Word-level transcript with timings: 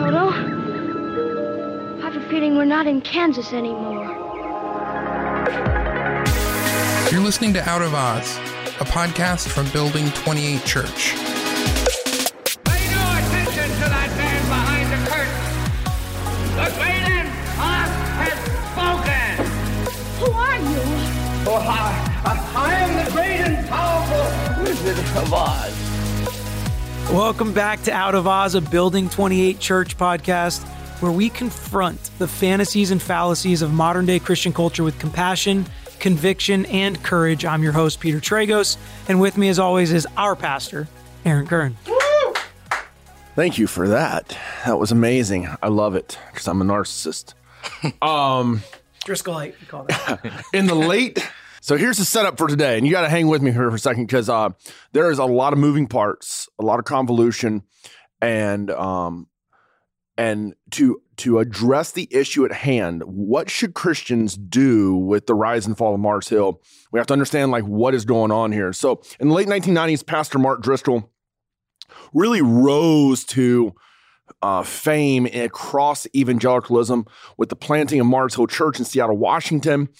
Toto. 0.00 0.30
I 0.30 2.00
have 2.00 2.16
a 2.16 2.26
feeling 2.30 2.56
we're 2.56 2.64
not 2.64 2.86
in 2.86 3.02
Kansas 3.02 3.52
anymore. 3.52 4.06
You're 7.12 7.20
listening 7.20 7.52
to 7.52 7.68
Out 7.68 7.82
of 7.82 7.92
Oz, 7.92 8.38
a 8.80 8.86
podcast 8.86 9.48
from 9.48 9.68
Building 9.72 10.08
28 10.12 10.64
Church. 10.64 11.12
Pay 12.64 12.88
no 12.88 13.04
attention 13.20 13.68
to 13.76 13.86
that 13.92 14.10
man 14.16 14.40
behind 14.48 14.88
the 14.88 15.00
curtain. 15.04 15.36
The 16.56 16.68
great 16.80 17.28
Oz 17.60 17.92
has 18.24 18.38
spoken. 18.72 19.36
Who 20.16 20.32
are 20.32 20.60
you? 20.64 20.80
Oh, 21.46 21.60
I, 21.60 21.92
I, 22.24 22.26
I 22.56 22.72
am 22.80 23.04
the 23.04 23.10
great 23.12 23.40
and 23.40 23.68
powerful 23.68 24.64
Wizard 24.64 24.96
of 25.18 25.34
Oz. 25.34 25.79
Welcome 27.12 27.52
back 27.52 27.82
to 27.82 27.92
Out 27.92 28.14
of 28.14 28.28
Oz, 28.28 28.54
a 28.54 28.60
Building 28.60 29.10
28 29.10 29.58
Church 29.58 29.98
podcast, 29.98 30.62
where 31.02 31.10
we 31.10 31.28
confront 31.28 32.00
the 32.20 32.28
fantasies 32.28 32.92
and 32.92 33.02
fallacies 33.02 33.62
of 33.62 33.72
modern 33.72 34.06
day 34.06 34.20
Christian 34.20 34.52
culture 34.52 34.84
with 34.84 34.96
compassion, 35.00 35.66
conviction, 35.98 36.66
and 36.66 37.02
courage. 37.02 37.44
I'm 37.44 37.64
your 37.64 37.72
host, 37.72 37.98
Peter 37.98 38.20
Tragos, 38.20 38.76
and 39.08 39.20
with 39.20 39.36
me, 39.36 39.48
as 39.48 39.58
always, 39.58 39.92
is 39.92 40.06
our 40.16 40.36
pastor, 40.36 40.86
Aaron 41.24 41.48
Curran. 41.48 41.76
Thank 43.34 43.58
you 43.58 43.66
for 43.66 43.88
that. 43.88 44.38
That 44.64 44.78
was 44.78 44.92
amazing. 44.92 45.48
I 45.60 45.66
love 45.66 45.96
it 45.96 46.16
because 46.30 46.46
I'm 46.46 46.62
a 46.62 46.64
narcissist. 46.64 47.34
um, 48.02 48.62
Driscollite, 49.04 49.58
we 49.60 49.66
call 49.66 49.82
that. 49.84 50.44
in 50.52 50.66
the 50.66 50.76
late. 50.76 51.28
So 51.62 51.76
here's 51.76 51.98
the 51.98 52.06
setup 52.06 52.38
for 52.38 52.48
today, 52.48 52.78
and 52.78 52.86
you 52.86 52.92
got 52.92 53.02
to 53.02 53.10
hang 53.10 53.28
with 53.28 53.42
me 53.42 53.52
here 53.52 53.68
for 53.68 53.76
a 53.76 53.78
second 53.78 54.06
because 54.06 54.30
uh, 54.30 54.48
there 54.92 55.10
is 55.10 55.18
a 55.18 55.26
lot 55.26 55.52
of 55.52 55.58
moving 55.58 55.86
parts, 55.86 56.48
a 56.58 56.64
lot 56.64 56.78
of 56.78 56.86
convolution, 56.86 57.64
and 58.22 58.70
um, 58.70 59.26
and 60.16 60.54
to 60.70 61.02
to 61.18 61.38
address 61.38 61.92
the 61.92 62.08
issue 62.10 62.46
at 62.46 62.52
hand, 62.52 63.02
what 63.04 63.50
should 63.50 63.74
Christians 63.74 64.38
do 64.38 64.96
with 64.96 65.26
the 65.26 65.34
rise 65.34 65.66
and 65.66 65.76
fall 65.76 65.92
of 65.92 66.00
Mars 66.00 66.30
Hill? 66.30 66.62
We 66.92 66.98
have 66.98 67.06
to 67.08 67.12
understand 67.12 67.50
like 67.50 67.64
what 67.64 67.94
is 67.94 68.06
going 68.06 68.32
on 68.32 68.52
here. 68.52 68.72
So 68.72 69.02
in 69.18 69.28
the 69.28 69.34
late 69.34 69.46
1990s, 69.46 70.06
Pastor 70.06 70.38
Mark 70.38 70.62
Driscoll 70.62 71.10
really 72.14 72.40
rose 72.40 73.24
to 73.24 73.74
uh, 74.40 74.62
fame 74.62 75.26
across 75.26 76.06
evangelicalism 76.14 77.06
with 77.36 77.50
the 77.50 77.56
planting 77.56 78.00
of 78.00 78.06
Mars 78.06 78.34
Hill 78.34 78.46
Church 78.46 78.78
in 78.78 78.86
Seattle, 78.86 79.18
Washington. 79.18 79.90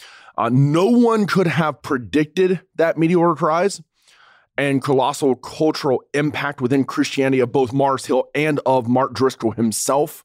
Uh, 0.41 0.49
no 0.51 0.87
one 0.87 1.27
could 1.27 1.47
have 1.47 1.83
predicted 1.83 2.63
that 2.77 2.97
meteoric 2.97 3.43
rise 3.43 3.83
and 4.57 4.83
colossal 4.83 5.37
cultural 5.37 6.03
impact 6.15 6.63
within 6.63 6.83
Christianity 6.83 7.41
of 7.41 7.53
both 7.53 7.75
Mars 7.75 8.07
Hill 8.07 8.25
and 8.35 8.59
of 8.65 8.89
Mark 8.89 9.13
Driscoll 9.13 9.51
himself. 9.51 10.25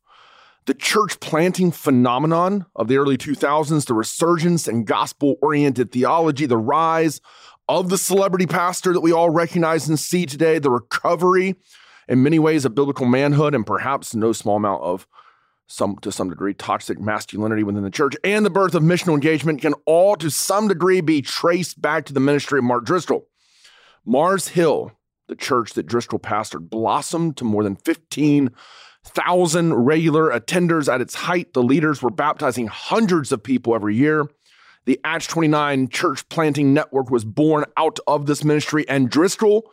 The 0.67 0.73
church 0.73 1.19
planting 1.19 1.69
phenomenon 1.69 2.66
of 2.77 2.88
the 2.88 2.95
early 2.95 3.17
2000s, 3.17 3.88
the 3.88 3.93
resurgence 3.93 4.69
and 4.69 4.88
gospel 4.88 5.36
oriented 5.41 5.91
theology, 5.91 6.45
the 6.45 6.55
rise 6.55 7.19
of 7.67 7.89
the 7.89 7.97
celebrity 7.97 8.45
pastor 8.45 8.93
that 8.93 9.02
we 9.02 9.11
all 9.11 9.30
recognize 9.30 9.89
and 9.89 9.99
see 9.99 10.25
today, 10.25 10.59
the 10.59 10.71
recovery 10.71 11.55
in 12.08 12.23
many 12.23 12.39
ways 12.39 12.63
of 12.63 12.73
biblical 12.73 13.05
manhood, 13.05 13.53
and 13.53 13.67
perhaps 13.67 14.16
no 14.16 14.31
small 14.31 14.55
amount 14.55 14.81
of 14.81 15.08
some 15.67 15.97
to 16.02 16.11
some 16.11 16.30
degree 16.30 16.53
toxic 16.53 16.99
masculinity 16.99 17.63
within 17.63 17.83
the 17.83 17.89
church 17.89 18.16
and 18.23 18.45
the 18.45 18.52
birth 18.52 18.75
of 18.75 18.83
missional 18.83 19.13
engagement 19.13 19.61
can 19.61 19.73
all 19.85 20.16
to 20.16 20.30
some 20.30 20.67
degree 20.67 21.02
be 21.02 21.21
traced 21.21 21.81
back 21.81 22.05
to 22.05 22.13
the 22.13 22.19
ministry 22.19 22.59
of 22.59 22.66
Mark 22.66 22.85
Driscoll. 22.85 23.27
Mars 24.05 24.49
Hill, 24.49 24.91
the 25.27 25.36
church 25.36 25.73
that 25.73 25.88
Driscoll 25.88 26.19
pastored, 26.19 26.69
blossomed 26.69 27.38
to 27.38 27.43
more 27.43 27.63
than 27.63 27.75
15,000 27.75 29.73
regular 29.73 30.30
attenders 30.30 30.93
at 30.93 31.02
its 31.02 31.16
height. 31.16 31.53
The 31.53 31.63
leaders 31.63 32.02
were 32.02 32.11
baptizing 32.11 32.67
hundreds 32.67 33.31
of 33.31 33.41
people 33.41 33.73
every 33.73 33.95
year. 33.95 34.27
The 34.86 34.99
Acts 35.04 35.25
29 35.25 35.87
church 35.87 36.30
planting 36.30 36.75
network 36.75 37.09
was 37.09 37.25
born 37.25 37.65
out 37.75 37.99
of 38.05 38.27
this 38.27 38.43
ministry, 38.43 38.87
and 38.87 39.09
Driscoll 39.09 39.71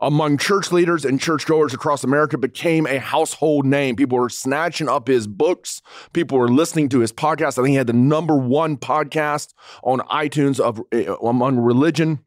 among 0.00 0.38
church 0.38 0.70
leaders 0.70 1.04
and 1.04 1.20
churchgoers 1.20 1.74
across 1.74 2.04
America 2.04 2.38
became 2.38 2.86
a 2.86 2.98
household 2.98 3.66
name. 3.66 3.96
People 3.96 4.18
were 4.18 4.28
snatching 4.28 4.88
up 4.88 5.08
his 5.08 5.26
books. 5.26 5.82
People 6.12 6.38
were 6.38 6.48
listening 6.48 6.88
to 6.90 7.00
his 7.00 7.12
podcast. 7.12 7.58
I 7.58 7.62
think 7.62 7.68
he 7.68 7.74
had 7.74 7.86
the 7.86 7.92
number 7.92 8.36
one 8.36 8.76
podcast 8.76 9.54
on 9.82 10.00
iTunes 10.00 10.60
of 10.60 10.80
among 11.22 11.58
religion. 11.58 12.20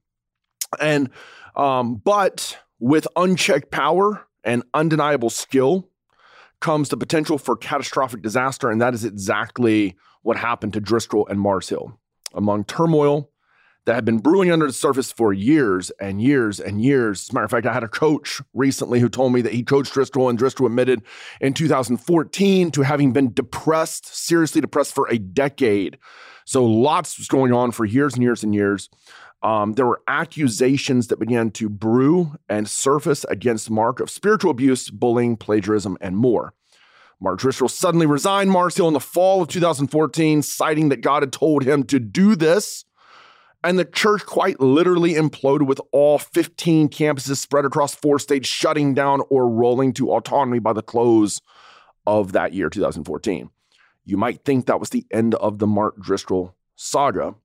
And 0.79 1.09
um, 1.55 1.95
but 1.95 2.57
with 2.79 3.07
unchecked 3.15 3.71
power 3.71 4.25
and 4.43 4.63
undeniable 4.73 5.29
skill 5.29 5.89
comes 6.59 6.89
the 6.89 6.97
potential 6.97 7.38
for 7.38 7.55
catastrophic 7.55 8.21
disaster, 8.21 8.69
and 8.69 8.81
that 8.81 8.93
is 8.93 9.03
exactly 9.03 9.95
what 10.21 10.38
happened 10.38 10.73
to 10.73 10.79
Driscoll 10.79 11.27
and 11.27 11.39
Mars 11.39 11.69
Hill. 11.69 11.97
Among 12.33 12.63
turmoil 12.63 13.31
that 13.86 13.96
had 13.96 14.06
been 14.06 14.19
brewing 14.19 14.52
under 14.52 14.68
the 14.68 14.74
surface 14.74 15.12
for 15.12 15.34
years 15.34 15.90
and 16.00 16.22
years 16.22 16.59
and 16.59 16.84
years. 16.84 17.24
As 17.24 17.30
a 17.30 17.34
matter 17.34 17.46
of 17.46 17.52
fact, 17.52 17.66
I 17.66 17.74
had 17.74 17.84
a 17.84 17.88
coach 17.88 18.42
recently 18.53 19.00
who 19.00 19.09
told 19.09 19.34
me 19.34 19.42
that 19.42 19.53
he 19.53 19.64
coached 19.64 19.94
Driscoll, 19.94 20.30
and 20.30 20.38
Driscoll 20.38 20.68
admitted 20.68 21.02
in 21.40 21.53
2014 21.53 22.72
to 22.72 22.81
having 22.84 23.12
been 23.12 23.34
depressed, 23.34 24.16
seriously 24.16 24.62
depressed 24.62 24.94
for 24.94 25.08
a 25.09 25.18
decade. 25.18 25.97
So 26.46 26.64
lots 26.66 27.18
was 27.18 27.28
going 27.28 27.53
on 27.53 27.72
for 27.72 27.86
years 27.86 28.14
and 28.14 28.24
years 28.24 28.44
and 28.44 28.53
years. 28.53 28.90
Um, 29.44 29.74
there 29.74 29.88
were 29.88 30.02
accusations 30.08 31.08
that 31.08 31.18
began 31.18 31.50
to 31.52 31.68
brew 31.68 32.36
and 32.48 32.69
surface 32.69 33.24
against 33.25 33.72
Mark 33.72 34.00
of 34.00 34.12
spiritual 34.12 34.52
abuse, 34.52 34.92
bullying, 34.92 35.36
plagiarism, 35.36 35.98
and 36.00 36.16
more. 36.16 36.53
Mark 37.19 37.40
Driscoll 37.40 37.68
suddenly 37.68 38.06
resigned 38.06 38.52
Mars 38.52 38.75
Hill 38.75 38.88
in 38.88 38.94
the 38.94 39.00
fall 39.00 39.42
of 39.42 39.48
2014, 39.48 40.42
citing 40.44 40.90
that 40.90 41.02
God 41.02 41.24
had 41.24 41.31
told 41.31 41.63
him 41.63 41.84
to 41.86 42.00
do 42.00 42.36
this 42.36 42.86
and 43.63 43.77
the 43.77 43.85
church 43.85 44.25
quite 44.25 44.59
literally 44.59 45.13
imploded 45.13 45.67
with 45.67 45.79
all 45.91 46.17
15 46.17 46.89
campuses 46.89 47.38
spread 47.38 47.66
across 47.66 47.94
four 47.94 48.19
states 48.19 48.47
shutting 48.47 48.94
down 48.94 49.22
or 49.29 49.49
rolling 49.49 49.94
to 49.94 50.11
autonomy 50.11 50.59
by 50.59 50.73
the 50.73 50.81
close 50.81 51.41
of 52.07 52.31
that 52.31 52.53
year, 52.53 52.69
2014. 52.69 53.50
You 54.03 54.17
might 54.17 54.44
think 54.44 54.66
that 54.66 54.79
was 54.79 54.89
the 54.89 55.05
end 55.11 55.35
of 55.35 55.59
the 55.59 55.67
Mark 55.67 56.00
Driscoll 56.01 56.55
saga, 56.75 57.35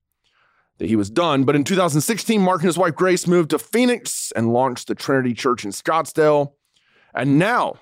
that 0.78 0.88
he 0.88 0.96
was 0.96 1.10
done. 1.10 1.44
But 1.44 1.56
in 1.56 1.64
2016, 1.64 2.40
Mark 2.40 2.62
and 2.62 2.68
his 2.68 2.78
wife 2.78 2.94
Grace 2.94 3.26
moved 3.26 3.50
to 3.50 3.58
Phoenix 3.58 4.32
and 4.34 4.52
launched 4.52 4.88
the 4.88 4.94
Trinity 4.94 5.34
Church 5.34 5.64
in 5.64 5.70
Scottsdale. 5.70 6.52
And 7.14 7.38
now 7.38 7.76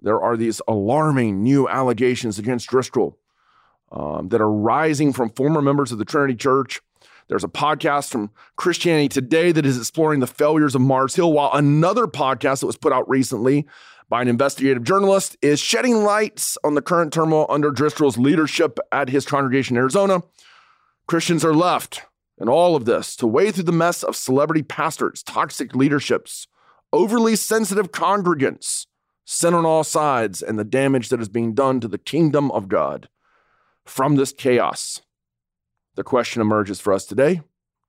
there 0.00 0.20
are 0.20 0.36
these 0.36 0.60
alarming 0.68 1.42
new 1.42 1.68
allegations 1.68 2.38
against 2.38 2.68
Driscoll 2.68 3.18
um, 3.92 4.28
that 4.28 4.40
are 4.40 4.50
rising 4.50 5.12
from 5.12 5.30
former 5.30 5.62
members 5.62 5.92
of 5.92 5.98
the 5.98 6.04
Trinity 6.04 6.34
Church 6.34 6.80
there's 7.28 7.44
a 7.44 7.48
podcast 7.48 8.10
from 8.10 8.30
Christianity 8.56 9.08
Today 9.08 9.52
that 9.52 9.64
is 9.64 9.78
exploring 9.78 10.20
the 10.20 10.26
failures 10.26 10.74
of 10.74 10.80
Mars 10.80 11.14
Hill, 11.14 11.32
while 11.32 11.50
another 11.52 12.06
podcast 12.06 12.60
that 12.60 12.66
was 12.66 12.76
put 12.76 12.92
out 12.92 13.08
recently 13.08 13.66
by 14.08 14.20
an 14.20 14.28
investigative 14.28 14.84
journalist 14.84 15.36
is 15.40 15.58
shedding 15.58 16.04
lights 16.04 16.58
on 16.62 16.74
the 16.74 16.82
current 16.82 17.12
turmoil 17.12 17.46
under 17.48 17.70
Driscoll's 17.70 18.18
leadership 18.18 18.78
at 18.92 19.08
his 19.08 19.24
congregation 19.24 19.76
in 19.76 19.80
Arizona. 19.80 20.22
Christians 21.06 21.44
are 21.44 21.54
left 21.54 22.02
in 22.38 22.48
all 22.48 22.76
of 22.76 22.84
this 22.84 23.16
to 23.16 23.26
wade 23.26 23.54
through 23.54 23.64
the 23.64 23.72
mess 23.72 24.02
of 24.02 24.16
celebrity 24.16 24.62
pastors, 24.62 25.22
toxic 25.22 25.74
leaderships, 25.74 26.46
overly 26.92 27.36
sensitive 27.36 27.90
congregants, 27.92 28.86
sin 29.24 29.54
on 29.54 29.64
all 29.64 29.84
sides, 29.84 30.42
and 30.42 30.58
the 30.58 30.64
damage 30.64 31.08
that 31.08 31.20
is 31.20 31.28
being 31.28 31.54
done 31.54 31.80
to 31.80 31.88
the 31.88 31.98
kingdom 31.98 32.50
of 32.50 32.68
God. 32.68 33.08
From 33.84 34.16
this 34.16 34.32
chaos, 34.32 35.00
the 35.94 36.04
question 36.04 36.40
emerges 36.40 36.80
for 36.80 36.92
us 36.92 37.04
today 37.04 37.42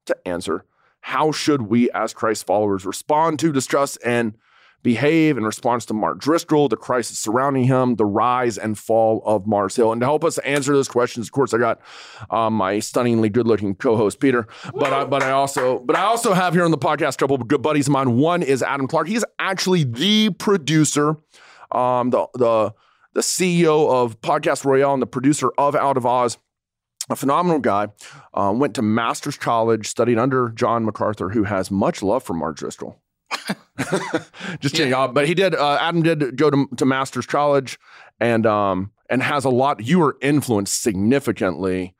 to 0.05 0.15
answer 0.27 0.65
how 1.01 1.31
should 1.31 1.63
we 1.63 1.91
as 1.91 2.13
Christ 2.13 2.47
followers 2.47 2.83
respond 2.85 3.37
to, 3.39 3.51
discuss, 3.51 3.95
and 3.97 4.35
behave 4.81 5.35
in 5.35 5.43
response 5.43 5.85
to 5.85 5.93
Mark 5.93 6.19
Driscoll, 6.19 6.67
the 6.67 6.77
crisis 6.77 7.17
surrounding 7.17 7.63
him, 7.63 7.95
the 7.95 8.05
rise 8.05 8.57
and 8.57 8.77
fall 8.77 9.21
of 9.25 9.47
Mars 9.47 9.75
Hill. 9.75 9.91
And 9.91 9.99
to 10.01 10.05
help 10.05 10.23
us 10.23 10.37
answer 10.39 10.73
those 10.73 10.87
questions, 10.87 11.27
of 11.27 11.31
course, 11.31 11.53
I 11.53 11.57
got 11.57 11.81
um, 12.29 12.53
my 12.53 12.79
stunningly 12.79 13.29
good-looking 13.29 13.75
co-host 13.75 14.19
Peter, 14.19 14.47
but 14.73 14.93
I, 14.93 15.05
but 15.05 15.23
I 15.23 15.31
also 15.31 15.79
but 15.79 15.95
I 15.95 16.03
also 16.03 16.33
have 16.33 16.53
here 16.53 16.63
on 16.63 16.71
the 16.71 16.77
podcast 16.77 17.15
a 17.15 17.17
couple 17.17 17.35
of 17.35 17.47
good 17.47 17.61
buddies 17.61 17.87
of 17.87 17.93
mine. 17.93 18.17
One 18.17 18.43
is 18.43 18.61
Adam 18.61 18.87
Clark. 18.87 19.07
He's 19.07 19.25
actually 19.39 19.83
the 19.83 20.29
producer, 20.31 21.17
um, 21.71 22.11
the 22.11 22.27
the 22.35 22.73
the 23.13 23.21
CEO 23.21 23.89
of 23.89 24.21
Podcast 24.21 24.65
Royale 24.65 24.93
and 24.93 25.01
the 25.01 25.07
producer 25.07 25.51
of 25.57 25.75
Out 25.75 25.97
of 25.97 26.05
Oz 26.05 26.37
a 27.09 27.15
phenomenal 27.15 27.59
guy. 27.59 27.87
Uh, 28.33 28.53
went 28.55 28.75
to 28.75 28.81
Master's 28.81 29.37
College, 29.37 29.87
studied 29.87 30.17
under 30.17 30.49
John 30.49 30.85
MacArthur, 30.85 31.29
who 31.29 31.43
has 31.43 31.69
much 31.71 32.01
love 32.01 32.23
for 32.23 32.33
Mark 32.33 32.57
Driscoll. 32.57 32.99
Just 34.59 34.75
kidding. 34.75 34.93
Uh, 34.93 35.07
but 35.07 35.27
he 35.27 35.33
did. 35.33 35.53
Uh, 35.55 35.77
Adam 35.81 36.01
did 36.03 36.37
go 36.37 36.49
to, 36.49 36.67
to 36.77 36.85
Master's 36.85 37.25
College, 37.25 37.77
and 38.19 38.45
um, 38.45 38.91
and 39.09 39.21
has 39.21 39.45
a 39.45 39.49
lot. 39.49 39.83
You 39.85 39.99
were 39.99 40.17
influenced 40.21 40.81
significantly 40.81 41.93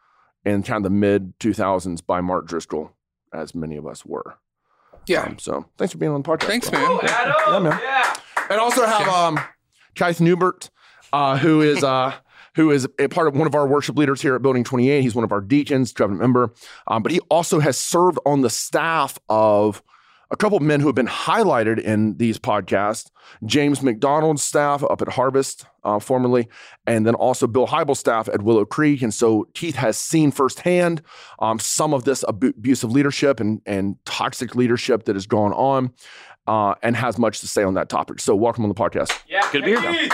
in 0.46 0.64
kind 0.64 0.78
of 0.78 0.84
the 0.84 0.90
mid 0.96 1.34
two 1.40 1.54
thousands 1.54 2.02
by 2.02 2.22
Mark 2.22 2.48
Driscoll, 2.48 2.92
as 3.34 3.54
many 3.56 3.76
of 3.78 3.86
us 3.86 4.06
were. 4.06 4.38
Yeah. 5.08 5.24
Um, 5.24 5.38
so 5.40 5.66
thanks 5.78 5.92
for 5.92 5.98
being 5.98 6.12
on 6.12 6.22
the 6.24 6.28
podcast. 6.30 6.48
Thanks, 6.48 6.70
bro. 6.70 6.80
man. 6.80 6.90
Oh, 6.90 7.00
Adam, 7.04 7.64
Yeah, 7.66 7.70
man. 7.70 7.80
yeah. 7.84 8.16
And 8.50 8.60
also 8.60 8.86
have 8.86 9.08
um, 9.08 9.40
Keith 9.96 10.20
Newbert. 10.20 10.70
uh, 11.14 11.38
who 11.38 11.62
is 11.62 11.84
uh, 11.84 12.14
who 12.56 12.72
is 12.72 12.88
a 13.00 13.08
part 13.08 13.28
of 13.28 13.36
one 13.36 13.48
of 13.48 13.56
our 13.56 13.68
worship 13.68 13.98
leaders 13.98 14.22
here 14.22 14.36
at 14.36 14.42
Building 14.42 14.64
28. 14.64 15.02
He's 15.02 15.16
one 15.16 15.24
of 15.24 15.32
our 15.32 15.42
deacons, 15.42 15.92
covenant 15.92 16.22
member, 16.22 16.54
um, 16.88 17.04
but 17.04 17.12
he 17.12 17.20
also 17.30 17.60
has 17.60 17.78
served 17.78 18.18
on 18.26 18.42
the 18.42 18.50
staff 18.50 19.18
of 19.30 19.84
a 20.32 20.36
couple 20.36 20.58
of 20.58 20.64
men 20.64 20.80
who 20.80 20.88
have 20.88 20.96
been 20.96 21.08
highlighted 21.08 21.80
in 21.80 22.18
these 22.18 22.40
podcasts 22.40 23.12
James 23.46 23.82
MacDonald's 23.82 24.44
staff 24.44 24.84
up 24.84 25.02
at 25.02 25.10
Harvest, 25.10 25.66
uh, 25.84 26.00
formerly, 26.00 26.48
and 26.86 27.06
then 27.06 27.16
also 27.16 27.48
Bill 27.48 27.68
Hybels' 27.68 27.98
staff 27.98 28.28
at 28.30 28.42
Willow 28.42 28.66
Creek. 28.66 29.02
And 29.02 29.14
so 29.14 29.48
Keith 29.54 29.76
has 29.76 29.98
seen 29.98 30.32
firsthand 30.32 31.02
um, 31.40 31.60
some 31.60 31.94
of 31.94 32.04
this 32.04 32.24
ab- 32.28 32.44
abusive 32.44 32.92
leadership 32.92 33.40
and, 33.40 33.62
and 33.66 33.98
toxic 34.06 34.56
leadership 34.56 35.06
that 35.06 35.16
has 35.16 35.26
gone 35.28 35.54
on 35.54 35.92
uh, 36.48 36.76
and 36.84 36.96
has 36.96 37.18
much 37.18 37.40
to 37.40 37.48
say 37.48 37.64
on 37.64 37.74
that 37.76 37.90
topic. 37.90 38.20
So, 38.20 38.36
welcome 38.36 38.64
on 38.64 38.70
the 38.70 38.76
podcast, 38.76 39.18
Yeah, 39.28 39.42
Good 39.52 39.64
to 39.64 39.76
be 39.76 39.82
here. 39.82 40.10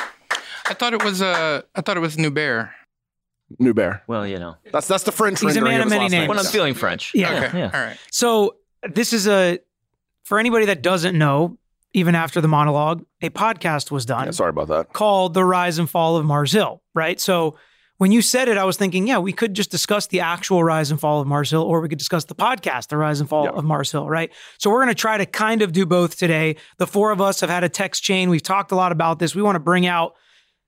I 0.65 0.73
thought 0.73 0.93
it 0.93 1.03
was 1.03 1.21
uh, 1.21 1.61
I 1.75 1.81
thought 1.81 1.97
it 1.97 2.01
was 2.01 2.17
New 2.17 2.31
Bear. 2.31 2.73
New 3.59 3.73
Bear. 3.73 4.03
Well, 4.07 4.25
you 4.25 4.39
know, 4.39 4.55
That's 4.71 4.87
that's 4.87 5.03
the 5.03 5.11
French 5.11 5.41
He's 5.41 5.55
a 5.57 5.61
rendering 5.61 5.79
man 5.79 5.81
of 5.81 5.87
of 5.87 5.91
his 5.91 5.91
many 5.91 6.03
last 6.05 6.11
name. 6.11 6.19
names. 6.21 6.29
when 6.29 6.39
I'm 6.39 6.45
feeling 6.45 6.73
French. 6.73 7.11
Yeah. 7.13 7.45
Okay, 7.45 7.59
yeah. 7.59 7.71
all 7.73 7.81
right. 7.81 7.97
So 8.11 8.55
this 8.89 9.13
is 9.13 9.27
a 9.27 9.59
for 10.23 10.39
anybody 10.39 10.65
that 10.67 10.81
doesn't 10.81 11.17
know, 11.17 11.57
even 11.93 12.15
after 12.15 12.39
the 12.39 12.47
monologue, 12.47 13.03
a 13.21 13.29
podcast 13.29 13.91
was 13.91 14.05
done 14.05 14.25
Yeah, 14.25 14.31
sorry 14.31 14.51
about 14.51 14.69
that. 14.69 14.93
called 14.93 15.33
The 15.33 15.43
Rise 15.43 15.79
and 15.79 15.89
Fall 15.89 16.15
of 16.17 16.25
Mars 16.25 16.51
Hill, 16.53 16.81
right? 16.95 17.19
So 17.19 17.57
when 17.97 18.11
you 18.11 18.21
said 18.23 18.47
it, 18.47 18.57
I 18.57 18.63
was 18.63 18.77
thinking, 18.77 19.05
yeah, 19.07 19.19
we 19.19 19.31
could 19.33 19.53
just 19.53 19.69
discuss 19.69 20.07
the 20.07 20.21
actual 20.21 20.63
rise 20.63 20.89
and 20.89 20.99
fall 20.99 21.19
of 21.21 21.27
Mars 21.27 21.51
Hill, 21.51 21.61
or 21.61 21.81
we 21.81 21.89
could 21.89 21.99
discuss 21.99 22.25
the 22.25 22.33
podcast, 22.33 22.87
The 22.87 22.97
Rise 22.97 23.19
and 23.19 23.29
Fall 23.29 23.43
Yeah. 23.43 23.51
of 23.51 23.63
Mars 23.63 23.91
Hill, 23.91 24.09
right? 24.09 24.31
So 24.57 24.71
we're 24.71 24.77
going 24.81 24.87
to 24.89 24.95
try 24.95 25.17
to 25.19 25.25
kind 25.27 25.61
of 25.61 25.71
do 25.71 25.85
both 25.85 26.17
today. 26.17 26.55
The 26.79 26.87
four 26.87 27.11
of 27.11 27.21
us 27.21 27.41
have 27.41 27.51
had 27.51 27.63
a 27.63 27.69
text 27.69 28.01
chain. 28.01 28.31
We've 28.31 28.41
talked 28.41 28.71
a 28.71 28.75
lot 28.75 28.91
about 28.91 29.19
this. 29.19 29.35
We 29.35 29.43
want 29.43 29.55
to 29.55 29.59
bring 29.59 29.85
out 29.85 30.15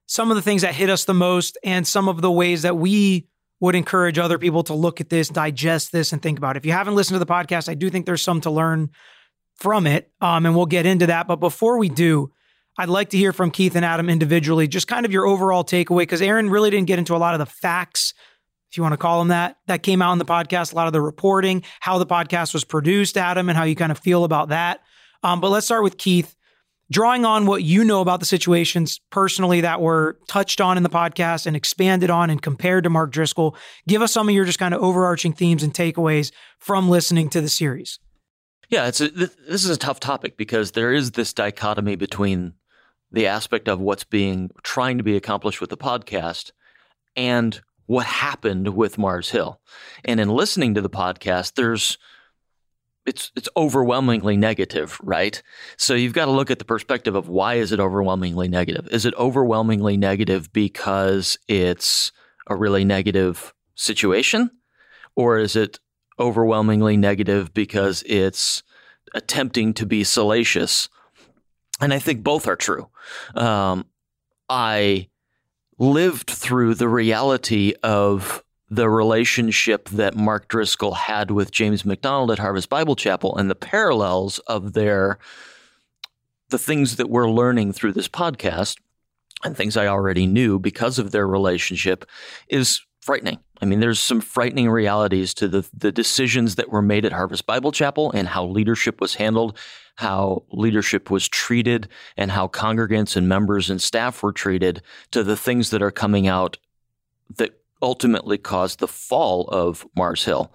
some 0.05 0.31
of 0.31 0.35
the 0.35 0.41
things 0.41 0.61
that 0.61 0.75
hit 0.75 0.89
us 0.89 1.05
the 1.05 1.13
most 1.13 1.57
and 1.63 1.88
some 1.88 2.07
of 2.07 2.21
the 2.21 2.31
ways 2.31 2.63
that 2.63 2.77
we 2.77 3.27
would 3.59 3.75
encourage 3.75 4.19
other 4.19 4.38
people 4.38 4.63
to 4.63 4.73
look 4.73 5.00
at 5.00 5.09
this, 5.09 5.29
digest 5.29 5.91
this, 5.91 6.11
and 6.11 6.21
think 6.21 6.38
about 6.38 6.55
it. 6.55 6.59
If 6.59 6.65
you 6.65 6.73
haven't 6.73 6.95
listened 6.95 7.15
to 7.15 7.19
the 7.19 7.25
podcast, 7.25 7.69
I 7.69 7.75
do 7.75 7.89
think 7.89 8.05
there's 8.05 8.21
some 8.21 8.41
to 8.41 8.51
learn 8.51 8.89
from 9.55 9.88
it. 9.88 10.11
Um, 10.19 10.45
and 10.45 10.55
we'll 10.55 10.65
get 10.65 10.85
into 10.85 11.07
that. 11.07 11.27
But 11.27 11.38
before 11.38 11.77
we 11.77 11.88
do, 11.88 12.31
I'd 12.77 12.89
like 12.89 13.11
to 13.11 13.17
hear 13.17 13.31
from 13.31 13.51
Keith 13.51 13.75
and 13.75 13.85
Adam 13.85 14.09
individually, 14.09 14.67
just 14.67 14.88
kind 14.88 15.05
of 15.05 15.13
your 15.13 15.25
overall 15.25 15.63
takeaway, 15.63 16.00
because 16.00 16.21
Aaron 16.21 16.50
really 16.50 16.71
didn't 16.71 16.88
get 16.88 17.00
into 17.00 17.15
a 17.15 17.17
lot 17.17 17.35
of 17.35 17.39
the 17.39 17.45
facts, 17.45 18.13
if 18.71 18.77
you 18.77 18.83
want 18.83 18.94
to 18.94 18.97
call 18.97 19.19
them 19.19 19.27
that, 19.27 19.57
that 19.67 19.83
came 19.83 20.01
out 20.01 20.11
in 20.11 20.17
the 20.17 20.25
podcast, 20.25 20.73
a 20.73 20.75
lot 20.75 20.88
of 20.88 20.94
the 20.94 21.01
reporting, 21.01 21.63
how 21.79 22.00
the 22.00 22.05
podcast 22.07 22.51
was 22.53 22.63
produced, 22.63 23.15
Adam, 23.15 23.47
and 23.47 23.57
how 23.57 23.63
you 23.63 23.75
kind 23.75 23.91
of 23.91 24.00
feel 24.00 24.23
about 24.23 24.50
that. 24.50 24.81
Um, 25.21 25.39
but 25.39 25.51
let's 25.51 25.67
start 25.67 25.83
with 25.83 25.97
Keith. 25.97 26.35
Drawing 26.93 27.25
on 27.25 27.47
what 27.47 27.63
you 27.63 27.83
know 27.83 28.01
about 28.01 28.19
the 28.19 28.25
situations 28.27 29.01
personally 29.09 29.61
that 29.61 29.81
were 29.81 30.19
touched 30.27 30.61
on 30.61 30.77
in 30.77 30.83
the 30.83 30.89
podcast 30.89 31.47
and 31.47 31.55
expanded 31.55 32.11
on 32.11 32.29
and 32.29 32.39
compared 32.39 32.83
to 32.83 32.91
Mark 32.91 33.11
Driscoll, 33.11 33.55
give 33.87 34.03
us 34.03 34.13
some 34.13 34.29
of 34.29 34.35
your 34.35 34.45
just 34.45 34.59
kind 34.59 34.75
of 34.75 34.81
overarching 34.83 35.33
themes 35.33 35.63
and 35.63 35.73
takeaways 35.73 36.31
from 36.59 36.89
listening 36.89 37.29
to 37.31 37.41
the 37.41 37.49
series. 37.49 37.97
Yeah, 38.69 38.85
it's 38.85 39.01
a, 39.01 39.09
th- 39.09 39.31
this 39.49 39.65
is 39.65 39.71
a 39.71 39.77
tough 39.77 39.99
topic 39.99 40.37
because 40.37 40.73
there 40.73 40.93
is 40.93 41.11
this 41.11 41.33
dichotomy 41.33 41.95
between 41.95 42.53
the 43.11 43.25
aspect 43.25 43.67
of 43.67 43.79
what's 43.81 44.03
being 44.03 44.51
trying 44.61 44.99
to 44.99 45.03
be 45.03 45.17
accomplished 45.17 45.61
with 45.61 45.71
the 45.71 45.77
podcast 45.77 46.51
and 47.15 47.59
what 47.87 48.05
happened 48.05 48.75
with 48.75 48.99
Mars 48.99 49.31
Hill. 49.31 49.59
And 50.05 50.19
in 50.19 50.29
listening 50.29 50.75
to 50.75 50.81
the 50.81 50.91
podcast, 50.91 51.55
there's 51.55 51.97
it's 53.05 53.31
it's 53.35 53.50
overwhelmingly 53.57 54.38
negative, 54.38 55.00
right? 55.03 55.41
So 55.77 55.94
you've 55.94 56.13
got 56.13 56.25
to 56.25 56.31
look 56.31 56.51
at 56.51 56.59
the 56.59 56.65
perspective 56.65 57.15
of 57.15 57.29
why 57.29 57.55
is 57.55 57.71
it 57.71 57.79
overwhelmingly 57.79 58.47
negative? 58.47 58.88
Is 58.91 59.05
it 59.05 59.13
overwhelmingly 59.15 59.97
negative 59.97 60.51
because 60.53 61.38
it's 61.47 62.11
a 62.47 62.55
really 62.55 62.85
negative 62.85 63.53
situation 63.75 64.51
or 65.15 65.38
is 65.38 65.55
it 65.55 65.79
overwhelmingly 66.19 66.97
negative 66.97 67.53
because 67.53 68.03
it's 68.05 68.63
attempting 69.13 69.73
to 69.75 69.85
be 69.85 70.03
salacious. 70.03 70.89
And 71.79 71.94
I 71.94 72.00
think 72.00 72.23
both 72.23 72.47
are 72.47 72.55
true. 72.55 72.89
Um, 73.35 73.85
I 74.50 75.09
lived 75.77 76.29
through 76.29 76.75
the 76.75 76.88
reality 76.88 77.73
of 77.83 78.42
the 78.75 78.89
relationship 78.89 79.87
that 79.89 80.15
Mark 80.15 80.47
Driscoll 80.47 80.95
had 80.95 81.29
with 81.29 81.51
James 81.51 81.85
MacDonald 81.85 82.31
at 82.31 82.39
Harvest 82.39 82.69
Bible 82.69 82.95
Chapel 82.95 83.37
and 83.37 83.47
the 83.47 83.55
parallels 83.55 84.39
of 84.39 84.73
their 84.73 85.19
the 86.49 86.57
things 86.57 86.95
that 86.95 87.09
we're 87.09 87.29
learning 87.29 87.73
through 87.73 87.91
this 87.91 88.07
podcast 88.07 88.77
and 89.43 89.55
things 89.55 89.77
I 89.77 89.87
already 89.87 90.25
knew 90.25 90.57
because 90.57 90.97
of 90.97 91.11
their 91.11 91.27
relationship 91.27 92.05
is 92.47 92.81
frightening. 92.99 93.39
I 93.61 93.65
mean, 93.65 93.79
there's 93.79 93.99
some 93.99 94.21
frightening 94.21 94.71
realities 94.71 95.35
to 95.35 95.47
the 95.47 95.69
the 95.71 95.91
decisions 95.91 96.55
that 96.55 96.69
were 96.69 96.81
made 96.81 97.05
at 97.05 97.11
Harvest 97.11 97.45
Bible 97.45 97.71
Chapel 97.71 98.11
and 98.11 98.27
how 98.27 98.43
leadership 98.43 98.99
was 98.99 99.13
handled, 99.15 99.55
how 99.97 100.45
leadership 100.51 101.11
was 101.11 101.27
treated, 101.27 101.89
and 102.17 102.31
how 102.31 102.47
congregants 102.47 103.15
and 103.15 103.29
members 103.29 103.69
and 103.69 103.79
staff 103.79 104.23
were 104.23 104.33
treated 104.33 104.81
to 105.11 105.23
the 105.23 105.37
things 105.37 105.69
that 105.69 105.83
are 105.83 105.91
coming 105.91 106.27
out 106.27 106.57
that 107.37 107.62
ultimately 107.83 108.39
caused 108.39 108.80
the 108.80 108.88
fall 108.88 109.47
of 109.50 109.85
Mars 109.95 110.24
Hill. 110.24 110.51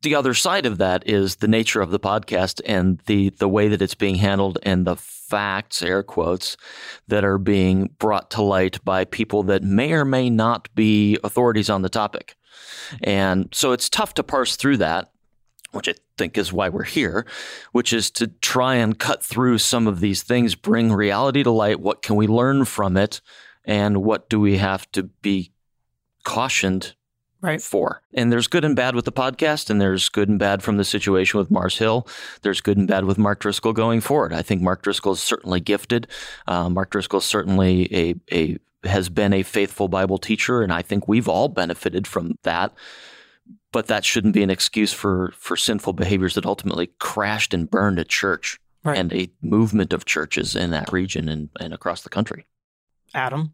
The 0.00 0.16
other 0.16 0.34
side 0.34 0.66
of 0.66 0.78
that 0.78 1.08
is 1.08 1.36
the 1.36 1.46
nature 1.46 1.80
of 1.80 1.92
the 1.92 2.00
podcast 2.00 2.60
and 2.66 3.00
the 3.06 3.30
the 3.30 3.48
way 3.48 3.68
that 3.68 3.80
it's 3.80 3.94
being 3.94 4.16
handled 4.16 4.58
and 4.64 4.84
the 4.84 4.96
facts, 4.96 5.80
air 5.80 6.02
quotes, 6.02 6.56
that 7.06 7.24
are 7.24 7.38
being 7.38 7.90
brought 7.98 8.30
to 8.32 8.42
light 8.42 8.84
by 8.84 9.04
people 9.04 9.44
that 9.44 9.62
may 9.62 9.92
or 9.92 10.04
may 10.04 10.28
not 10.28 10.68
be 10.74 11.16
authorities 11.22 11.70
on 11.70 11.82
the 11.82 11.88
topic. 11.88 12.34
And 13.04 13.48
so 13.52 13.70
it's 13.70 13.88
tough 13.88 14.14
to 14.14 14.24
parse 14.24 14.56
through 14.56 14.78
that, 14.78 15.12
which 15.70 15.88
I 15.88 15.94
think 16.18 16.36
is 16.36 16.52
why 16.52 16.68
we're 16.68 16.82
here, 16.82 17.24
which 17.70 17.92
is 17.92 18.10
to 18.12 18.26
try 18.26 18.74
and 18.74 18.98
cut 18.98 19.22
through 19.22 19.58
some 19.58 19.86
of 19.86 20.00
these 20.00 20.22
things, 20.24 20.56
bring 20.56 20.92
reality 20.92 21.44
to 21.44 21.50
light. 21.50 21.80
What 21.80 22.02
can 22.02 22.16
we 22.16 22.26
learn 22.26 22.64
from 22.64 22.96
it? 22.96 23.20
And 23.64 24.02
what 24.02 24.28
do 24.28 24.40
we 24.40 24.58
have 24.58 24.90
to 24.92 25.04
be 25.04 25.52
cautioned 26.24 26.94
Right. 27.40 27.60
for. 27.60 28.02
And 28.14 28.30
there's 28.30 28.46
good 28.46 28.64
and 28.64 28.76
bad 28.76 28.94
with 28.94 29.04
the 29.04 29.10
podcast, 29.12 29.68
and 29.68 29.80
there's 29.80 30.08
good 30.08 30.28
and 30.28 30.38
bad 30.38 30.62
from 30.62 30.76
the 30.76 30.84
situation 30.84 31.38
with 31.38 31.50
Mars 31.50 31.76
Hill. 31.78 32.06
There's 32.42 32.60
good 32.60 32.78
and 32.78 32.86
bad 32.86 33.04
with 33.04 33.18
Mark 33.18 33.40
Driscoll 33.40 33.72
going 33.72 34.00
forward. 34.00 34.32
I 34.32 34.42
think 34.42 34.62
Mark 34.62 34.82
Driscoll 34.82 35.12
is 35.14 35.20
certainly 35.20 35.58
gifted. 35.58 36.06
Uh, 36.46 36.68
Mark 36.68 36.90
Driscoll 36.90 37.18
is 37.18 37.24
certainly 37.24 37.92
a 37.92 38.14
a 38.32 38.58
has 38.88 39.08
been 39.08 39.32
a 39.32 39.42
faithful 39.42 39.88
Bible 39.88 40.18
teacher, 40.18 40.62
and 40.62 40.72
I 40.72 40.82
think 40.82 41.08
we've 41.08 41.28
all 41.28 41.48
benefited 41.48 42.06
from 42.06 42.36
that. 42.44 42.72
But 43.72 43.86
that 43.88 44.04
shouldn't 44.04 44.34
be 44.34 44.42
an 44.44 44.50
excuse 44.50 44.92
for 44.92 45.32
for 45.36 45.56
sinful 45.56 45.94
behaviors 45.94 46.34
that 46.34 46.46
ultimately 46.46 46.92
crashed 47.00 47.52
and 47.54 47.68
burned 47.70 47.98
a 47.98 48.04
church 48.04 48.58
Right. 48.84 48.98
and 48.98 49.12
a 49.12 49.30
movement 49.40 49.92
of 49.92 50.04
churches 50.04 50.54
in 50.56 50.70
that 50.70 50.92
region 50.92 51.28
and, 51.28 51.48
and 51.58 51.72
across 51.74 52.02
the 52.02 52.08
country. 52.08 52.46
Adam. 53.14 53.52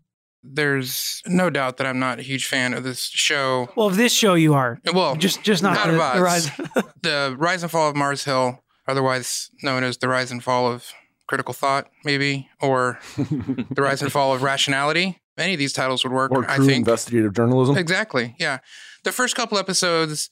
There's 0.50 1.22
no 1.26 1.50
doubt 1.50 1.76
that 1.78 1.86
I'm 1.86 1.98
not 1.98 2.18
a 2.18 2.22
huge 2.22 2.46
fan 2.46 2.74
of 2.74 2.84
this 2.84 3.04
show. 3.08 3.68
Well, 3.76 3.88
of 3.88 3.96
this 3.96 4.12
show 4.12 4.34
you 4.34 4.54
are. 4.54 4.78
Well, 4.92 5.16
Just 5.16 5.42
just 5.42 5.62
not, 5.62 5.74
not 5.74 5.86
the, 5.86 5.92
the 6.18 6.22
rise. 6.22 6.50
the 7.02 7.34
rise 7.38 7.62
and 7.62 7.70
fall 7.72 7.88
of 7.90 7.96
Mars 7.96 8.24
Hill, 8.24 8.62
otherwise 8.86 9.50
known 9.62 9.84
as 9.84 9.98
the 9.98 10.08
rise 10.08 10.30
and 10.30 10.42
fall 10.42 10.70
of 10.70 10.86
critical 11.26 11.52
thought, 11.54 11.88
maybe, 12.04 12.48
or 12.60 12.98
the 13.16 13.82
rise 13.82 14.00
and 14.02 14.10
fall 14.10 14.32
of 14.34 14.42
rationality. 14.42 15.20
Any 15.36 15.52
of 15.52 15.58
these 15.58 15.72
titles 15.72 16.02
would 16.02 16.12
work, 16.12 16.32
Or 16.32 16.50
I 16.50 16.56
true 16.56 16.66
think. 16.66 16.78
investigative 16.78 17.32
journalism. 17.34 17.76
Exactly. 17.76 18.34
Yeah. 18.40 18.58
The 19.04 19.12
first 19.12 19.36
couple 19.36 19.56
episodes, 19.58 20.30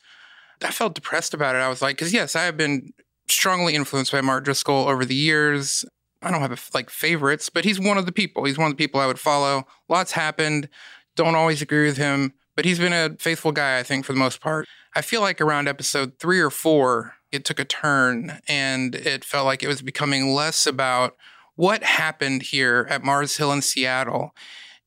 I 0.65 0.73
felt 0.73 0.95
depressed 0.97 1.33
about 1.33 1.55
it. 1.55 1.59
I 1.59 1.69
was 1.69 1.81
like, 1.81 1.97
because 1.97 2.13
yes, 2.13 2.35
I 2.35 2.43
have 2.45 2.57
been 2.57 2.93
strongly 3.29 3.75
influenced 3.75 4.11
by 4.11 4.21
Mark 4.21 4.45
Driscoll 4.45 4.89
over 4.89 5.05
the 5.05 5.15
years. 5.15 5.85
I 6.27 6.31
don't 6.31 6.41
have 6.41 6.71
like 6.75 6.91
favorites, 6.91 7.49
but 7.49 7.65
he's 7.65 7.79
one 7.79 7.99
of 7.99 8.07
the 8.07 8.13
people. 8.13 8.45
He's 8.45 8.59
one 8.59 8.71
of 8.71 8.77
the 8.77 8.83
people 8.83 9.01
I 9.01 9.07
would 9.07 9.19
follow. 9.19 9.67
Lots 9.89 10.13
happened. 10.13 10.69
Don't 11.15 11.37
always 11.37 11.63
agree 11.63 11.87
with 11.87 11.97
him, 11.97 12.33
but 12.57 12.65
he's 12.65 12.79
been 12.79 12.93
a 12.93 13.17
faithful 13.19 13.53
guy, 13.53 13.79
I 13.79 13.83
think, 13.83 14.05
for 14.05 14.13
the 14.13 14.19
most 14.19 14.41
part. 14.41 14.67
I 14.95 15.03
feel 15.03 15.21
like 15.21 15.41
around 15.41 15.69
episode 15.69 16.19
three 16.19 16.41
or 16.41 16.51
four, 16.51 17.15
it 17.31 17.45
took 17.45 17.61
a 17.61 17.65
turn 17.65 18.41
and 18.49 18.95
it 18.95 19.25
felt 19.25 19.47
like 19.47 19.63
it 19.63 19.69
was 19.69 19.83
becoming 19.83 20.35
less 20.35 20.67
about 20.67 21.17
what 21.55 21.83
happened 21.83 22.43
here 22.43 22.87
at 22.91 23.05
Mars 23.05 23.37
Hill 23.37 23.53
in 23.53 23.63
Seattle. 23.63 24.33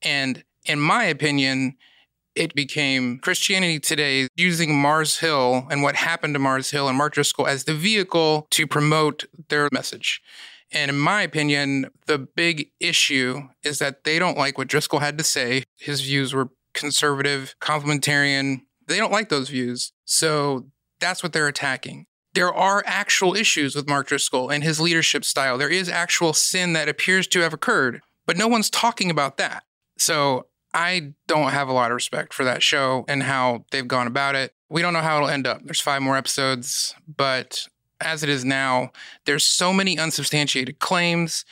And 0.01 0.43
in 0.65 0.79
my 0.79 1.05
opinion, 1.05 1.77
it 2.36 2.53
became 2.53 3.19
Christianity 3.19 3.79
Today 3.79 4.27
using 4.36 4.75
Mars 4.75 5.19
Hill 5.19 5.67
and 5.72 5.84
what 5.84 5.96
happened 5.96 6.36
to 6.36 6.39
Mars 6.39 6.72
Hill 6.72 6.88
and 6.88 6.98
Mark 6.98 7.13
Driscoll 7.13 7.48
as 7.48 7.63
the 7.63 7.74
vehicle 7.74 8.48
to 8.51 8.67
promote 8.67 9.25
their 9.50 9.67
message. 9.72 10.22
And 10.71 10.89
in 10.89 10.97
my 10.97 11.23
opinion, 11.23 11.88
the 12.05 12.19
big 12.19 12.69
issue 12.79 13.41
is 13.63 13.79
that 13.79 14.03
they 14.03 14.19
don't 14.19 14.38
like 14.38 14.57
what 14.57 14.67
Driscoll 14.67 14.99
had 14.99 15.17
to 15.17 15.23
say. 15.23 15.63
His 15.77 16.01
views 16.01 16.33
were 16.33 16.49
conservative, 16.73 17.55
complementarian. 17.59 18.61
They 18.88 18.97
don't 18.97 19.11
like 19.11 19.29
those 19.29 19.49
views. 19.49 19.91
So 20.05 20.67
that's 20.99 21.23
what 21.23 21.33
they're 21.33 21.47
attacking. 21.47 22.05
There 22.33 22.53
are 22.53 22.83
actual 22.85 23.35
issues 23.35 23.75
with 23.75 23.89
Mark 23.89 24.07
Driscoll 24.07 24.49
and 24.49 24.63
his 24.63 24.79
leadership 24.79 25.25
style. 25.25 25.57
There 25.57 25.69
is 25.69 25.89
actual 25.89 26.33
sin 26.33 26.73
that 26.73 26.88
appears 26.88 27.25
to 27.27 27.39
have 27.39 27.53
occurred, 27.53 28.01
but 28.27 28.38
no 28.38 28.47
one's 28.47 28.69
talking 28.69 29.09
about 29.09 29.38
that. 29.38 29.63
So 29.97 30.45
I 30.73 31.13
don't 31.27 31.51
have 31.51 31.67
a 31.67 31.73
lot 31.73 31.89
of 31.89 31.95
respect 31.95 32.33
for 32.33 32.43
that 32.43 32.61
show 32.61 33.05
and 33.07 33.23
how 33.23 33.65
they've 33.71 33.88
gone 33.88 34.05
about 34.07 34.35
it. 34.35 34.53
We 34.69 34.83
don't 34.83 34.93
know 34.93 35.01
how 35.01 35.17
it'll 35.17 35.29
end 35.29 35.47
up. 35.47 35.63
There's 35.63 35.81
five 35.81 36.03
more 36.03 36.15
episodes, 36.15 36.93
but 37.07 37.67
as 38.01 38.24
it 38.24 38.29
is 38.29 38.46
now, 38.46 38.91
there's 39.25 39.44
so 39.44 39.74
many 39.74 39.98
unsubstantiated 39.98 40.79
claims. 40.79 41.46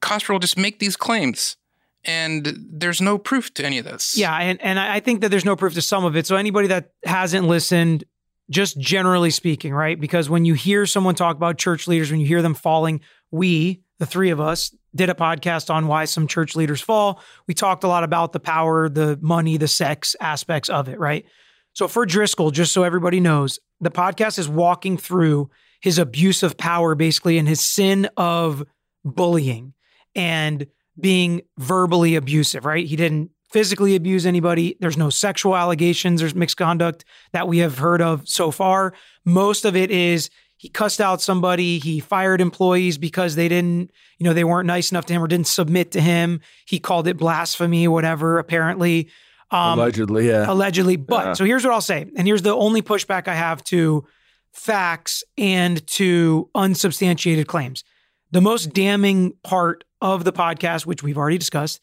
Cosper 0.00 0.30
will 0.30 0.38
just 0.38 0.58
make 0.58 0.78
these 0.78 0.96
claims, 0.96 1.56
and 2.04 2.56
there's 2.70 3.00
no 3.00 3.18
proof 3.18 3.54
to 3.54 3.64
any 3.64 3.78
of 3.78 3.84
this. 3.84 4.16
Yeah, 4.16 4.36
and, 4.36 4.60
and 4.62 4.78
I 4.78 5.00
think 5.00 5.20
that 5.20 5.30
there's 5.30 5.44
no 5.44 5.56
proof 5.56 5.74
to 5.74 5.82
some 5.82 6.04
of 6.04 6.16
it. 6.16 6.26
So 6.26 6.36
anybody 6.36 6.68
that 6.68 6.92
hasn't 7.04 7.46
listened, 7.46 8.04
just 8.50 8.78
generally 8.78 9.30
speaking, 9.30 9.72
right? 9.72 9.98
Because 10.00 10.28
when 10.28 10.44
you 10.44 10.54
hear 10.54 10.86
someone 10.86 11.14
talk 11.14 11.36
about 11.36 11.58
church 11.58 11.86
leaders, 11.86 12.10
when 12.10 12.20
you 12.20 12.26
hear 12.26 12.42
them 12.42 12.54
falling, 12.54 13.00
we, 13.30 13.82
the 13.98 14.06
three 14.06 14.30
of 14.30 14.40
us, 14.40 14.74
did 14.94 15.08
a 15.08 15.14
podcast 15.14 15.72
on 15.72 15.86
why 15.86 16.04
some 16.04 16.26
church 16.26 16.54
leaders 16.54 16.80
fall. 16.80 17.22
We 17.46 17.54
talked 17.54 17.84
a 17.84 17.88
lot 17.88 18.04
about 18.04 18.32
the 18.32 18.40
power, 18.40 18.88
the 18.88 19.18
money, 19.22 19.56
the 19.56 19.68
sex 19.68 20.14
aspects 20.20 20.68
of 20.68 20.88
it, 20.88 20.98
right? 20.98 21.24
So 21.72 21.88
for 21.88 22.04
Driscoll, 22.04 22.50
just 22.50 22.72
so 22.72 22.82
everybody 22.82 23.20
knows, 23.20 23.58
the 23.80 23.90
podcast 23.90 24.38
is 24.38 24.48
walking 24.48 24.98
through 24.98 25.50
his 25.82 25.98
abuse 25.98 26.42
of 26.42 26.56
power, 26.56 26.94
basically, 26.94 27.36
and 27.36 27.46
his 27.46 27.60
sin 27.60 28.08
of 28.16 28.64
bullying 29.04 29.74
and 30.14 30.66
being 30.98 31.42
verbally 31.58 32.14
abusive, 32.16 32.64
right? 32.64 32.86
He 32.86 32.96
didn't 32.96 33.30
physically 33.50 33.94
abuse 33.96 34.24
anybody. 34.24 34.76
There's 34.80 34.96
no 34.96 35.10
sexual 35.10 35.54
allegations. 35.56 36.20
There's 36.20 36.34
mixed 36.34 36.56
conduct 36.56 37.04
that 37.32 37.48
we 37.48 37.58
have 37.58 37.78
heard 37.78 38.00
of 38.00 38.26
so 38.28 38.50
far. 38.50 38.94
Most 39.26 39.64
of 39.66 39.76
it 39.76 39.90
is 39.90 40.30
he 40.56 40.68
cussed 40.68 41.00
out 41.00 41.20
somebody. 41.20 41.78
He 41.80 41.98
fired 42.00 42.40
employees 42.40 42.96
because 42.96 43.34
they 43.34 43.48
didn't, 43.48 43.90
you 44.18 44.24
know, 44.24 44.32
they 44.32 44.44
weren't 44.44 44.66
nice 44.68 44.92
enough 44.92 45.04
to 45.06 45.12
him 45.12 45.22
or 45.22 45.26
didn't 45.26 45.48
submit 45.48 45.90
to 45.92 46.00
him. 46.00 46.40
He 46.66 46.78
called 46.78 47.08
it 47.08 47.16
blasphemy, 47.18 47.88
whatever, 47.88 48.38
apparently. 48.38 49.08
Um, 49.50 49.78
Allegedly, 49.78 50.28
yeah. 50.28 50.50
allegedly. 50.50 50.96
But 50.96 51.24
Yeah. 51.26 51.32
so 51.34 51.44
here's 51.44 51.64
what 51.64 51.74
I'll 51.74 51.80
say. 51.80 52.06
And 52.16 52.26
here's 52.26 52.42
the 52.42 52.54
only 52.54 52.80
pushback 52.80 53.26
I 53.28 53.34
have 53.34 53.62
to 53.64 54.06
facts 54.52 55.24
and 55.38 55.86
to 55.88 56.48
unsubstantiated 56.54 57.46
claims. 57.46 57.84
The 58.30 58.40
most 58.40 58.72
damning 58.72 59.32
part 59.42 59.84
of 60.00 60.24
the 60.24 60.32
podcast, 60.32 60.86
which 60.86 61.02
we've 61.02 61.18
already 61.18 61.38
discussed, 61.38 61.80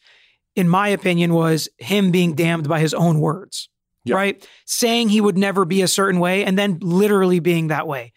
in 0.56 0.68
my 0.68 0.88
opinion, 0.88 1.32
was 1.32 1.68
him 1.78 2.10
being 2.10 2.34
damned 2.34 2.68
by 2.68 2.80
his 2.80 2.92
own 2.94 3.20
words, 3.20 3.68
Yeah. 4.04 4.16
right? 4.16 4.48
Saying 4.66 5.08
he 5.08 5.20
would 5.20 5.38
never 5.38 5.64
be 5.64 5.82
a 5.82 5.88
certain 5.88 6.20
way 6.20 6.44
and 6.44 6.58
then 6.58 6.78
literally 6.80 7.38
being 7.40 7.68
that 7.68 7.86
way. 7.86 8.12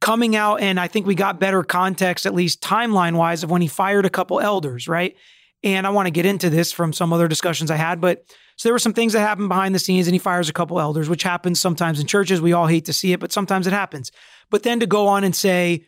Coming 0.00 0.36
out, 0.36 0.60
and 0.60 0.78
I 0.78 0.86
think 0.86 1.06
we 1.06 1.16
got 1.16 1.40
better 1.40 1.64
context, 1.64 2.24
at 2.26 2.34
least 2.34 2.60
timeline 2.62 3.16
wise, 3.16 3.42
of 3.42 3.50
when 3.50 3.62
he 3.62 3.68
fired 3.68 4.06
a 4.06 4.10
couple 4.10 4.38
elders, 4.38 4.86
right? 4.86 5.16
And 5.64 5.84
I 5.88 5.90
want 5.90 6.06
to 6.06 6.12
get 6.12 6.24
into 6.24 6.48
this 6.50 6.70
from 6.70 6.92
some 6.92 7.12
other 7.12 7.26
discussions 7.26 7.70
I 7.72 7.76
had, 7.76 8.00
but 8.00 8.22
so 8.58 8.68
there 8.68 8.74
were 8.74 8.80
some 8.80 8.92
things 8.92 9.12
that 9.12 9.20
happened 9.20 9.48
behind 9.48 9.72
the 9.72 9.78
scenes, 9.78 10.08
and 10.08 10.14
he 10.16 10.18
fires 10.18 10.48
a 10.48 10.52
couple 10.52 10.80
elders, 10.80 11.08
which 11.08 11.22
happens 11.22 11.60
sometimes 11.60 12.00
in 12.00 12.08
churches. 12.08 12.40
We 12.40 12.52
all 12.52 12.66
hate 12.66 12.86
to 12.86 12.92
see 12.92 13.12
it, 13.12 13.20
but 13.20 13.30
sometimes 13.30 13.68
it 13.68 13.72
happens. 13.72 14.10
But 14.50 14.64
then 14.64 14.80
to 14.80 14.86
go 14.86 15.06
on 15.06 15.22
and 15.22 15.34
say, 15.34 15.86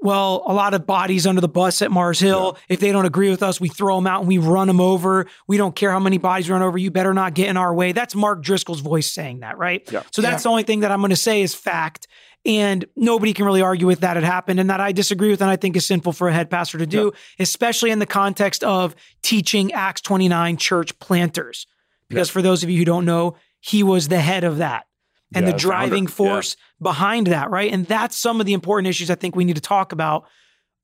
well, 0.00 0.44
a 0.46 0.54
lot 0.54 0.74
of 0.74 0.86
bodies 0.86 1.26
under 1.26 1.40
the 1.40 1.48
bus 1.48 1.82
at 1.82 1.90
Mars 1.90 2.20
Hill. 2.20 2.56
If 2.68 2.78
they 2.78 2.92
don't 2.92 3.04
agree 3.04 3.30
with 3.30 3.42
us, 3.42 3.60
we 3.60 3.68
throw 3.68 3.96
them 3.96 4.06
out 4.06 4.20
and 4.20 4.28
we 4.28 4.38
run 4.38 4.68
them 4.68 4.80
over. 4.80 5.26
We 5.48 5.56
don't 5.56 5.74
care 5.74 5.90
how 5.90 5.98
many 5.98 6.18
bodies 6.18 6.48
run 6.48 6.62
over. 6.62 6.78
You 6.78 6.92
better 6.92 7.14
not 7.14 7.34
get 7.34 7.48
in 7.48 7.56
our 7.56 7.74
way. 7.74 7.90
That's 7.90 8.14
Mark 8.14 8.42
Driscoll's 8.42 8.80
voice 8.80 9.10
saying 9.10 9.40
that, 9.40 9.58
right? 9.58 9.90
Yeah. 9.90 10.02
So 10.12 10.22
that's 10.22 10.44
the 10.44 10.50
only 10.50 10.62
thing 10.62 10.80
that 10.80 10.92
I'm 10.92 11.00
going 11.00 11.10
to 11.10 11.16
say 11.16 11.42
is 11.42 11.52
fact. 11.54 12.06
And 12.44 12.84
nobody 12.96 13.32
can 13.32 13.44
really 13.44 13.62
argue 13.62 13.86
with 13.86 14.00
that 14.00 14.16
it 14.16 14.24
happened 14.24 14.58
and 14.58 14.68
that 14.68 14.80
I 14.80 14.90
disagree 14.90 15.30
with 15.30 15.40
and 15.40 15.50
I 15.50 15.56
think 15.56 15.76
is 15.76 15.86
sinful 15.86 16.12
for 16.12 16.28
a 16.28 16.32
head 16.32 16.50
pastor 16.50 16.78
to 16.78 16.86
do, 16.86 17.12
especially 17.38 17.90
in 17.92 18.00
the 18.00 18.06
context 18.06 18.64
of 18.64 18.96
teaching 19.22 19.72
Acts 19.72 20.00
29 20.00 20.56
church 20.56 20.98
planters. 20.98 21.66
Because 22.08 22.28
for 22.28 22.42
those 22.42 22.64
of 22.64 22.68
you 22.68 22.78
who 22.78 22.84
don't 22.84 23.04
know, 23.04 23.36
he 23.60 23.82
was 23.84 24.08
the 24.08 24.20
head 24.20 24.42
of 24.42 24.58
that 24.58 24.86
and 25.34 25.46
Yeah, 25.46 25.52
the 25.52 25.58
driving 25.58 26.06
force 26.06 26.56
behind 26.80 27.28
that, 27.28 27.50
right? 27.50 27.72
And 27.72 27.86
that's 27.86 28.16
some 28.16 28.40
of 28.40 28.46
the 28.46 28.52
important 28.52 28.88
issues 28.88 29.08
I 29.08 29.14
think 29.14 29.36
we 29.36 29.44
need 29.44 29.56
to 29.56 29.62
talk 29.62 29.92
about. 29.92 30.24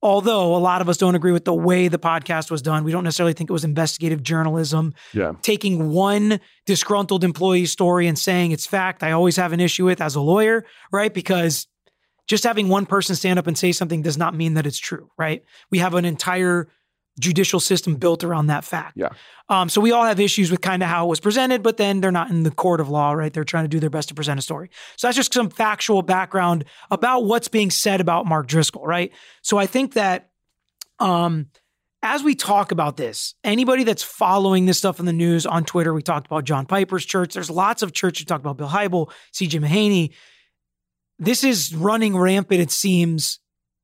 Although 0.01 0.55
a 0.55 0.59
lot 0.59 0.81
of 0.81 0.89
us 0.89 0.97
don't 0.97 1.17
agree 1.17 1.33
with 1.33 1.45
the 1.45 1.55
way 1.55 1.89
the 1.89 1.99
podcast 1.99 2.51
was 2.51 2.63
done, 2.63 2.85
we 2.85 2.93
don't 2.93 3.03
necessarily 3.03 3.33
think 3.33 3.51
it 3.51 3.53
was 3.53 3.65
investigative 3.65 4.23
journalism. 4.23 4.95
Yeah. 5.13 5.33
Taking 5.43 5.91
one 5.91 6.39
disgruntled 6.67 7.25
employee 7.25 7.67
story 7.67 8.07
and 8.07 8.17
saying 8.17 8.53
it's 8.53 8.67
fact, 8.67 9.03
I 9.03 9.11
always 9.11 9.37
have 9.37 9.53
an 9.53 9.59
issue 9.59 9.87
with 9.87 10.01
as 10.01 10.15
a 10.15 10.21
lawyer, 10.21 10.65
right? 10.93 11.13
Because 11.13 11.67
just 12.29 12.45
having 12.45 12.69
one 12.69 12.87
person 12.87 13.17
stand 13.17 13.41
up 13.41 13.49
and 13.49 13.59
say 13.59 13.73
something 13.73 14.03
does 14.03 14.17
not 14.17 14.35
mean 14.35 14.55
that 14.55 14.67
it's 14.67 14.79
true, 14.79 15.11
right? 15.19 15.43
We 15.71 15.79
have 15.79 15.95
an 15.95 16.05
entire 16.05 16.69
judicial 17.19 17.61
system 17.61 17.97
built 17.97 18.25
around 18.25 18.47
that 18.47 18.65
fact. 18.65 18.97
Yeah. 18.97 19.11
Um, 19.49 19.69
so 19.69 19.81
we 19.81 19.93
all 19.93 20.05
have 20.05 20.21
issues 20.21 20.51
with 20.51 20.61
kind 20.61 20.83
of 20.83 20.89
how 20.89 21.07
it 21.07 21.09
was 21.09 21.21
presented, 21.21 21.63
but 21.63 21.79
then 21.79 22.01
they're 22.01 22.13
not 22.13 22.31
in 22.31 22.43
the 22.43 22.51
court 22.51 22.81
of 22.81 22.89
law, 22.89 23.13
right? 23.13 23.33
They're 23.33 23.45
trying 23.45 23.65
to 23.65 23.69
do 23.69 23.81
their 23.81 23.91
best 23.91 24.09
to 24.09 24.15
present 24.15 24.39
a 24.39 24.43
story. 24.43 24.71
So 24.97 25.07
that's 25.07 25.17
just 25.17 25.33
some 25.33 25.49
factual 25.49 26.03
background 26.03 26.65
about 26.91 27.25
what's 27.25 27.49
being 27.49 27.71
said 27.71 28.01
about 28.01 28.27
Mark 28.27 28.47
Driscoll, 28.47 28.87
right? 28.87 29.13
So 29.43 29.57
I 29.57 29.67
think 29.67 29.95
that 29.95 30.31
um, 30.99 31.47
as 32.03 32.23
we 32.23 32.35
talk 32.35 32.73
about 32.73 32.97
this, 32.97 33.35
anybody 33.43 33.85
that's 33.85 34.03
following 34.03 34.67
this 34.67 34.79
stuff 34.79 35.01
in 35.01 35.07
the 35.07 35.13
news 35.13 35.47
on 35.47 35.65
Twitter, 35.65 35.93
we 35.95 36.03
talked 36.03 36.27
about 36.27 36.45
John 36.45 36.67
Piper's 36.67 37.05
church. 37.05 37.35
There's 37.35 37.51
lots 37.51 37.83
of 37.83 37.93
churches. 37.93 38.23
We 38.23 38.27
talked 38.27 38.45
about 38.45 38.57
Bill 38.57 38.69
Hybel, 38.69 39.11
C.J. 39.33 39.59
Mahaney. 39.59 40.13
This 41.19 41.43
is 41.43 41.75
running 41.75 42.17
rampant, 42.17 42.61
it 42.61 42.71
seems, 42.71 43.41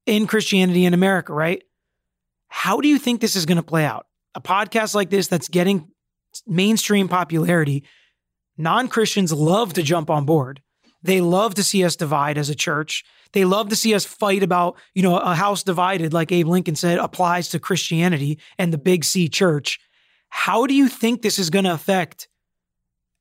in 0.06 0.26
Christianity 0.26 0.84
in 0.84 0.94
America, 0.94 1.32
right? 1.32 1.64
How 2.56 2.80
do 2.80 2.86
you 2.86 3.00
think 3.00 3.20
this 3.20 3.34
is 3.34 3.46
going 3.46 3.56
to 3.56 3.64
play 3.64 3.84
out? 3.84 4.06
A 4.36 4.40
podcast 4.40 4.94
like 4.94 5.10
this 5.10 5.26
that's 5.26 5.48
getting 5.48 5.88
mainstream 6.46 7.08
popularity, 7.08 7.82
non 8.56 8.86
Christians 8.86 9.32
love 9.32 9.72
to 9.72 9.82
jump 9.82 10.08
on 10.08 10.24
board. 10.24 10.62
They 11.02 11.20
love 11.20 11.56
to 11.56 11.64
see 11.64 11.84
us 11.84 11.96
divide 11.96 12.38
as 12.38 12.48
a 12.48 12.54
church. 12.54 13.04
They 13.32 13.44
love 13.44 13.70
to 13.70 13.76
see 13.76 13.92
us 13.92 14.04
fight 14.04 14.44
about, 14.44 14.78
you 14.94 15.02
know, 15.02 15.18
a 15.18 15.34
house 15.34 15.64
divided, 15.64 16.12
like 16.12 16.30
Abe 16.30 16.46
Lincoln 16.46 16.76
said, 16.76 16.98
applies 16.98 17.48
to 17.48 17.58
Christianity 17.58 18.38
and 18.56 18.72
the 18.72 18.78
big 18.78 19.04
C 19.04 19.28
church. 19.28 19.80
How 20.28 20.66
do 20.66 20.74
you 20.74 20.86
think 20.88 21.22
this 21.22 21.40
is 21.40 21.50
going 21.50 21.64
to 21.64 21.74
affect 21.74 22.28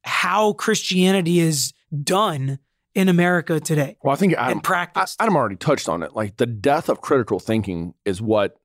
how 0.03 0.53
Christianity 0.53 1.39
is 1.39 1.73
done 2.03 2.59
in 2.93 3.09
America 3.09 3.59
today 3.59 3.97
Well, 4.03 4.13
I 4.13 4.17
think 4.17 4.33
Adam, 4.33 4.51
and 4.51 4.63
practiced? 4.63 5.19
Adam 5.19 5.35
already 5.35 5.55
touched 5.55 5.89
on 5.89 6.03
it. 6.03 6.15
Like 6.15 6.37
the 6.37 6.45
death 6.45 6.87
of 6.87 7.01
critical 7.01 7.39
thinking 7.39 7.95
is 8.05 8.21
what 8.21 8.59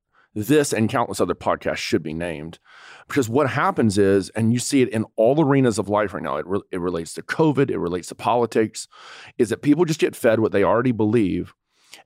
this 0.46 0.72
and 0.72 0.88
countless 0.88 1.20
other 1.20 1.34
podcasts 1.34 1.78
should 1.78 2.02
be 2.02 2.14
named. 2.14 2.58
Because 3.06 3.28
what 3.28 3.50
happens 3.50 3.98
is, 3.98 4.28
and 4.30 4.52
you 4.52 4.58
see 4.58 4.82
it 4.82 4.88
in 4.90 5.04
all 5.16 5.42
arenas 5.42 5.78
of 5.78 5.88
life 5.88 6.12
right 6.12 6.22
now, 6.22 6.36
it, 6.36 6.46
re- 6.46 6.60
it 6.70 6.80
relates 6.80 7.14
to 7.14 7.22
COVID, 7.22 7.70
it 7.70 7.78
relates 7.78 8.08
to 8.08 8.14
politics, 8.14 8.86
is 9.38 9.48
that 9.48 9.62
people 9.62 9.84
just 9.84 10.00
get 10.00 10.14
fed 10.14 10.40
what 10.40 10.52
they 10.52 10.62
already 10.62 10.92
believe. 10.92 11.54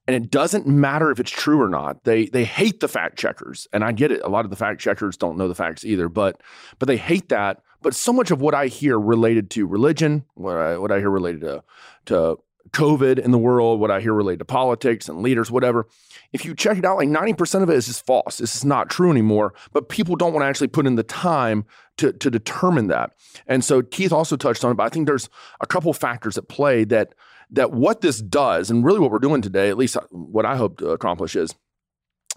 And 0.06 0.16
it 0.16 0.30
doesn't 0.30 0.66
matter 0.66 1.10
if 1.10 1.20
it's 1.20 1.30
true 1.30 1.60
or 1.60 1.68
not. 1.68 2.04
They 2.04 2.26
they 2.26 2.44
hate 2.44 2.80
the 2.80 2.88
fact 2.88 3.18
checkers, 3.18 3.68
and 3.72 3.84
I 3.84 3.92
get 3.92 4.10
it. 4.10 4.22
A 4.22 4.28
lot 4.28 4.44
of 4.44 4.50
the 4.50 4.56
fact 4.56 4.80
checkers 4.80 5.16
don't 5.16 5.36
know 5.36 5.48
the 5.48 5.54
facts 5.54 5.84
either, 5.84 6.08
but 6.08 6.40
but 6.78 6.86
they 6.86 6.96
hate 6.96 7.28
that. 7.28 7.62
But 7.82 7.94
so 7.94 8.12
much 8.12 8.30
of 8.30 8.40
what 8.40 8.54
I 8.54 8.68
hear 8.68 8.98
related 8.98 9.50
to 9.50 9.66
religion, 9.66 10.24
what 10.34 10.56
I 10.56 10.78
what 10.78 10.92
I 10.92 10.98
hear 10.98 11.10
related 11.10 11.42
to 11.42 11.64
to 12.06 12.38
COVID 12.70 13.18
in 13.18 13.30
the 13.30 13.38
world, 13.38 13.80
what 13.80 13.90
I 13.90 14.00
hear 14.00 14.14
related 14.14 14.38
to 14.38 14.44
politics 14.44 15.08
and 15.08 15.22
leaders, 15.22 15.50
whatever. 15.50 15.86
If 16.32 16.44
you 16.44 16.54
check 16.54 16.78
it 16.78 16.84
out, 16.84 16.96
like 16.96 17.08
90% 17.08 17.62
of 17.62 17.70
it 17.70 17.76
is 17.76 17.86
just 17.86 18.06
false. 18.06 18.38
This 18.38 18.56
is 18.56 18.64
not 18.64 18.88
true 18.88 19.10
anymore. 19.10 19.52
But 19.72 19.88
people 19.88 20.16
don't 20.16 20.32
want 20.32 20.44
to 20.44 20.48
actually 20.48 20.68
put 20.68 20.86
in 20.86 20.94
the 20.94 21.02
time 21.02 21.64
to, 21.98 22.12
to 22.12 22.30
determine 22.30 22.86
that. 22.88 23.10
And 23.46 23.64
so 23.64 23.82
Keith 23.82 24.12
also 24.12 24.36
touched 24.36 24.64
on 24.64 24.72
it, 24.72 24.74
but 24.74 24.84
I 24.84 24.88
think 24.88 25.06
there's 25.06 25.28
a 25.60 25.66
couple 25.66 25.92
factors 25.92 26.38
at 26.38 26.48
play 26.48 26.84
that 26.84 27.14
that 27.54 27.70
what 27.70 28.00
this 28.00 28.22
does, 28.22 28.70
and 28.70 28.82
really 28.82 28.98
what 28.98 29.10
we're 29.10 29.18
doing 29.18 29.42
today, 29.42 29.68
at 29.68 29.76
least 29.76 29.98
what 30.10 30.46
I 30.46 30.56
hope 30.56 30.78
to 30.78 30.88
accomplish 30.88 31.36
is 31.36 31.54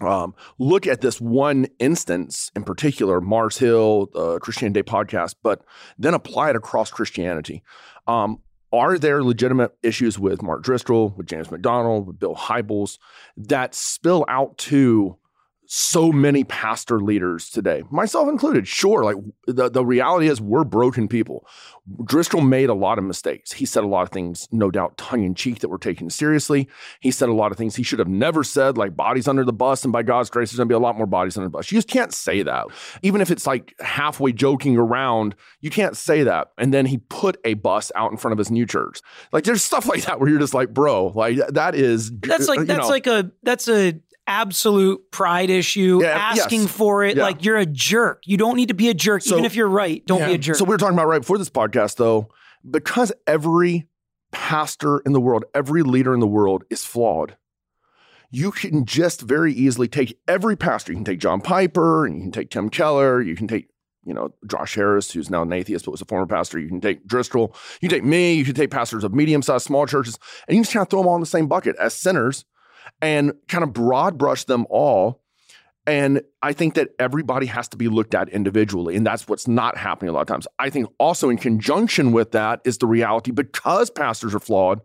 um, 0.00 0.34
look 0.58 0.86
at 0.86 1.00
this 1.00 1.20
one 1.20 1.68
instance 1.78 2.50
in 2.54 2.64
particular, 2.64 3.20
Mars 3.20 3.56
Hill, 3.56 4.10
uh, 4.14 4.38
Christian 4.40 4.72
Day 4.72 4.82
podcast, 4.82 5.36
but 5.42 5.62
then 5.98 6.12
apply 6.12 6.50
it 6.50 6.56
across 6.56 6.90
Christianity. 6.90 7.62
Um, 8.06 8.40
are 8.76 8.98
there 8.98 9.22
legitimate 9.22 9.76
issues 9.82 10.18
with 10.18 10.42
Mark 10.42 10.62
Driscoll, 10.62 11.14
with 11.16 11.26
James 11.26 11.50
MacDonald, 11.50 12.06
with 12.06 12.18
Bill 12.18 12.34
Hybels 12.34 12.98
that 13.36 13.74
spill 13.74 14.24
out 14.28 14.58
to 14.58 15.16
so 15.66 16.12
many 16.12 16.44
pastor 16.44 17.00
leaders 17.00 17.50
today, 17.50 17.82
myself 17.90 18.28
included? 18.28 18.66
Sure, 18.68 19.04
like 19.04 19.16
the, 19.46 19.68
the 19.68 19.84
reality 19.84 20.28
is 20.28 20.40
we're 20.40 20.64
broken 20.64 21.08
people. 21.08 21.46
Driscoll 22.04 22.40
made 22.40 22.68
a 22.68 22.74
lot 22.74 22.98
of 22.98 23.04
mistakes. 23.04 23.52
He 23.52 23.64
said 23.64 23.84
a 23.84 23.86
lot 23.86 24.02
of 24.02 24.10
things, 24.10 24.48
no 24.50 24.70
doubt, 24.70 24.96
tongue 24.96 25.22
in 25.22 25.34
cheek 25.34 25.60
that 25.60 25.68
were 25.68 25.78
taken 25.78 26.10
seriously. 26.10 26.68
He 27.00 27.10
said 27.10 27.28
a 27.28 27.32
lot 27.32 27.52
of 27.52 27.58
things 27.58 27.76
he 27.76 27.84
should 27.84 28.00
have 28.00 28.08
never 28.08 28.42
said, 28.42 28.76
like 28.76 28.96
bodies 28.96 29.28
under 29.28 29.44
the 29.44 29.52
bus, 29.52 29.84
and 29.84 29.92
by 29.92 30.02
God's 30.02 30.30
grace, 30.30 30.50
there's 30.50 30.58
gonna 30.58 30.68
be 30.68 30.74
a 30.74 30.78
lot 30.78 30.96
more 30.96 31.06
bodies 31.06 31.36
under 31.36 31.46
the 31.46 31.50
bus. 31.50 31.70
You 31.70 31.78
just 31.78 31.88
can't 31.88 32.12
say 32.12 32.42
that. 32.42 32.66
Even 33.02 33.20
if 33.20 33.30
it's 33.30 33.46
like 33.46 33.74
halfway 33.80 34.32
joking 34.32 34.76
around, 34.76 35.34
you 35.60 35.70
can't 35.70 35.96
say 35.96 36.22
that. 36.24 36.52
And 36.58 36.72
then 36.74 36.86
he 36.86 36.98
put 36.98 37.38
a 37.44 37.54
bus 37.54 37.92
out 37.94 38.10
in 38.10 38.16
front 38.16 38.32
of 38.32 38.38
his 38.38 38.50
new 38.50 38.66
church. 38.66 39.00
Like 39.32 39.44
there's 39.44 39.62
stuff 39.62 39.86
like 39.86 40.04
that 40.04 40.20
where 40.20 40.28
you're 40.28 40.40
just 40.40 40.54
like, 40.54 40.72
bro, 40.72 41.08
like 41.08 41.38
that 41.48 41.74
is 41.74 42.10
that's 42.20 42.48
like 42.48 42.66
that's 42.66 42.86
know, 42.86 42.88
like 42.88 43.06
a 43.06 43.30
that's 43.42 43.68
a 43.68 44.00
absolute 44.26 45.10
pride 45.10 45.50
issue, 45.50 46.00
Yeah, 46.02 46.08
asking 46.10 46.62
yes. 46.62 46.70
for 46.70 47.04
it. 47.04 47.16
Yeah. 47.16 47.22
Like 47.24 47.44
you're 47.44 47.56
a 47.58 47.66
jerk. 47.66 48.22
You 48.26 48.36
don't 48.36 48.56
need 48.56 48.68
to 48.68 48.74
be 48.74 48.88
a 48.88 48.94
jerk. 48.94 49.22
So- 49.22 49.34
Even 49.34 49.44
if 49.44 49.54
you're 49.54 49.68
right, 49.68 50.04
don't 50.06 50.24
be 50.26 50.34
a 50.34 50.38
jerk. 50.38 50.56
So 50.56 50.64
we 50.64 50.70
were 50.70 50.78
talking 50.78 50.94
about 50.96 51.06
right 51.08 51.20
before 51.20 51.38
this 51.38 51.50
podcast, 51.50 51.96
though, 51.96 52.28
because 52.68 53.12
every 53.26 53.88
pastor 54.32 54.98
in 55.00 55.12
the 55.12 55.20
world, 55.20 55.44
every 55.54 55.82
leader 55.82 56.12
in 56.12 56.20
the 56.20 56.26
world 56.26 56.64
is 56.70 56.84
flawed. 56.84 57.36
You 58.30 58.50
can 58.50 58.84
just 58.84 59.20
very 59.22 59.52
easily 59.52 59.86
take 59.88 60.18
every 60.26 60.56
pastor. 60.56 60.92
You 60.92 60.96
can 60.98 61.04
take 61.04 61.20
John 61.20 61.40
Piper, 61.40 62.04
and 62.04 62.16
you 62.16 62.22
can 62.22 62.32
take 62.32 62.50
Tim 62.50 62.68
Keller. 62.68 63.22
You 63.22 63.36
can 63.36 63.46
take, 63.46 63.68
you 64.04 64.12
know, 64.12 64.34
Josh 64.50 64.74
Harris, 64.74 65.12
who's 65.12 65.30
now 65.30 65.42
an 65.42 65.52
atheist 65.52 65.84
but 65.84 65.92
was 65.92 66.02
a 66.02 66.06
former 66.06 66.26
pastor. 66.26 66.58
You 66.58 66.68
can 66.68 66.80
take 66.80 67.06
Driscoll. 67.06 67.54
You 67.80 67.88
can 67.88 67.98
take 67.98 68.04
me. 68.04 68.34
You 68.34 68.44
can 68.44 68.54
take 68.54 68.70
pastors 68.72 69.04
of 69.04 69.14
medium-sized, 69.14 69.64
small 69.64 69.86
churches, 69.86 70.18
and 70.48 70.56
you 70.56 70.64
just 70.64 70.72
kind 70.72 70.82
of 70.82 70.90
throw 70.90 71.00
them 71.00 71.08
all 71.08 71.14
in 71.14 71.20
the 71.20 71.26
same 71.26 71.46
bucket 71.46 71.76
as 71.76 71.94
sinners, 71.94 72.44
and 73.00 73.32
kind 73.48 73.64
of 73.64 73.72
broad 73.72 74.18
brush 74.18 74.44
them 74.44 74.66
all. 74.70 75.22
And 75.86 76.22
I 76.42 76.52
think 76.52 76.74
that 76.74 76.90
everybody 76.98 77.46
has 77.46 77.68
to 77.68 77.76
be 77.76 77.88
looked 77.88 78.14
at 78.14 78.28
individually. 78.30 78.96
And 78.96 79.06
that's 79.06 79.28
what's 79.28 79.46
not 79.46 79.76
happening 79.76 80.08
a 80.08 80.12
lot 80.12 80.22
of 80.22 80.26
times. 80.26 80.48
I 80.58 80.68
think 80.68 80.88
also 80.98 81.28
in 81.28 81.38
conjunction 81.38 82.10
with 82.10 82.32
that 82.32 82.60
is 82.64 82.78
the 82.78 82.86
reality 82.86 83.30
because 83.30 83.90
pastors 83.90 84.34
are 84.34 84.40
flawed, 84.40 84.80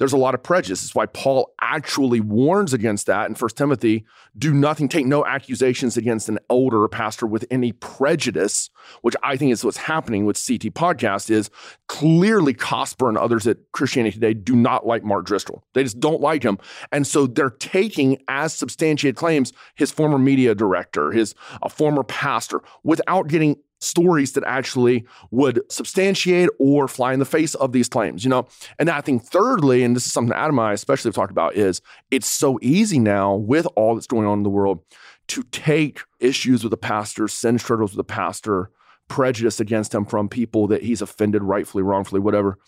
there's 0.00 0.14
a 0.14 0.16
lot 0.16 0.34
of 0.34 0.42
prejudice. 0.42 0.80
That's 0.80 0.94
why 0.94 1.04
Paul 1.04 1.52
actually 1.60 2.20
warns 2.20 2.72
against 2.72 3.06
that 3.06 3.28
in 3.28 3.34
1 3.34 3.50
Timothy 3.54 4.06
do 4.38 4.54
nothing, 4.54 4.88
take 4.88 5.04
no 5.04 5.26
accusations 5.26 5.98
against 5.98 6.30
an 6.30 6.38
older 6.48 6.88
pastor 6.88 7.26
with 7.26 7.44
any 7.50 7.72
prejudice, 7.72 8.70
which 9.02 9.14
I 9.22 9.36
think 9.36 9.52
is 9.52 9.62
what's 9.62 9.76
happening 9.76 10.24
with 10.24 10.42
CT 10.42 10.72
Podcast 10.72 11.28
is 11.28 11.50
clearly 11.86 12.54
Cosper 12.54 13.10
and 13.10 13.18
others 13.18 13.46
at 13.46 13.58
Christianity 13.72 14.14
Today 14.14 14.32
do 14.32 14.56
not 14.56 14.86
like 14.86 15.04
Mark 15.04 15.26
Driscoll. 15.26 15.62
They 15.74 15.82
just 15.82 16.00
don't 16.00 16.22
like 16.22 16.42
him. 16.42 16.58
And 16.90 17.06
so 17.06 17.26
they're 17.26 17.50
taking 17.50 18.22
as 18.26 18.54
substantiated 18.54 19.16
claims 19.16 19.52
his 19.74 19.92
former 19.92 20.18
media 20.18 20.54
director, 20.54 21.12
his 21.12 21.34
a 21.60 21.68
former 21.68 22.04
pastor, 22.04 22.62
without 22.82 23.28
getting 23.28 23.56
stories 23.80 24.32
that 24.32 24.44
actually 24.46 25.04
would 25.30 25.60
substantiate 25.70 26.50
or 26.58 26.86
fly 26.88 27.12
in 27.12 27.18
the 27.18 27.24
face 27.24 27.54
of 27.54 27.72
these 27.72 27.88
claims, 27.88 28.24
you 28.24 28.30
know? 28.30 28.46
And 28.78 28.90
I 28.90 29.00
think 29.00 29.24
thirdly, 29.24 29.82
and 29.82 29.96
this 29.96 30.06
is 30.06 30.12
something 30.12 30.36
Adam 30.36 30.58
and 30.58 30.68
I 30.68 30.72
especially 30.72 31.08
have 31.08 31.14
talked 31.14 31.32
about, 31.32 31.54
is 31.54 31.80
it's 32.10 32.26
so 32.26 32.58
easy 32.62 32.98
now 32.98 33.34
with 33.34 33.66
all 33.76 33.94
that's 33.94 34.06
going 34.06 34.26
on 34.26 34.38
in 34.38 34.42
the 34.42 34.50
world 34.50 34.82
to 35.28 35.42
take 35.44 36.00
issues 36.18 36.64
with 36.64 36.72
a 36.72 36.78
pastor, 36.78 37.28
sin 37.28 37.58
struggles 37.58 37.92
with 37.92 38.00
a 38.00 38.04
pastor, 38.04 38.70
prejudice 39.08 39.60
against 39.60 39.94
him 39.94 40.04
from 40.04 40.28
people 40.28 40.66
that 40.68 40.82
he's 40.82 41.02
offended 41.02 41.42
rightfully, 41.42 41.82
wrongfully, 41.82 42.20
whatever, 42.20 42.58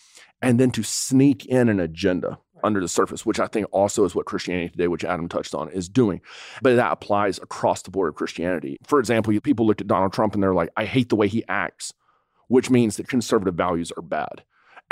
and 0.40 0.59
then 0.59 0.71
to 0.73 0.83
sneak 0.83 1.47
in 1.47 1.69
an 1.69 1.81
agenda 1.81 2.38
under 2.62 2.81
the 2.81 2.88
surface, 2.88 3.26
which 3.26 3.40
I 3.40 3.47
think 3.47 3.66
also 3.71 4.04
is 4.04 4.14
what 4.14 4.26
Christianity 4.26 4.71
Today, 4.71 4.88
which 4.88 5.04
Adam 5.04 5.28
touched 5.28 5.54
on, 5.54 5.69
is 5.71 5.88
doing. 5.88 6.21
But 6.62 6.76
that 6.76 6.92
applies 6.92 7.38
across 7.38 7.83
the 7.83 7.90
board 7.90 8.09
of 8.09 8.14
Christianity. 8.14 8.78
For 8.85 8.99
example, 8.99 9.38
people 9.40 9.66
looked 9.66 9.81
at 9.81 9.87
Donald 9.87 10.12
Trump 10.12 10.35
and 10.35 10.42
they're 10.42 10.54
like, 10.54 10.71
I 10.76 10.85
hate 10.85 11.09
the 11.09 11.16
way 11.16 11.28
he 11.28 11.45
acts, 11.49 11.92
which 12.49 12.71
means 12.71 12.97
that 12.97 13.09
conservative 13.09 13.54
values 13.54 13.92
are 13.97 14.02
bad. 14.02 14.42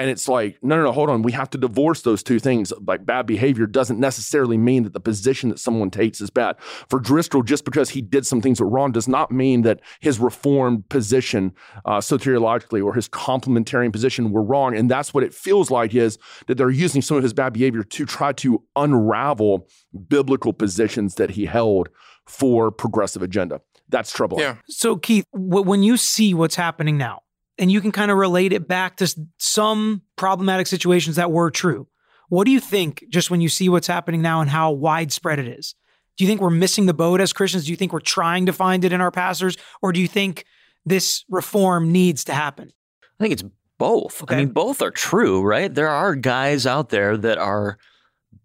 And 0.00 0.09
it's 0.09 0.28
like, 0.28 0.59
no, 0.62 0.76
no, 0.76 0.85
no, 0.85 0.92
hold 0.92 1.11
on. 1.11 1.21
We 1.21 1.33
have 1.33 1.50
to 1.50 1.59
divorce 1.59 2.00
those 2.00 2.23
two 2.23 2.38
things. 2.38 2.73
Like 2.87 3.04
bad 3.04 3.26
behavior 3.26 3.66
doesn't 3.66 4.00
necessarily 4.00 4.57
mean 4.57 4.85
that 4.85 4.95
the 4.95 5.00
position 5.00 5.50
that 5.50 5.59
someone 5.59 5.90
takes 5.90 6.23
is 6.23 6.30
bad. 6.30 6.57
For 6.88 6.99
Driscoll, 6.99 7.42
just 7.42 7.66
because 7.66 7.90
he 7.90 8.00
did 8.00 8.25
some 8.25 8.40
things 8.40 8.59
that 8.59 8.64
were 8.64 8.71
wrong 8.71 8.92
does 8.92 9.07
not 9.07 9.30
mean 9.30 9.61
that 9.62 9.80
his 10.00 10.19
reformed 10.19 10.88
position 10.88 11.52
uh, 11.85 11.99
soteriologically 11.99 12.83
or 12.83 12.95
his 12.95 13.11
complementarian 13.11 13.92
position 13.92 14.33
were 14.33 14.42
wrong. 14.42 14.75
And 14.75 14.90
that's 14.90 15.12
what 15.12 15.23
it 15.23 15.35
feels 15.35 15.71
like 15.71 15.95
is 15.95 16.19
that 16.47 16.57
they're 16.57 16.71
using 16.71 17.02
some 17.02 17.19
of 17.19 17.23
his 17.23 17.35
bad 17.35 17.52
behavior 17.52 17.83
to 17.83 18.07
try 18.07 18.33
to 18.33 18.62
unravel 18.76 19.69
biblical 20.09 20.54
positions 20.54 21.16
that 21.16 21.33
he 21.33 21.45
held 21.45 21.90
for 22.26 22.71
progressive 22.71 23.21
agenda. 23.21 23.61
That's 23.90 24.12
troubling. 24.12 24.42
Yeah. 24.42 24.57
So, 24.69 24.97
Keith, 24.97 25.26
w- 25.35 25.64
when 25.64 25.83
you 25.83 25.97
see 25.97 26.33
what's 26.33 26.54
happening 26.54 26.97
now, 26.97 27.23
and 27.61 27.71
you 27.71 27.81
can 27.81 27.93
kind 27.93 28.11
of 28.11 28.17
relate 28.17 28.53
it 28.53 28.67
back 28.67 28.97
to 28.97 29.15
some 29.39 30.03
problematic 30.17 30.67
situations 30.67 31.17
that 31.17 31.31
were 31.31 31.51
true, 31.51 31.87
what 32.31 32.47
do 32.47 32.51
you 32.51 32.59
think 32.59 33.05
just 33.11 33.31
when 33.31 33.41
you 33.41 33.49
see 33.49 33.69
what's 33.69 33.87
happening 33.87 34.23
now 34.23 34.41
and 34.41 34.49
how 34.49 34.73
widespread 34.73 35.39
it 35.39 35.47
is? 35.47 35.75
Do 36.17 36.25
you 36.25 36.29
think 36.29 36.41
we're 36.41 36.51
missing 36.51 36.87
the 36.87 36.95
boat 36.95 37.21
as 37.21 37.33
Christians? 37.33 37.67
Do 37.67 37.71
you 37.71 37.77
think 37.77 37.93
we're 37.93 38.01
trying 38.01 38.47
to 38.47 38.53
find 38.53 38.85
it 38.85 38.93
in 38.93 39.01
our 39.01 39.11
pastors? 39.11 39.57
Or 39.83 39.93
do 39.93 40.01
you 40.01 40.09
think 40.09 40.45
this 40.87 41.25
reform 41.29 41.93
needs 41.93 42.25
to 42.25 42.33
happen? 42.33 42.73
I 43.03 43.25
think 43.25 43.33
it's 43.33 43.45
both. 43.79 44.23
Okay. 44.23 44.37
I 44.37 44.39
mean, 44.39 44.49
both 44.49 44.81
are 44.81 44.91
true, 44.91 45.43
right? 45.43 45.73
There 45.73 45.89
are 45.89 46.15
guys 46.15 46.67
out 46.67 46.89
there 46.89 47.17
that 47.17 47.39
are 47.39 47.79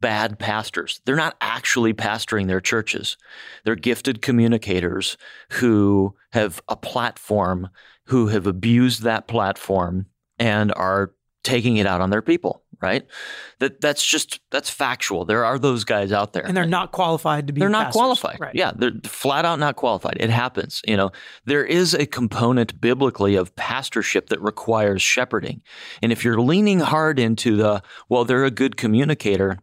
bad 0.02 0.40
pastors. 0.40 1.02
They're 1.06 1.16
not 1.16 1.36
actually 1.42 1.94
pastoring 1.94 2.48
their 2.48 2.62
churches. 2.62 3.18
They're 3.64 3.76
gifted 3.76 4.22
communicators 4.22 5.18
who 5.52 6.16
have 6.32 6.62
a 6.68 6.76
platform, 6.76 7.70
who 8.06 8.28
have 8.28 8.48
abused 8.48 9.04
that 9.04 9.28
platform 9.28 10.08
and 10.40 10.74
are 10.74 11.14
taking 11.44 11.78
it 11.78 11.86
out 11.86 12.02
on 12.02 12.10
their 12.10 12.24
people, 12.24 12.64
right? 12.82 13.06
That 13.60 13.80
that's 13.80 14.06
just 14.06 14.40
that's 14.52 14.70
factual. 14.70 15.26
There 15.26 15.46
are 15.46 15.58
those 15.60 15.84
guys 15.84 16.12
out 16.12 16.34
there. 16.34 16.46
And 16.46 16.58
they're 16.58 16.66
not 16.66 16.92
qualified 16.92 17.48
to 17.48 17.54
be 17.54 17.60
they're 17.60 17.70
not 17.70 17.86
pastors. 17.86 18.00
qualified. 18.00 18.40
Right. 18.40 18.56
Yeah, 18.56 18.72
they're 18.76 18.92
flat 19.04 19.46
out 19.46 19.60
not 19.60 19.76
qualified. 19.76 20.18
It 20.20 20.32
happens. 20.32 20.82
You 20.88 20.98
know, 20.98 21.12
there 21.46 21.64
is 21.64 21.94
a 21.94 22.06
component 22.06 22.82
biblically 22.82 23.36
of 23.36 23.56
pastorship 23.56 24.30
that 24.30 24.42
requires 24.42 25.02
shepherding. 25.02 25.62
And 26.02 26.12
if 26.12 26.26
you're 26.26 26.42
leaning 26.42 26.80
hard 26.80 27.20
into 27.20 27.56
the, 27.56 27.84
well, 28.10 28.26
they're 28.26 28.46
a 28.46 28.52
good 28.52 28.76
communicator, 28.76 29.60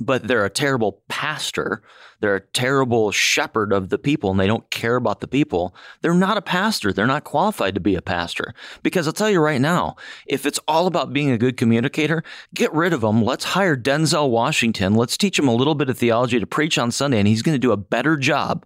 but 0.00 0.26
they're 0.26 0.44
a 0.44 0.50
terrible 0.50 1.02
pastor, 1.08 1.82
they're 2.20 2.36
a 2.36 2.40
terrible 2.40 3.12
shepherd 3.12 3.72
of 3.72 3.88
the 3.90 3.98
people, 3.98 4.30
and 4.30 4.40
they 4.40 4.46
don't 4.46 4.68
care 4.70 4.96
about 4.96 5.20
the 5.20 5.28
people, 5.28 5.74
they're 6.00 6.14
not 6.14 6.36
a 6.36 6.42
pastor. 6.42 6.92
They're 6.92 7.06
not 7.06 7.24
qualified 7.24 7.74
to 7.74 7.80
be 7.80 7.94
a 7.94 8.02
pastor. 8.02 8.54
Because 8.82 9.06
I'll 9.06 9.12
tell 9.12 9.30
you 9.30 9.40
right 9.40 9.60
now, 9.60 9.96
if 10.26 10.46
it's 10.46 10.60
all 10.66 10.86
about 10.86 11.12
being 11.12 11.30
a 11.30 11.38
good 11.38 11.56
communicator, 11.56 12.22
get 12.54 12.72
rid 12.72 12.92
of 12.92 13.02
them. 13.02 13.22
Let's 13.22 13.44
hire 13.44 13.76
Denzel 13.76 14.30
Washington. 14.30 14.94
Let's 14.94 15.16
teach 15.16 15.38
him 15.38 15.48
a 15.48 15.54
little 15.54 15.74
bit 15.74 15.88
of 15.90 15.98
theology 15.98 16.40
to 16.40 16.46
preach 16.46 16.78
on 16.78 16.90
Sunday, 16.90 17.18
and 17.18 17.28
he's 17.28 17.42
going 17.42 17.54
to 17.54 17.58
do 17.58 17.72
a 17.72 17.76
better 17.76 18.16
job 18.16 18.64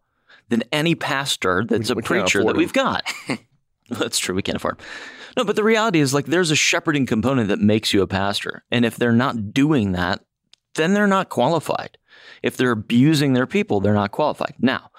than 0.48 0.62
any 0.72 0.94
pastor 0.94 1.64
that's 1.68 1.88
We- 1.90 1.94
a 1.94 1.96
we 1.96 2.02
preacher 2.02 2.44
that 2.44 2.56
we've 2.56 2.72
got. 2.72 3.04
That's 3.90 4.18
true. 4.18 4.34
We 4.34 4.40
can't 4.42 4.56
afford. 4.56 4.80
No, 5.36 5.44
but 5.44 5.56
the 5.56 5.64
reality 5.64 6.00
is 6.00 6.14
like 6.14 6.24
there's 6.24 6.50
a 6.50 6.56
shepherding 6.56 7.04
component 7.04 7.48
that 7.48 7.60
makes 7.60 7.92
you 7.92 8.00
a 8.00 8.06
pastor. 8.06 8.64
And 8.70 8.84
if 8.86 8.96
they're 8.96 9.12
not 9.12 9.52
doing 9.52 9.92
that, 9.92 10.24
then 10.74 10.94
they're 10.94 11.06
not 11.06 11.28
qualified. 11.28 11.98
If 12.42 12.56
they're 12.56 12.70
abusing 12.70 13.32
their 13.32 13.46
people, 13.46 13.80
they're 13.80 13.94
not 13.94 14.12
qualified. 14.12 14.54
Now, 14.58 14.90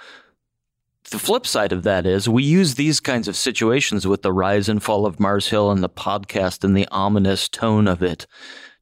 the 1.12 1.20
flip 1.20 1.46
side 1.46 1.72
of 1.72 1.84
that 1.84 2.06
is 2.06 2.28
we 2.28 2.44
use 2.44 2.76
these 2.76 3.00
kinds 3.00 3.28
of 3.28 3.36
situations 3.36 4.08
with 4.08 4.24
the 4.24 4.34
rise 4.34 4.68
and 4.68 4.82
fall 4.82 5.06
of 5.06 5.20
Mars 5.20 5.50
Hill 5.50 5.72
and 5.72 5.84
the 5.84 5.90
podcast 5.90 6.64
and 6.64 6.76
the 6.76 6.88
ominous 6.90 7.48
tone 7.48 7.88
of 7.88 8.02
it 8.02 8.26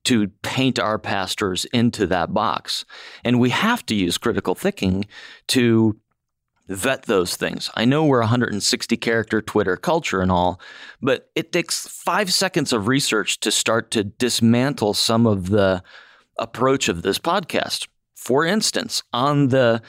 to 0.05 0.29
paint 0.41 0.79
our 0.79 0.97
pastors 0.97 1.65
into 1.65 2.07
that 2.07 2.33
box. 2.33 2.85
And 3.23 3.39
we 3.39 3.49
have 3.49 3.85
to 3.87 3.95
use 3.95 4.17
critical 4.17 4.55
thinking 4.55 5.05
to 5.49 5.97
vet 6.67 7.03
those 7.03 7.35
things. 7.35 7.69
I 7.75 7.85
know 7.85 8.05
we're 8.05 8.19
160 8.19 8.97
character 8.97 9.41
Twitter 9.41 9.75
culture 9.75 10.21
and 10.21 10.31
all, 10.31 10.61
but 11.01 11.29
it 11.35 11.51
takes 11.51 11.87
five 11.87 12.33
seconds 12.33 12.71
of 12.71 12.87
research 12.87 13.39
to 13.41 13.51
start 13.51 13.91
to 13.91 14.03
dismantle 14.03 14.93
some 14.93 15.27
of 15.27 15.49
the 15.49 15.83
approach 16.37 16.89
of 16.89 17.01
this 17.01 17.19
podcast. 17.19 17.87
For 18.15 18.45
instance, 18.45 19.03
on 19.11 19.49
the 19.49 19.81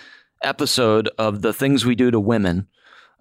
episode 0.43 1.09
of 1.19 1.43
The 1.43 1.53
Things 1.53 1.85
We 1.85 1.95
Do 1.95 2.11
to 2.11 2.21
Women, 2.21 2.69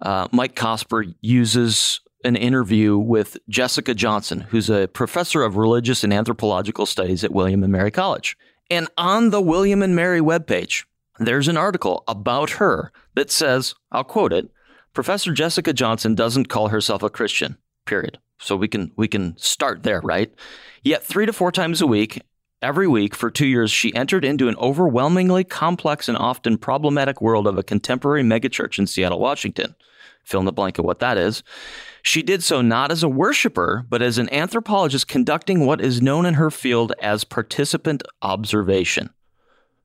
uh, 0.00 0.28
Mike 0.32 0.54
Cosper 0.54 1.14
uses 1.20 2.00
an 2.24 2.36
interview 2.36 2.96
with 2.96 3.36
Jessica 3.48 3.94
Johnson, 3.94 4.40
who's 4.40 4.70
a 4.70 4.88
professor 4.88 5.42
of 5.42 5.56
religious 5.56 6.02
and 6.02 6.12
anthropological 6.12 6.86
studies 6.86 7.22
at 7.22 7.32
William 7.32 7.62
and 7.62 7.72
Mary 7.72 7.90
College. 7.90 8.36
And 8.70 8.88
on 8.96 9.30
the 9.30 9.42
William 9.42 9.82
and 9.82 9.94
Mary 9.94 10.20
webpage, 10.20 10.84
there's 11.18 11.48
an 11.48 11.56
article 11.56 12.02
about 12.08 12.50
her 12.50 12.92
that 13.14 13.30
says, 13.30 13.74
I'll 13.92 14.04
quote 14.04 14.32
it, 14.32 14.50
Professor 14.94 15.32
Jessica 15.32 15.72
Johnson 15.72 16.14
doesn't 16.14 16.48
call 16.48 16.68
herself 16.68 17.02
a 17.02 17.10
Christian, 17.10 17.56
period. 17.84 18.18
So 18.38 18.56
we 18.56 18.68
can 18.68 18.92
we 18.96 19.06
can 19.06 19.36
start 19.36 19.82
there, 19.82 20.00
right? 20.00 20.32
Yet 20.82 21.04
3 21.04 21.26
to 21.26 21.32
4 21.32 21.52
times 21.52 21.80
a 21.80 21.86
week, 21.86 22.22
every 22.64 22.88
week 22.88 23.14
for 23.14 23.30
2 23.30 23.46
years 23.46 23.70
she 23.70 23.94
entered 23.94 24.24
into 24.24 24.48
an 24.48 24.56
overwhelmingly 24.56 25.44
complex 25.44 26.08
and 26.08 26.16
often 26.16 26.56
problematic 26.56 27.20
world 27.20 27.46
of 27.46 27.58
a 27.58 27.62
contemporary 27.62 28.22
megachurch 28.22 28.78
in 28.78 28.86
Seattle, 28.86 29.20
Washington. 29.20 29.76
Fill 30.24 30.40
in 30.40 30.46
the 30.46 30.52
blank 30.52 30.78
of 30.78 30.86
what 30.86 31.00
that 31.00 31.18
is. 31.18 31.42
She 32.02 32.22
did 32.22 32.42
so 32.42 32.62
not 32.62 32.90
as 32.90 33.02
a 33.02 33.08
worshiper, 33.08 33.84
but 33.88 34.00
as 34.00 34.16
an 34.16 34.32
anthropologist 34.32 35.06
conducting 35.06 35.66
what 35.66 35.82
is 35.82 36.00
known 36.00 36.24
in 36.24 36.34
her 36.34 36.50
field 36.50 36.94
as 37.02 37.24
participant 37.24 38.02
observation. 38.22 39.10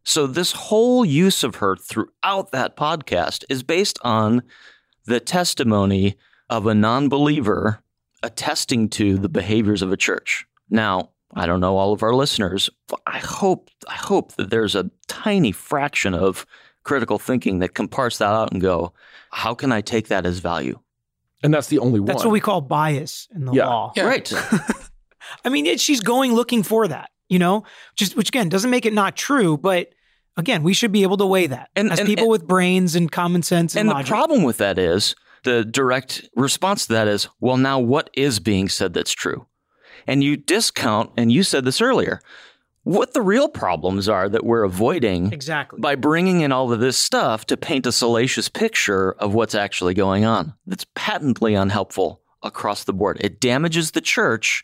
So, 0.05 0.25
this 0.25 0.53
whole 0.53 1.03
use 1.03 1.43
of 1.43 1.55
her 1.55 1.75
throughout 1.75 2.51
that 2.51 2.77
podcast 2.77 3.43
is 3.49 3.63
based 3.63 3.99
on 4.01 4.43
the 5.05 5.19
testimony 5.19 6.17
of 6.49 6.65
a 6.65 6.73
non 6.73 7.09
believer 7.09 7.83
attesting 8.23 8.89
to 8.89 9.17
the 9.17 9.29
behaviors 9.29 9.81
of 9.81 9.91
a 9.91 9.97
church. 9.97 10.45
Now, 10.69 11.11
I 11.35 11.45
don't 11.45 11.59
know 11.59 11.77
all 11.77 11.93
of 11.93 12.01
our 12.03 12.13
listeners, 12.13 12.69
but 12.87 12.99
I 13.05 13.19
hope, 13.19 13.69
I 13.87 13.93
hope 13.93 14.33
that 14.33 14.49
there's 14.49 14.75
a 14.75 14.89
tiny 15.07 15.51
fraction 15.51 16.13
of 16.13 16.45
critical 16.83 17.19
thinking 17.19 17.59
that 17.59 17.75
can 17.75 17.87
parse 17.87 18.17
that 18.17 18.31
out 18.31 18.51
and 18.51 18.59
go, 18.61 18.93
how 19.31 19.53
can 19.53 19.71
I 19.71 19.81
take 19.81 20.07
that 20.07 20.25
as 20.25 20.39
value? 20.39 20.79
And 21.43 21.53
that's 21.53 21.67
the 21.67 21.79
only 21.79 21.99
one. 21.99 22.07
That's 22.07 22.23
what 22.25 22.31
we 22.31 22.39
call 22.39 22.61
bias 22.61 23.27
in 23.33 23.45
the 23.45 23.53
Yeah. 23.53 23.67
law. 23.67 23.93
Yeah. 23.95 24.05
Right. 24.05 24.31
I 25.45 25.49
mean, 25.49 25.65
it, 25.65 25.79
she's 25.79 26.01
going 26.01 26.33
looking 26.33 26.63
for 26.63 26.87
that, 26.87 27.11
you 27.29 27.39
know, 27.39 27.63
just 27.95 28.15
which 28.17 28.29
again 28.29 28.49
doesn't 28.49 28.71
make 28.71 28.85
it 28.85 28.93
not 28.93 29.15
true, 29.15 29.55
but 29.57 29.89
again, 30.35 30.63
we 30.63 30.73
should 30.73 30.91
be 30.91 31.03
able 31.03 31.17
to 31.17 31.25
weigh 31.25 31.47
that 31.47 31.69
And- 31.75 31.91
as 31.91 31.99
and- 31.99 32.07
people 32.07 32.23
and- 32.23 32.31
with 32.31 32.47
brains 32.47 32.95
and 32.95 33.11
common 33.11 33.43
sense 33.43 33.75
and, 33.75 33.89
And 33.89 33.99
the 33.99 34.07
problem 34.09 34.43
with 34.43 34.57
that 34.57 34.79
is 34.79 35.15
the 35.43 35.63
direct 35.63 36.27
response 36.35 36.87
to 36.87 36.93
that 36.93 37.07
is, 37.07 37.27
well, 37.39 37.57
now 37.57 37.79
what 37.79 38.09
is 38.13 38.39
being 38.39 38.67
said 38.67 38.93
that's 38.93 39.11
true? 39.11 39.45
And 40.09 40.23
you 40.23 40.37
discount, 40.37 41.11
and 41.17 41.31
you 41.31 41.43
said 41.43 41.65
this 41.65 41.81
earlier, 41.81 42.19
what 42.81 43.13
the 43.13 43.21
real 43.21 43.47
problems 43.47 44.09
are 44.09 44.27
that 44.27 44.43
we're 44.43 44.63
avoiding 44.63 45.31
exactly. 45.31 45.79
by 45.79 45.93
bringing 45.93 46.41
in 46.41 46.51
all 46.51 46.71
of 46.73 46.79
this 46.79 46.97
stuff 46.97 47.45
to 47.45 47.55
paint 47.55 47.85
a 47.85 47.91
salacious 47.91 48.49
picture 48.49 49.11
of 49.13 49.35
what's 49.35 49.53
actually 49.53 49.93
going 49.93 50.25
on. 50.25 50.55
That's 50.65 50.87
patently 50.95 51.53
unhelpful 51.53 52.21
across 52.41 52.85
the 52.85 52.93
board. 52.93 53.17
It 53.21 53.39
damages 53.39 53.91
the 53.91 54.01
church 54.01 54.63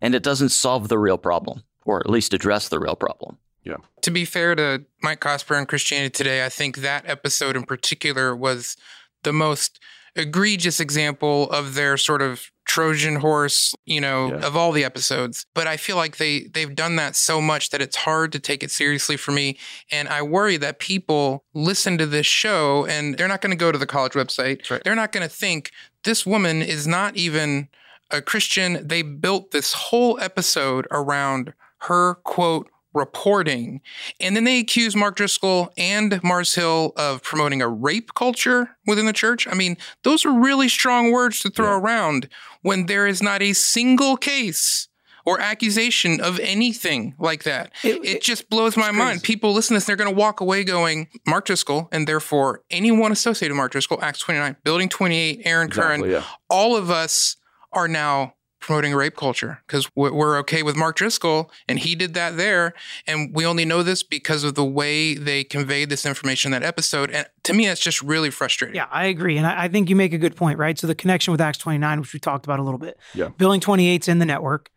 and 0.00 0.12
it 0.12 0.24
doesn't 0.24 0.48
solve 0.48 0.88
the 0.88 0.98
real 0.98 1.18
problem, 1.18 1.62
or 1.84 2.00
at 2.00 2.10
least 2.10 2.34
address 2.34 2.68
the 2.68 2.80
real 2.80 2.96
problem. 2.96 3.38
Yeah. 3.62 3.76
to 4.00 4.10
be 4.10 4.24
fair 4.24 4.56
to 4.56 4.84
Mike 5.02 5.20
Cosper 5.20 5.56
and 5.56 5.68
Christianity 5.68 6.10
Today, 6.10 6.44
I 6.44 6.48
think 6.48 6.78
that 6.78 7.04
episode 7.06 7.54
in 7.54 7.62
particular 7.62 8.34
was 8.34 8.76
the 9.22 9.34
most 9.34 9.78
egregious 10.16 10.80
example 10.80 11.48
of 11.50 11.74
their 11.74 11.96
sort 11.96 12.22
of 12.22 12.50
Trojan 12.70 13.16
horse, 13.16 13.74
you 13.84 14.00
know, 14.00 14.28
Yeah. 14.28 14.46
of 14.46 14.56
all 14.56 14.70
the 14.70 14.84
episodes. 14.84 15.44
But 15.54 15.66
I 15.66 15.76
feel 15.76 15.96
like 15.96 16.18
they 16.18 16.44
they've 16.54 16.72
done 16.74 16.94
that 16.96 17.16
so 17.16 17.40
much 17.40 17.70
that 17.70 17.82
it's 17.82 17.96
hard 17.96 18.30
to 18.30 18.38
take 18.38 18.62
it 18.62 18.70
seriously 18.70 19.16
for 19.16 19.32
me. 19.32 19.58
And 19.90 20.08
I 20.08 20.22
worry 20.22 20.56
that 20.58 20.78
people 20.78 21.42
listen 21.52 21.98
to 21.98 22.06
this 22.06 22.26
show 22.26 22.86
and 22.86 23.16
they're 23.16 23.26
not 23.26 23.40
going 23.40 23.50
to 23.50 23.56
go 23.64 23.72
to 23.72 23.78
the 23.78 23.86
college 23.86 24.12
website. 24.12 24.70
right. 24.70 24.80
They're 24.84 24.94
not 24.94 25.10
going 25.10 25.28
to 25.28 25.34
think 25.34 25.72
this 26.04 26.24
woman 26.24 26.62
is 26.62 26.86
not 26.86 27.16
even 27.16 27.68
a 28.12 28.22
Christian. 28.22 28.86
They 28.86 29.02
built 29.02 29.50
this 29.50 29.72
whole 29.72 30.16
episode 30.20 30.86
around 30.92 31.52
her 31.88 32.14
quote 32.22 32.70
reporting. 32.92 33.80
And 34.18 34.34
then 34.36 34.44
they 34.44 34.58
accuse 34.58 34.94
Mark 34.96 35.16
Driscoll 35.16 35.72
and 35.76 36.22
Mars 36.22 36.54
Hill 36.54 36.92
of 36.96 37.22
promoting 37.22 37.62
a 37.62 37.68
rape 37.68 38.14
culture 38.14 38.76
within 38.86 39.06
the 39.06 39.12
church. 39.12 39.46
I 39.48 39.54
mean, 39.54 39.76
those 40.02 40.24
are 40.24 40.32
really 40.32 40.68
strong 40.68 41.12
words 41.12 41.40
to 41.40 41.50
throw 41.50 41.78
around 41.78 42.28
when 42.62 42.86
there 42.86 43.06
is 43.06 43.22
not 43.22 43.42
a 43.42 43.52
single 43.52 44.16
case 44.16 44.88
or 45.26 45.38
accusation 45.38 46.20
of 46.20 46.40
anything 46.40 47.14
like 47.18 47.42
that. 47.44 47.70
It- 47.84 48.04
It, 48.04 48.22
just 48.22 48.48
blows 48.48 48.76
my 48.76 48.90
mind. 48.90 49.22
People 49.22 49.52
listen 49.52 49.74
to 49.74 49.76
this, 49.76 49.84
they're 49.84 49.94
going 49.96 50.10
to 50.10 50.16
walk 50.16 50.40
away 50.40 50.64
going, 50.64 51.08
Mark 51.26 51.44
Driscoll, 51.44 51.88
and 51.92 52.08
therefore 52.08 52.62
anyone 52.70 53.12
associated 53.12 53.52
with 53.52 53.58
Mark 53.58 53.72
Driscoll, 53.72 53.98
Acts 54.02 54.20
29, 54.20 54.56
Building 54.64 54.88
28, 54.88 55.42
Aaron 55.44 55.68
Curran, 55.70 56.10
yeah. 56.10 56.24
all 56.48 56.74
of 56.74 56.90
us 56.90 57.36
are 57.72 57.86
now 57.86 58.34
promoting 58.60 58.94
rape 58.94 59.16
culture 59.16 59.62
because 59.66 59.88
we're 59.94 60.38
okay 60.38 60.62
with 60.62 60.76
Mark 60.76 60.96
Driscoll 60.96 61.50
and 61.68 61.78
he 61.78 61.94
did 61.94 62.14
that 62.14 62.36
there. 62.36 62.74
And 63.06 63.34
we 63.34 63.46
only 63.46 63.64
know 63.64 63.82
this 63.82 64.02
because 64.02 64.44
of 64.44 64.54
the 64.54 64.64
way 64.64 65.14
they 65.14 65.44
conveyed 65.44 65.88
this 65.88 66.04
information 66.04 66.52
in 66.52 66.60
that 66.60 66.66
episode. 66.66 67.10
And 67.10 67.26
to 67.44 67.54
me, 67.54 67.66
that's 67.66 67.80
just 67.80 68.02
really 68.02 68.30
frustrating. 68.30 68.76
Yeah, 68.76 68.86
I 68.90 69.06
agree. 69.06 69.36
And 69.38 69.46
I, 69.46 69.64
I 69.64 69.68
think 69.68 69.88
you 69.88 69.96
make 69.96 70.12
a 70.12 70.18
good 70.18 70.36
point, 70.36 70.58
right? 70.58 70.78
So 70.78 70.86
the 70.86 70.94
connection 70.94 71.32
with 71.32 71.40
Acts 71.40 71.58
29, 71.58 72.00
which 72.00 72.12
we 72.12 72.20
talked 72.20 72.44
about 72.44 72.60
a 72.60 72.62
little 72.62 72.78
bit. 72.78 72.98
Yeah. 73.14 73.28
Building 73.28 73.60
28's 73.60 74.08
in 74.08 74.18
the 74.18 74.26
network. 74.26 74.70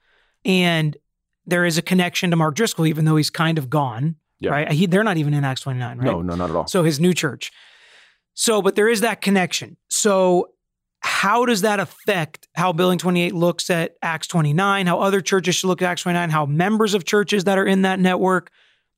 And 0.46 0.98
there 1.46 1.66
is 1.66 1.78
a 1.78 1.82
connection 1.82 2.30
to 2.32 2.36
Mark 2.36 2.56
Driscoll, 2.56 2.88
even 2.88 3.06
though 3.06 3.18
he's 3.18 3.30
kind 3.30 3.58
of 3.58 3.70
gone. 3.70 4.16
Yeah. 4.40 4.52
Right. 4.52 4.72
He, 4.72 4.86
they're 4.86 5.04
not 5.04 5.18
even 5.18 5.34
in 5.34 5.44
Acts 5.44 5.62
29, 5.62 5.98
right? 5.98 6.06
No, 6.06 6.22
no, 6.22 6.36
not 6.36 6.50
at 6.50 6.56
all. 6.56 6.68
So 6.68 6.84
his 6.84 7.00
new 7.00 7.14
church. 7.14 7.52
So, 8.34 8.62
but 8.62 8.76
there 8.76 8.90
is 8.90 9.02
that 9.02 9.22
connection. 9.22 9.78
So, 9.90 10.53
how 11.04 11.46
does 11.46 11.62
that 11.62 11.80
affect 11.80 12.48
how 12.56 12.72
Building 12.72 12.98
28 12.98 13.34
looks 13.34 13.70
at 13.70 13.96
Acts 14.02 14.28
29, 14.28 14.88
how 14.88 15.00
other 15.00 15.22
churches 15.22 15.56
should 15.56 15.68
look 15.68 15.82
at 15.82 15.92
Acts 15.92 16.04
29, 16.04 16.30
how 16.30 16.46
members 16.46 16.94
of 16.94 17.04
churches 17.04 17.44
that 17.44 17.58
are 17.58 17.66
in 17.66 17.82
that 17.82 18.00
network 18.00 18.50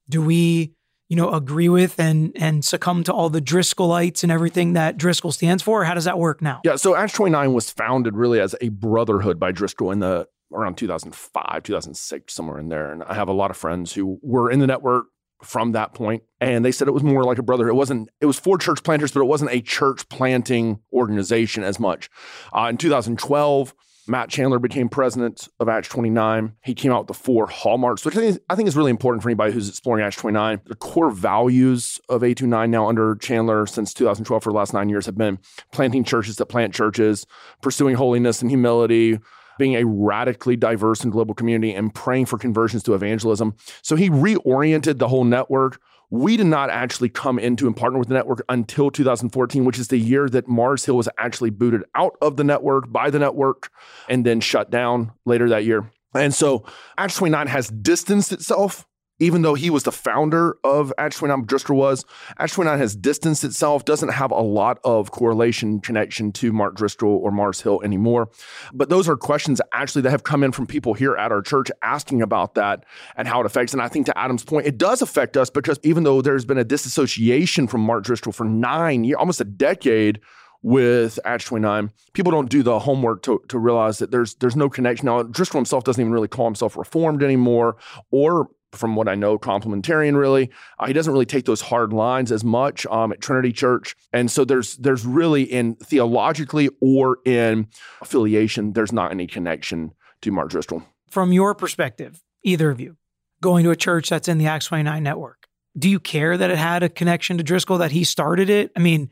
do 0.07 0.21
we, 0.21 0.73
you 1.09 1.15
know, 1.15 1.31
agree 1.31 1.67
with 1.69 1.99
and 1.99 2.31
and 2.35 2.63
succumb 2.63 3.03
to 3.05 3.13
all 3.13 3.29
the 3.29 3.41
Driscollites 3.41 4.21
and 4.21 4.31
everything 4.31 4.73
that 4.73 4.97
Driscoll 4.97 5.31
stands 5.31 5.63
for? 5.63 5.83
How 5.83 5.95
does 5.95 6.05
that 6.05 6.19
work 6.19 6.43
now? 6.43 6.61
Yeah, 6.63 6.75
so 6.75 6.95
Acts 6.95 7.13
29 7.13 7.53
was 7.53 7.71
founded 7.71 8.15
really 8.15 8.39
as 8.39 8.55
a 8.61 8.69
brotherhood 8.69 9.39
by 9.39 9.51
Driscoll 9.51 9.91
in 9.91 9.99
the 9.99 10.27
around 10.53 10.77
2005, 10.77 11.63
2006, 11.63 12.33
somewhere 12.33 12.59
in 12.59 12.69
there. 12.69 12.91
And 12.91 13.03
I 13.03 13.15
have 13.15 13.27
a 13.27 13.33
lot 13.33 13.49
of 13.49 13.57
friends 13.57 13.93
who 13.93 14.19
were 14.21 14.51
in 14.51 14.59
the 14.59 14.67
network 14.67 15.07
from 15.43 15.73
that 15.73 15.93
point, 15.93 16.23
and 16.39 16.63
they 16.63 16.71
said 16.71 16.87
it 16.87 16.93
was 16.93 17.03
more 17.03 17.23
like 17.23 17.37
a 17.37 17.43
brotherhood. 17.43 17.73
It 17.73 17.77
wasn't. 17.77 18.09
It 18.21 18.25
was 18.25 18.39
for 18.39 18.57
church 18.57 18.83
planters, 18.83 19.11
but 19.11 19.21
it 19.21 19.25
wasn't 19.27 19.51
a 19.51 19.61
church 19.61 20.07
planting 20.09 20.79
organization 20.93 21.63
as 21.63 21.79
much. 21.79 22.09
Uh, 22.55 22.67
in 22.69 22.77
2012. 22.77 23.73
Matt 24.07 24.29
Chandler 24.29 24.59
became 24.59 24.87
president 24.87 25.47
of 25.59 25.67
Acts 25.67 25.89
29. 25.89 26.53
He 26.63 26.75
came 26.75 26.91
out 26.91 26.99
with 27.01 27.07
the 27.07 27.13
four 27.15 27.47
hallmarks, 27.47 28.05
which 28.05 28.15
I 28.15 28.19
think, 28.19 28.39
I 28.49 28.55
think 28.55 28.67
is 28.67 28.77
really 28.77 28.91
important 28.91 29.23
for 29.23 29.29
anybody 29.29 29.51
who's 29.51 29.67
exploring 29.67 30.05
Acts 30.05 30.17
29. 30.17 30.61
The 30.65 30.75
core 30.75 31.09
values 31.09 31.99
of 32.07 32.21
A29 32.21 32.69
now 32.69 32.87
under 32.87 33.15
Chandler 33.15 33.65
since 33.65 33.93
2012 33.93 34.43
for 34.43 34.51
the 34.51 34.55
last 34.55 34.73
nine 34.73 34.89
years 34.89 35.07
have 35.07 35.17
been 35.17 35.39
planting 35.71 36.03
churches 36.03 36.35
that 36.35 36.45
plant 36.45 36.73
churches, 36.73 37.25
pursuing 37.61 37.95
holiness 37.95 38.41
and 38.41 38.51
humility, 38.51 39.17
being 39.57 39.75
a 39.75 39.85
radically 39.85 40.55
diverse 40.55 41.03
and 41.03 41.11
global 41.11 41.33
community, 41.33 41.73
and 41.73 41.93
praying 41.93 42.25
for 42.25 42.37
conversions 42.37 42.83
to 42.83 42.93
evangelism. 42.93 43.55
So 43.81 43.95
he 43.95 44.09
reoriented 44.09 44.97
the 44.97 45.07
whole 45.07 45.23
network. 45.23 45.79
We 46.09 46.37
did 46.37 46.45
not 46.45 46.69
actually 46.69 47.09
come 47.09 47.39
into 47.39 47.65
and 47.67 47.75
partner 47.75 47.97
with 47.97 48.09
the 48.09 48.13
network 48.13 48.43
until 48.47 48.91
2014, 48.91 49.65
which 49.65 49.79
is 49.79 49.87
the 49.87 49.97
year 49.97 50.29
that 50.29 50.47
Mars 50.47 50.85
Hill 50.85 50.97
was 50.97 51.09
actually 51.17 51.49
booted 51.49 51.83
out 51.95 52.15
of 52.21 52.37
the 52.37 52.43
network 52.43 52.91
by 52.91 53.09
the 53.09 53.19
network 53.19 53.69
and 54.07 54.25
then 54.25 54.39
shut 54.39 54.69
down 54.69 55.11
later 55.25 55.49
that 55.49 55.65
year. 55.65 55.89
And 56.13 56.33
so 56.33 56.63
Acts 56.97 57.17
29 57.17 57.47
has 57.47 57.69
distanced 57.69 58.31
itself 58.31 58.87
even 59.19 59.41
though 59.41 59.53
he 59.53 59.69
was 59.69 59.83
the 59.83 59.91
founder 59.91 60.57
of 60.63 60.93
29, 60.97 61.45
Driscoll 61.45 61.77
was, 61.77 62.05
29 62.37 62.77
has 62.77 62.95
distanced 62.95 63.43
itself, 63.43 63.85
doesn't 63.85 64.09
have 64.09 64.31
a 64.31 64.41
lot 64.41 64.79
of 64.83 65.11
correlation 65.11 65.79
connection 65.79 66.31
to 66.33 66.51
Mark 66.51 66.75
Driscoll 66.75 67.17
or 67.23 67.31
Mars 67.31 67.61
Hill 67.61 67.81
anymore. 67.83 68.29
But 68.73 68.89
those 68.89 69.07
are 69.07 69.15
questions 69.15 69.61
actually 69.71 70.01
that 70.03 70.11
have 70.11 70.23
come 70.23 70.43
in 70.43 70.51
from 70.51 70.67
people 70.67 70.93
here 70.93 71.15
at 71.15 71.31
our 71.31 71.41
church 71.41 71.71
asking 71.81 72.21
about 72.21 72.55
that 72.55 72.85
and 73.15 73.27
how 73.27 73.39
it 73.39 73.45
affects. 73.45 73.73
And 73.73 73.81
I 73.81 73.87
think 73.87 74.05
to 74.07 74.17
Adam's 74.17 74.43
point, 74.43 74.67
it 74.67 74.77
does 74.77 75.01
affect 75.01 75.37
us 75.37 75.49
because 75.49 75.79
even 75.83 76.03
though 76.03 76.21
there's 76.21 76.45
been 76.45 76.57
a 76.57 76.63
disassociation 76.63 77.67
from 77.67 77.81
Mark 77.81 78.03
Driscoll 78.03 78.33
for 78.33 78.45
nine 78.45 79.03
years, 79.03 79.17
almost 79.17 79.41
a 79.41 79.45
decade, 79.45 80.19
with 80.61 81.19
Acts 81.25 81.45
29. 81.45 81.91
People 82.13 82.31
don't 82.31 82.49
do 82.49 82.63
the 82.63 82.79
homework 82.79 83.21
to, 83.21 83.39
to 83.49 83.59
realize 83.59 83.99
that 83.99 84.09
there's 84.09 84.33
there's 84.35 84.55
no 84.55 84.67
connection. 84.67 85.05
Now, 85.05 85.21
Driscoll 85.21 85.59
himself 85.59 85.83
doesn't 85.83 86.01
even 86.01 86.11
really 86.11 86.27
call 86.27 86.45
himself 86.45 86.75
reformed 86.75 87.21
anymore, 87.21 87.77
or 88.09 88.49
from 88.75 88.95
what 88.95 89.07
I 89.07 89.15
know, 89.15 89.37
complementarian. 89.37 90.17
Really, 90.17 90.51
uh, 90.79 90.87
he 90.87 90.93
doesn't 90.93 91.11
really 91.11 91.25
take 91.25 91.45
those 91.45 91.61
hard 91.61 91.93
lines 91.93 92.31
as 92.31 92.43
much 92.43 92.85
um, 92.87 93.11
at 93.11 93.21
Trinity 93.21 93.51
Church, 93.51 93.95
and 94.13 94.29
so 94.29 94.45
there's 94.45 94.77
there's 94.77 95.05
really 95.05 95.43
in 95.43 95.75
theologically 95.75 96.69
or 96.81 97.19
in 97.25 97.67
affiliation, 98.01 98.73
there's 98.73 98.93
not 98.93 99.11
any 99.11 99.27
connection 99.27 99.93
to 100.21 100.31
Mark 100.31 100.49
Driscoll. 100.49 100.83
From 101.09 101.31
your 101.31 101.55
perspective, 101.55 102.21
either 102.43 102.69
of 102.69 102.79
you, 102.79 102.97
going 103.41 103.63
to 103.63 103.71
a 103.71 103.75
church 103.75 104.09
that's 104.09 104.27
in 104.27 104.37
the 104.37 104.47
Acts 104.47 104.65
29 104.67 105.03
network, 105.03 105.47
do 105.77 105.89
you 105.89 105.99
care 105.99 106.37
that 106.37 106.49
it 106.49 106.57
had 106.57 106.83
a 106.83 106.89
connection 106.89 107.37
to 107.37 107.43
Driscoll, 107.43 107.79
that 107.79 107.91
he 107.91 108.03
started 108.03 108.49
it? 108.49 108.71
I 108.75 108.79
mean, 108.79 109.09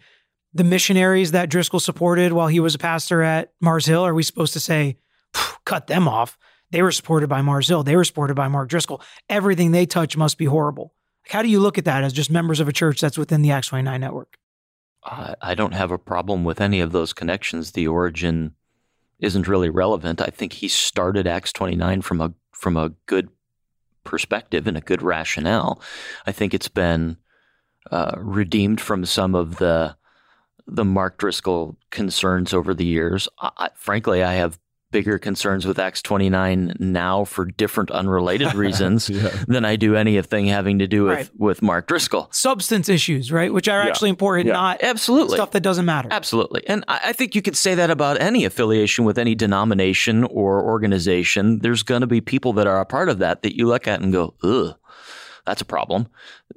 the 0.54 0.64
missionaries 0.64 1.32
that 1.32 1.50
Driscoll 1.50 1.80
supported 1.80 2.32
while 2.32 2.48
he 2.48 2.60
was 2.60 2.76
a 2.76 2.80
pastor 2.80 3.22
at 3.22 3.54
Mars 3.60 3.86
Hill, 3.86 4.06
are 4.06 4.14
we 4.14 4.24
supposed 4.24 4.54
to 4.54 4.60
say, 4.60 4.98
cut 5.66 5.88
them 5.88 6.08
off? 6.08 6.38
They 6.74 6.82
were 6.82 6.92
supported 6.92 7.30
by 7.30 7.44
Mars 7.44 7.68
Hill. 7.68 7.84
They 7.84 7.96
were 7.96 8.04
supported 8.04 8.34
by 8.34 8.48
Mark 8.48 8.68
Driscoll. 8.68 9.00
Everything 9.30 9.72
they 9.72 9.86
touch 9.86 10.18
must 10.18 10.40
be 10.40 10.46
horrible. 10.46 10.96
How 11.28 11.44
do 11.44 11.48
you 11.48 11.60
look 11.60 11.78
at 11.78 11.86
that 11.86 12.04
as 12.04 12.12
just 12.12 12.32
members 12.32 12.60
of 12.60 12.68
a 12.68 12.74
church 12.74 13.00
that's 13.00 13.16
within 13.16 13.44
the 13.44 13.52
Acts 13.52 13.68
29 13.68 14.02
network? 14.02 14.38
I 15.04 15.36
I 15.40 15.54
don't 15.54 15.76
have 15.76 15.92
a 15.92 16.00
problem 16.00 16.44
with 16.44 16.60
any 16.60 16.80
of 16.80 16.92
those 16.92 17.14
connections. 17.14 17.74
The 17.74 17.88
origin 17.88 18.56
isn't 19.20 19.48
really 19.48 19.70
relevant. 19.70 20.20
I 20.20 20.32
think 20.32 20.54
he 20.54 20.68
started 20.68 21.28
Acts 21.28 21.54
29 21.54 22.02
from 22.02 22.20
a 22.20 22.34
from 22.52 22.76
a 22.76 22.90
good 23.06 23.30
perspective 24.04 24.66
and 24.66 24.76
a 24.76 24.82
good 24.82 25.04
rationale. 25.04 25.80
I 26.26 26.32
think 26.32 26.56
it's 26.56 26.70
been 26.70 27.18
uh, 27.92 28.16
redeemed 28.18 28.82
from 28.82 29.06
some 29.06 29.36
of 29.36 29.58
the 29.58 29.96
the 30.66 30.86
Mark 30.86 31.20
Driscoll 31.20 31.78
concerns 31.92 32.52
over 32.52 32.74
the 32.74 32.86
years. 32.86 33.28
I, 33.40 33.52
I, 33.58 33.70
frankly, 33.76 34.24
I 34.24 34.34
have 34.34 34.58
bigger 34.94 35.20
concerns 35.20 35.66
with 35.68 35.78
Acts 35.80 36.02
29 36.02 36.76
now 36.80 37.26
for 37.26 37.44
different 37.44 37.92
unrelated 37.92 38.54
reasons 38.66 39.08
than 39.48 39.66
I 39.66 39.76
do 39.76 39.96
anything 39.98 40.46
having 40.46 40.80
to 40.80 40.88
do 40.88 41.04
with, 41.04 41.14
Right. 41.18 41.30
with 41.38 41.62
Mark 41.62 41.88
Driscoll. 41.88 42.30
Substance 42.32 42.88
issues, 42.88 43.30
right? 43.32 43.52
Which 43.54 43.68
are 43.68 43.84
Yeah. 43.84 43.90
actually 43.90 44.12
important, 44.12 44.48
Yeah. 44.48 44.54
not 44.54 44.82
Absolutely. 44.82 45.36
stuff 45.38 45.52
that 45.52 45.62
doesn't 45.62 45.84
matter. 45.86 46.08
Absolutely. 46.12 46.66
And 46.68 46.86
I, 46.88 47.02
I 47.08 47.14
think 47.14 47.36
you 47.36 47.42
could 47.42 47.58
say 47.58 47.76
that 47.76 47.90
about 47.90 48.22
any 48.22 48.46
affiliation 48.46 49.04
with 49.04 49.18
any 49.18 49.36
denomination 49.36 50.24
or 50.24 50.64
organization. 50.64 51.60
There's 51.60 51.84
going 51.84 52.02
to 52.02 52.08
be 52.08 52.22
people 52.22 52.54
that 52.54 52.68
are 52.68 52.80
a 52.80 52.86
part 52.86 53.10
of 53.10 53.18
that 53.20 53.42
that 53.42 53.58
you 53.58 53.68
look 53.68 53.88
at 53.88 54.00
and 54.00 54.14
go, 54.14 54.36
ugh. 54.44 54.76
That's 55.46 55.62
a 55.62 55.66
problem. 55.66 56.08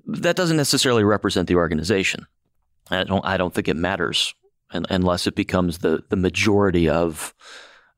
That 0.07 0.37
doesn't 0.37 0.57
necessarily 0.57 1.03
represent 1.03 1.49
the 1.49 1.57
organization. 1.57 2.27
I 2.89 3.03
don't. 3.03 3.25
I 3.27 3.37
don't 3.37 3.53
think 3.53 3.67
it 3.67 3.75
matters 3.77 4.33
unless 4.71 5.27
it 5.27 5.35
becomes 5.35 5.79
the 5.79 6.05
the 6.09 6.15
majority 6.17 6.89
of 6.89 7.35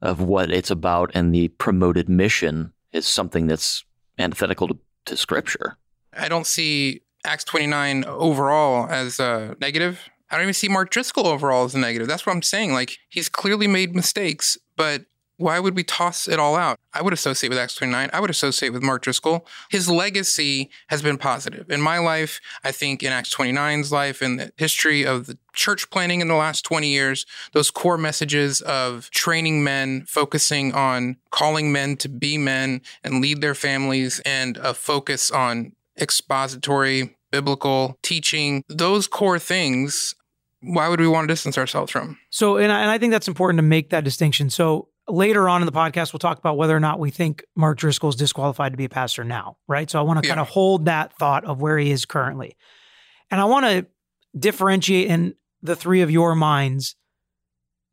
of 0.00 0.20
what 0.20 0.50
it's 0.50 0.70
about, 0.70 1.11
and 1.14 1.34
the 1.34 1.48
promoted 1.48 2.08
mission 2.08 2.72
is 2.92 3.06
something 3.06 3.46
that's 3.46 3.84
antithetical 4.18 4.68
to, 4.68 4.78
to 5.06 5.16
Scripture. 5.16 5.76
I 6.12 6.28
don't 6.28 6.46
see 6.46 7.02
Acts 7.24 7.44
29 7.44 8.04
overall 8.04 8.88
as 8.88 9.18
a 9.20 9.56
negative. 9.61 10.08
I 10.30 10.37
don't 10.37 10.44
even 10.44 10.54
see 10.54 10.68
Mark 10.68 10.90
Driscoll 10.90 11.26
overall 11.26 11.64
as 11.64 11.74
a 11.74 11.78
negative. 11.78 12.08
That's 12.08 12.26
what 12.26 12.34
I'm 12.34 12.42
saying. 12.42 12.72
Like, 12.72 12.98
he's 13.08 13.28
clearly 13.28 13.66
made 13.66 13.94
mistakes, 13.94 14.58
but 14.76 15.06
why 15.38 15.61
would 15.61 15.74
we 15.77 15.85
toss 15.85 16.29
it 16.29 16.38
all 16.38 16.57
out? 16.57 16.79
I 16.92 17.01
would 17.01 17.12
associate 17.12 17.48
with 17.48 17.59
Acts 17.59 17.77
29. 17.77 18.11
I 18.12 18.20
would 18.20 18.29
associate 18.29 18.70
with 18.70 18.83
Mark 18.83 19.03
Driscoll. 19.03 19.46
His 19.70 19.88
legacy 19.88 20.68
has 20.88 21.01
been 21.01 21.16
positive. 21.16 21.70
In 21.70 21.81
my 21.81 21.98
life, 21.98 22.40
I 22.64 22.72
think 22.72 23.03
in 23.03 23.12
Acts 23.12 23.35
29's 23.35 23.92
life, 23.92 24.20
in 24.20 24.37
the 24.37 24.53
history 24.57 25.07
of 25.07 25.27
the 25.27 25.38
church 25.55 25.90
planning 25.90 26.20
in 26.20 26.29
the 26.29 26.35
last 26.35 26.62
20 26.64 26.88
years, 26.88 27.24
those 27.53 27.70
core 27.70 27.96
messages 27.96 28.61
of 28.62 29.11
training 29.11 29.62
men, 29.62 30.05
focusing 30.07 30.74
on 30.74 31.16
calling 31.31 31.72
men 31.72 31.96
to 31.98 32.09
be 32.09 32.37
men 32.37 32.83
and 33.05 33.22
lead 33.22 33.40
their 33.40 33.55
families, 33.55 34.20
and 34.27 34.57
a 34.59 34.74
focus 34.74 35.31
on 35.31 35.72
expository 36.01 37.16
biblical 37.31 37.96
teaching, 38.03 38.64
those 38.68 39.07
core 39.07 39.38
things 39.38 40.14
why 40.61 40.88
would 40.88 41.01
we 41.01 41.07
want 41.07 41.29
to 41.29 41.33
distance 41.33 41.57
ourselves 41.57 41.92
from? 41.92 42.18
So, 42.31 42.57
and 42.57 42.72
I, 42.72 42.81
and 42.81 42.90
I 42.90 42.98
think 42.98 43.12
that's 43.12 43.29
important 43.29 43.59
to 43.59 43.62
make 43.62 43.90
that 43.90 44.05
distinction. 44.05 44.51
So, 44.51 44.88
later 45.09 45.49
on 45.49 45.62
in 45.62 45.66
the 45.66 45.73
podcast, 45.73 46.12
we'll 46.12 46.18
talk 46.18 46.38
about 46.38 46.57
whether 46.57 46.77
or 46.77 46.81
not 46.81 46.99
we 46.99 47.11
think 47.11 47.44
Mark 47.57 47.79
Driscoll 47.79 48.11
is 48.11 48.16
disqualified 48.16 48.73
to 48.73 48.77
be 48.77 48.85
a 48.85 48.88
pastor 48.88 49.25
now, 49.25 49.57
right? 49.66 49.90
So 49.90 49.99
I 49.99 50.03
want 50.03 50.23
to 50.23 50.27
yeah. 50.27 50.35
kind 50.35 50.40
of 50.40 50.49
hold 50.49 50.85
that 50.87 51.12
thought 51.14 51.44
of 51.44 51.61
where 51.61 51.79
he 51.79 51.90
is 51.90 52.05
currently. 52.05 52.57
And 53.31 53.40
I 53.40 53.44
want 53.44 53.66
to 53.66 53.87
differentiate 54.38 55.09
in 55.09 55.35
the 55.62 55.77
three 55.77 56.03
of 56.03 56.11
your 56.11 56.35
minds 56.35 56.97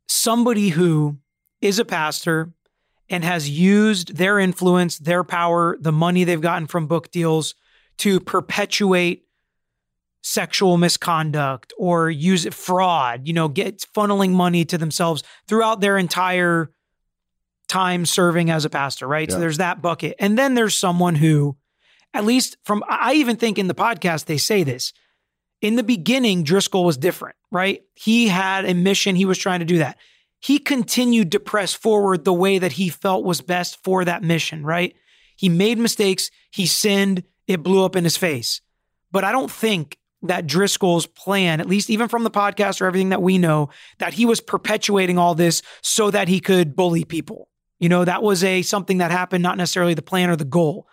somebody 0.08 0.68
who 0.68 1.18
is 1.60 1.78
a 1.78 1.84
pastor 1.84 2.52
and 3.08 3.24
has 3.24 3.48
used 3.48 4.16
their 4.16 4.38
influence, 4.38 4.98
their 4.98 5.24
power, 5.24 5.76
the 5.80 5.92
money 5.92 6.24
they've 6.24 6.40
gotten 6.40 6.66
from 6.66 6.86
book 6.86 7.10
deals 7.10 7.54
to 7.98 8.20
perpetuate 8.20 9.24
sexual 10.22 10.76
misconduct 10.76 11.72
or 11.78 12.10
use 12.10 12.44
it 12.46 12.52
fraud, 12.52 13.26
you 13.28 13.32
know, 13.32 13.48
get 13.48 13.84
funneling 13.96 14.30
money 14.30 14.64
to 14.64 14.76
themselves 14.76 15.22
throughout 15.46 15.80
their 15.80 15.96
entire 15.96 16.70
time 17.68 18.06
serving 18.06 18.50
as 18.50 18.64
a 18.64 18.70
pastor, 18.70 19.06
right? 19.06 19.28
Yeah. 19.28 19.34
So 19.34 19.40
there's 19.40 19.58
that 19.58 19.82
bucket. 19.82 20.16
And 20.18 20.38
then 20.38 20.54
there's 20.54 20.76
someone 20.76 21.14
who, 21.14 21.56
at 22.14 22.24
least 22.24 22.56
from, 22.64 22.84
I 22.88 23.14
even 23.14 23.36
think 23.36 23.58
in 23.58 23.68
the 23.68 23.74
podcast, 23.74 24.26
they 24.26 24.38
say 24.38 24.62
this. 24.62 24.92
In 25.62 25.76
the 25.76 25.82
beginning, 25.82 26.44
Driscoll 26.44 26.84
was 26.84 26.96
different, 26.96 27.36
right? 27.50 27.82
He 27.94 28.28
had 28.28 28.64
a 28.64 28.74
mission, 28.74 29.16
he 29.16 29.24
was 29.24 29.38
trying 29.38 29.60
to 29.60 29.66
do 29.66 29.78
that. 29.78 29.98
He 30.38 30.58
continued 30.58 31.32
to 31.32 31.40
press 31.40 31.72
forward 31.72 32.24
the 32.24 32.32
way 32.32 32.58
that 32.58 32.72
he 32.72 32.88
felt 32.88 33.24
was 33.24 33.40
best 33.40 33.82
for 33.82 34.04
that 34.04 34.22
mission, 34.22 34.64
right? 34.64 34.94
He 35.34 35.48
made 35.48 35.78
mistakes, 35.78 36.30
he 36.50 36.66
sinned, 36.66 37.24
it 37.46 37.62
blew 37.62 37.84
up 37.84 37.96
in 37.96 38.04
his 38.04 38.16
face. 38.16 38.60
But 39.10 39.24
I 39.24 39.32
don't 39.32 39.50
think 39.50 39.98
that 40.22 40.46
Driscoll's 40.46 41.06
plan, 41.06 41.60
at 41.60 41.68
least 41.68 41.90
even 41.90 42.08
from 42.08 42.24
the 42.24 42.30
podcast 42.30 42.80
or 42.80 42.86
everything 42.86 43.10
that 43.10 43.22
we 43.22 43.38
know, 43.38 43.70
that 43.98 44.14
he 44.14 44.26
was 44.26 44.40
perpetuating 44.40 45.18
all 45.18 45.34
this 45.34 45.62
so 45.82 46.10
that 46.10 46.28
he 46.28 46.40
could 46.40 46.76
bully 46.76 47.04
people. 47.04 47.48
You 47.78 47.88
know, 47.88 48.04
that 48.04 48.22
was 48.22 48.42
a 48.42 48.62
something 48.62 48.98
that 48.98 49.10
happened, 49.10 49.42
not 49.42 49.58
necessarily 49.58 49.94
the 49.94 50.02
plan 50.02 50.30
or 50.30 50.36
the 50.36 50.44
goal. 50.44 50.88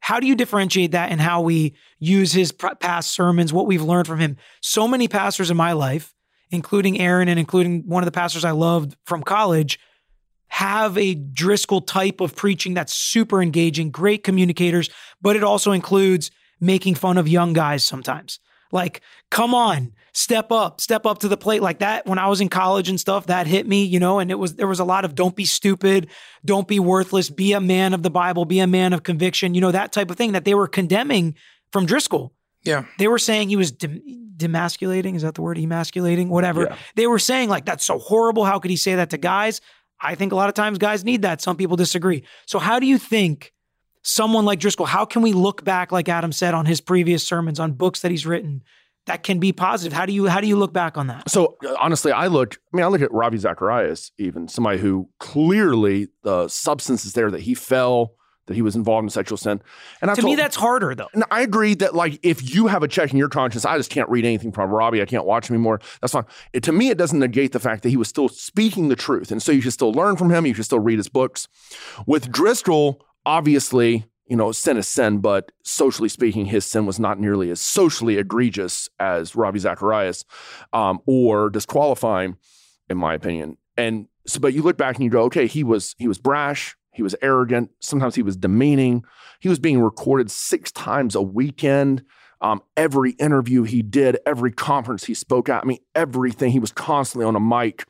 How 0.00 0.20
do 0.20 0.26
you 0.26 0.34
differentiate 0.34 0.92
that 0.92 1.10
and 1.10 1.20
how 1.20 1.40
we 1.40 1.74
use 1.98 2.32
his 2.32 2.52
past 2.52 3.10
sermons, 3.10 3.52
what 3.52 3.66
we've 3.66 3.82
learned 3.82 4.06
from 4.06 4.20
him? 4.20 4.36
So 4.60 4.86
many 4.86 5.08
pastors 5.08 5.50
in 5.50 5.56
my 5.56 5.72
life, 5.72 6.14
including 6.50 7.00
Aaron 7.00 7.28
and 7.28 7.40
including 7.40 7.84
one 7.86 8.02
of 8.02 8.06
the 8.06 8.12
pastors 8.12 8.44
I 8.44 8.52
loved 8.52 8.96
from 9.04 9.22
college, 9.22 9.80
have 10.48 10.96
a 10.96 11.14
Driscoll 11.14 11.80
type 11.80 12.20
of 12.20 12.36
preaching 12.36 12.74
that's 12.74 12.92
super 12.92 13.42
engaging, 13.42 13.90
great 13.90 14.22
communicators, 14.22 14.90
but 15.20 15.34
it 15.34 15.42
also 15.42 15.72
includes 15.72 16.30
making 16.60 16.94
fun 16.94 17.18
of 17.18 17.26
young 17.26 17.52
guys 17.52 17.82
sometimes. 17.82 18.38
Like, 18.70 19.00
come 19.30 19.54
on, 19.54 19.92
step 20.16 20.50
up, 20.50 20.80
step 20.80 21.04
up 21.04 21.18
to 21.18 21.28
the 21.28 21.36
plate 21.36 21.60
like 21.60 21.80
that. 21.80 22.06
When 22.06 22.18
I 22.18 22.28
was 22.28 22.40
in 22.40 22.48
college 22.48 22.88
and 22.88 22.98
stuff, 22.98 23.26
that 23.26 23.46
hit 23.46 23.68
me, 23.68 23.84
you 23.84 24.00
know, 24.00 24.18
and 24.18 24.30
it 24.30 24.38
was 24.38 24.54
there 24.54 24.66
was 24.66 24.80
a 24.80 24.84
lot 24.84 25.04
of 25.04 25.14
don't 25.14 25.36
be 25.36 25.44
stupid, 25.44 26.08
don't 26.44 26.66
be 26.66 26.80
worthless, 26.80 27.28
be 27.28 27.52
a 27.52 27.60
man 27.60 27.92
of 27.92 28.02
the 28.02 28.10
Bible, 28.10 28.46
be 28.46 28.58
a 28.60 28.66
man 28.66 28.94
of 28.94 29.02
conviction, 29.02 29.54
you 29.54 29.60
know, 29.60 29.70
that 29.70 29.92
type 29.92 30.10
of 30.10 30.16
thing 30.16 30.32
that 30.32 30.46
they 30.46 30.54
were 30.54 30.68
condemning 30.68 31.34
from 31.70 31.84
Driscoll. 31.84 32.32
Yeah. 32.64 32.86
They 32.98 33.08
were 33.08 33.18
saying 33.18 33.50
he 33.50 33.56
was 33.56 33.72
demasculating. 33.72 35.16
Is 35.16 35.22
that 35.22 35.34
the 35.34 35.42
word? 35.42 35.58
Emasculating? 35.58 36.30
Whatever. 36.30 36.62
Yeah. 36.62 36.76
They 36.96 37.06
were 37.06 37.18
saying, 37.18 37.48
like, 37.48 37.66
that's 37.66 37.84
so 37.84 37.98
horrible. 37.98 38.44
How 38.44 38.58
could 38.58 38.70
he 38.70 38.76
say 38.76 38.96
that 38.96 39.10
to 39.10 39.18
guys? 39.18 39.60
I 40.00 40.14
think 40.14 40.32
a 40.32 40.34
lot 40.34 40.48
of 40.48 40.54
times 40.54 40.78
guys 40.78 41.04
need 41.04 41.22
that. 41.22 41.40
Some 41.42 41.56
people 41.56 41.76
disagree. 41.76 42.24
So, 42.46 42.58
how 42.58 42.80
do 42.80 42.86
you 42.86 42.98
think 42.98 43.52
someone 44.02 44.44
like 44.44 44.60
Driscoll, 44.60 44.86
how 44.86 45.04
can 45.04 45.22
we 45.22 45.32
look 45.32 45.62
back, 45.62 45.92
like 45.92 46.08
Adam 46.08 46.32
said, 46.32 46.54
on 46.54 46.66
his 46.66 46.80
previous 46.80 47.26
sermons, 47.26 47.60
on 47.60 47.72
books 47.72 48.00
that 48.00 48.10
he's 48.10 48.26
written? 48.26 48.62
That 49.06 49.22
can 49.22 49.38
be 49.38 49.52
positive. 49.52 49.92
How 49.92 50.04
do 50.04 50.12
you 50.12 50.26
how 50.26 50.40
do 50.40 50.48
you 50.48 50.56
look 50.56 50.72
back 50.72 50.98
on 50.98 51.06
that? 51.06 51.30
So 51.30 51.56
uh, 51.64 51.74
honestly, 51.78 52.10
I 52.10 52.26
look. 52.26 52.58
I 52.72 52.76
mean, 52.76 52.84
I 52.84 52.88
look 52.88 53.02
at 53.02 53.12
Ravi 53.12 53.38
Zacharias, 53.38 54.10
even 54.18 54.48
somebody 54.48 54.78
who 54.78 55.08
clearly 55.20 56.08
the 56.22 56.48
substance 56.48 57.04
is 57.04 57.12
there 57.12 57.30
that 57.30 57.42
he 57.42 57.54
fell, 57.54 58.14
that 58.46 58.54
he 58.54 58.62
was 58.62 58.74
involved 58.74 59.04
in 59.04 59.10
sexual 59.10 59.36
sin. 59.36 59.60
And 60.00 60.10
I 60.10 60.14
to 60.14 60.22
told, 60.22 60.32
me, 60.32 60.36
that's 60.36 60.56
harder 60.56 60.94
though. 60.94 61.08
And 61.14 61.22
I 61.30 61.42
agree 61.42 61.74
that 61.74 61.94
like 61.94 62.18
if 62.24 62.52
you 62.54 62.66
have 62.66 62.82
a 62.82 62.88
check 62.88 63.12
in 63.12 63.16
your 63.18 63.28
conscience, 63.28 63.64
I 63.64 63.76
just 63.76 63.90
can't 63.90 64.08
read 64.08 64.24
anything 64.24 64.50
from 64.50 64.70
Ravi. 64.70 65.00
I 65.00 65.04
can't 65.04 65.24
watch 65.24 65.48
him 65.48 65.54
anymore. 65.54 65.80
That's 66.00 66.12
fine. 66.12 66.24
It, 66.52 66.62
to 66.64 66.72
me, 66.72 66.90
it 66.90 66.98
doesn't 66.98 67.18
negate 67.18 67.52
the 67.52 67.60
fact 67.60 67.84
that 67.84 67.90
he 67.90 67.96
was 67.96 68.08
still 68.08 68.28
speaking 68.28 68.88
the 68.88 68.96
truth, 68.96 69.30
and 69.30 69.40
so 69.42 69.52
you 69.52 69.60
should 69.60 69.72
still 69.72 69.92
learn 69.92 70.16
from 70.16 70.30
him. 70.30 70.46
You 70.46 70.54
should 70.54 70.64
still 70.64 70.80
read 70.80 70.98
his 70.98 71.08
books. 71.08 71.46
With 72.06 72.30
Driscoll, 72.32 73.04
obviously, 73.24 74.06
you 74.26 74.36
know, 74.36 74.50
sin 74.52 74.76
is 74.76 74.88
sin, 74.88 75.18
but 75.18 75.52
socially 75.62 76.08
speaking, 76.08 76.46
his 76.46 76.64
sin 76.64 76.84
was 76.84 76.98
not 76.98 77.20
nearly 77.20 77.50
as 77.50 77.60
socially 77.60 78.18
egregious 78.18 78.88
as 78.98 79.36
Ravi 79.36 79.60
Zacharias 79.60 80.24
um, 80.72 81.00
or 81.06 81.48
disqualifying, 81.48 82.36
in 82.90 82.98
my 82.98 83.14
opinion. 83.14 83.56
And 83.76 84.08
so, 84.26 84.40
but 84.40 84.52
you 84.52 84.62
look 84.62 84.76
back 84.76 84.96
and 84.96 85.04
you 85.04 85.10
go, 85.10 85.22
okay, 85.24 85.46
he 85.46 85.62
was 85.62 85.94
he 85.98 86.08
was 86.08 86.18
brash, 86.18 86.76
he 86.92 87.02
was 87.02 87.14
arrogant, 87.22 87.70
sometimes 87.80 88.16
he 88.16 88.22
was 88.22 88.36
demeaning, 88.36 89.04
he 89.40 89.48
was 89.48 89.60
being 89.60 89.80
recorded 89.80 90.30
six 90.30 90.72
times 90.72 91.14
a 91.14 91.22
weekend. 91.22 92.04
Um, 92.42 92.60
every 92.76 93.12
interview 93.12 93.62
he 93.62 93.80
did, 93.80 94.18
every 94.26 94.52
conference 94.52 95.04
he 95.04 95.14
spoke 95.14 95.48
at, 95.48 95.62
I 95.62 95.66
mean, 95.66 95.78
everything, 95.94 96.50
he 96.50 96.58
was 96.58 96.70
constantly 96.70 97.24
on 97.24 97.34
a 97.34 97.40
mic. 97.40 97.86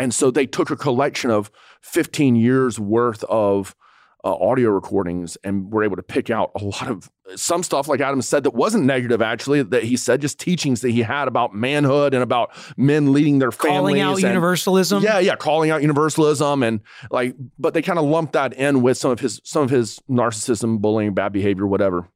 And 0.00 0.12
so 0.12 0.32
they 0.32 0.46
took 0.46 0.70
a 0.70 0.76
collection 0.76 1.30
of 1.30 1.48
15 1.82 2.34
years 2.34 2.80
worth 2.80 3.22
of 3.24 3.76
uh, 4.24 4.34
audio 4.36 4.70
recordings 4.70 5.36
and 5.44 5.70
were 5.70 5.84
able 5.84 5.96
to 5.96 6.02
pick 6.02 6.30
out 6.30 6.50
a 6.58 6.64
lot 6.64 6.88
of 6.88 7.10
some 7.36 7.62
stuff, 7.62 7.88
like 7.88 8.00
Adam 8.00 8.22
said, 8.22 8.42
that 8.44 8.54
wasn't 8.54 8.84
negative, 8.84 9.20
actually, 9.20 9.62
that 9.62 9.84
he 9.84 9.96
said, 9.96 10.20
just 10.20 10.38
teachings 10.38 10.80
that 10.80 10.90
he 10.90 11.02
had 11.02 11.28
about 11.28 11.54
manhood 11.54 12.14
and 12.14 12.22
about 12.22 12.50
men 12.76 13.12
leading 13.12 13.38
their 13.38 13.52
families. 13.52 13.78
Calling 13.78 14.00
out 14.00 14.14
and, 14.14 14.22
universalism. 14.22 15.02
Yeah, 15.02 15.18
yeah, 15.18 15.36
calling 15.36 15.70
out 15.70 15.82
universalism. 15.82 16.62
And 16.62 16.80
like, 17.10 17.34
but 17.58 17.74
they 17.74 17.82
kind 17.82 17.98
of 17.98 18.06
lumped 18.06 18.32
that 18.32 18.54
in 18.54 18.82
with 18.82 18.96
some 18.96 19.10
of 19.10 19.20
his, 19.20 19.40
some 19.44 19.62
of 19.62 19.70
his 19.70 20.00
narcissism, 20.08 20.80
bullying, 20.80 21.12
bad 21.12 21.32
behavior, 21.32 21.66
whatever, 21.66 22.08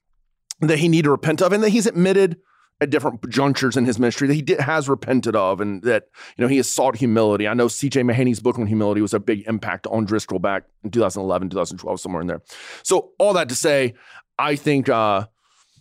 that 0.60 0.78
he 0.78 0.88
needed 0.88 1.04
to 1.04 1.10
repent 1.10 1.42
of 1.42 1.52
and 1.52 1.62
that 1.62 1.70
he's 1.70 1.86
admitted 1.86 2.38
at 2.80 2.90
different 2.90 3.28
junctures 3.28 3.76
in 3.76 3.84
his 3.84 3.98
ministry 3.98 4.28
that 4.28 4.34
he 4.34 4.42
did, 4.42 4.60
has 4.60 4.88
repented 4.88 5.34
of 5.34 5.60
and 5.60 5.82
that 5.82 6.04
you 6.36 6.42
know 6.42 6.48
he 6.48 6.58
has 6.58 6.72
sought 6.72 6.96
humility. 6.96 7.48
I 7.48 7.54
know 7.54 7.68
C.J. 7.68 8.02
Mahaney's 8.02 8.40
book 8.40 8.58
on 8.58 8.66
humility 8.66 9.00
was 9.00 9.14
a 9.14 9.20
big 9.20 9.44
impact 9.46 9.86
on 9.88 10.04
Driscoll 10.04 10.38
back 10.38 10.64
in 10.84 10.90
2011, 10.90 11.50
2012, 11.50 12.00
somewhere 12.00 12.22
in 12.22 12.28
there. 12.28 12.42
So 12.82 13.10
all 13.18 13.32
that 13.34 13.48
to 13.48 13.54
say, 13.54 13.94
I 14.38 14.54
think 14.54 14.88
uh, 14.88 15.26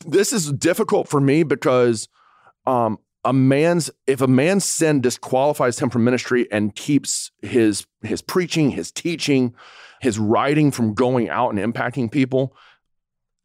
this 0.05 0.33
is 0.33 0.51
difficult 0.51 1.07
for 1.07 1.21
me 1.21 1.43
because 1.43 2.07
um, 2.65 2.99
a 3.23 3.33
man's 3.33 3.89
if 4.07 4.21
a 4.21 4.27
man's 4.27 4.65
sin 4.65 5.01
disqualifies 5.01 5.79
him 5.79 5.89
from 5.89 6.03
ministry 6.03 6.47
and 6.51 6.75
keeps 6.75 7.31
his 7.41 7.85
his 8.01 8.21
preaching, 8.21 8.71
his 8.71 8.91
teaching, 8.91 9.53
his 10.01 10.17
writing 10.17 10.71
from 10.71 10.93
going 10.93 11.29
out 11.29 11.53
and 11.53 11.59
impacting 11.73 12.11
people, 12.11 12.55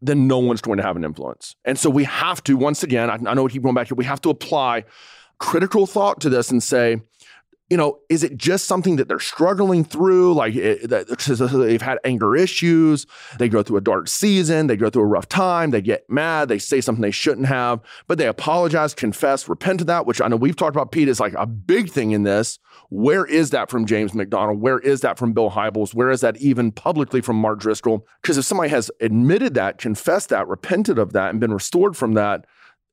then 0.03 0.27
no 0.27 0.39
one's 0.39 0.61
going 0.61 0.79
to 0.79 0.83
have 0.83 0.97
an 0.97 1.05
influence. 1.05 1.57
And 1.65 1.79
so 1.79 1.89
we 1.89 2.05
have 2.05 2.43
to, 2.45 2.57
once 2.57 2.83
again, 2.83 3.09
I, 3.09 3.15
I 3.31 3.35
know 3.35 3.45
we 3.45 3.51
keep 3.51 3.63
going 3.63 3.75
back 3.75 3.87
here, 3.87 3.95
we 3.95 4.05
have 4.05 4.21
to 4.23 4.31
apply 4.31 4.85
critical 5.39 5.87
thought 5.87 6.21
to 6.21 6.29
this 6.29 6.51
and 6.51 6.63
say, 6.63 7.01
you 7.73 7.79
know, 7.79 7.99
is 8.11 8.23
it 8.23 8.37
just 8.37 8.67
something 8.67 8.97
that 8.97 9.09
they're 9.09 9.19
struggling 9.19 9.83
through? 9.83 10.35
Like 10.35 10.55
it, 10.55 10.91
that 10.91 11.09
they've 11.09 11.81
had 11.81 11.99
anger 12.05 12.37
issues, 12.37 13.07
they 13.39 13.49
go 13.49 13.63
through 13.63 13.79
a 13.79 13.81
dark 13.81 14.09
season, 14.09 14.67
they 14.67 14.77
go 14.77 14.91
through 14.91 15.05
a 15.05 15.07
rough 15.07 15.27
time, 15.27 15.71
they 15.71 15.81
get 15.81 16.05
mad, 16.11 16.51
they 16.51 16.59
say 16.59 16.83
something 16.83 17.01
they 17.01 17.11
shouldn't 17.11 17.47
have, 17.47 17.81
but 18.09 18.19
they 18.19 18.27
apologize, 18.27 18.93
confess, 18.93 19.49
repent 19.49 19.81
of 19.81 19.87
that, 19.87 20.05
which 20.05 20.21
I 20.21 20.29
know 20.29 20.37
we've 20.37 20.55
talked 20.55 20.77
about, 20.77 20.93
Pete, 20.93 21.09
is 21.09 21.19
like 21.19 21.33
a 21.33 21.47
big 21.47 21.89
thing 21.89 22.11
in 22.11 22.25
this. 22.25 22.59
Where 22.91 23.25
is 23.25 23.49
that 23.51 23.71
from 23.71 23.87
James 23.87 24.13
MacDonald? 24.13 24.61
Where 24.61 24.79
is 24.79 25.01
that 25.01 25.17
from 25.17 25.33
Bill 25.33 25.53
Hybels? 25.53 25.95
Where 25.95 26.11
is 26.11 26.21
that 26.21 26.37
even 26.43 26.73
publicly 26.73 27.23
from 27.23 27.37
Mark 27.37 27.59
Driscoll? 27.59 28.07
Because 28.21 28.37
if 28.37 28.45
somebody 28.45 28.69
has 28.69 28.91
admitted 29.01 29.55
that, 29.55 29.79
confessed 29.79 30.29
that, 30.29 30.47
repented 30.47 30.99
of 30.99 31.15
that, 31.15 31.31
and 31.31 31.41
been 31.41 31.55
restored 31.55 31.97
from 31.97 32.13
that, 32.13 32.45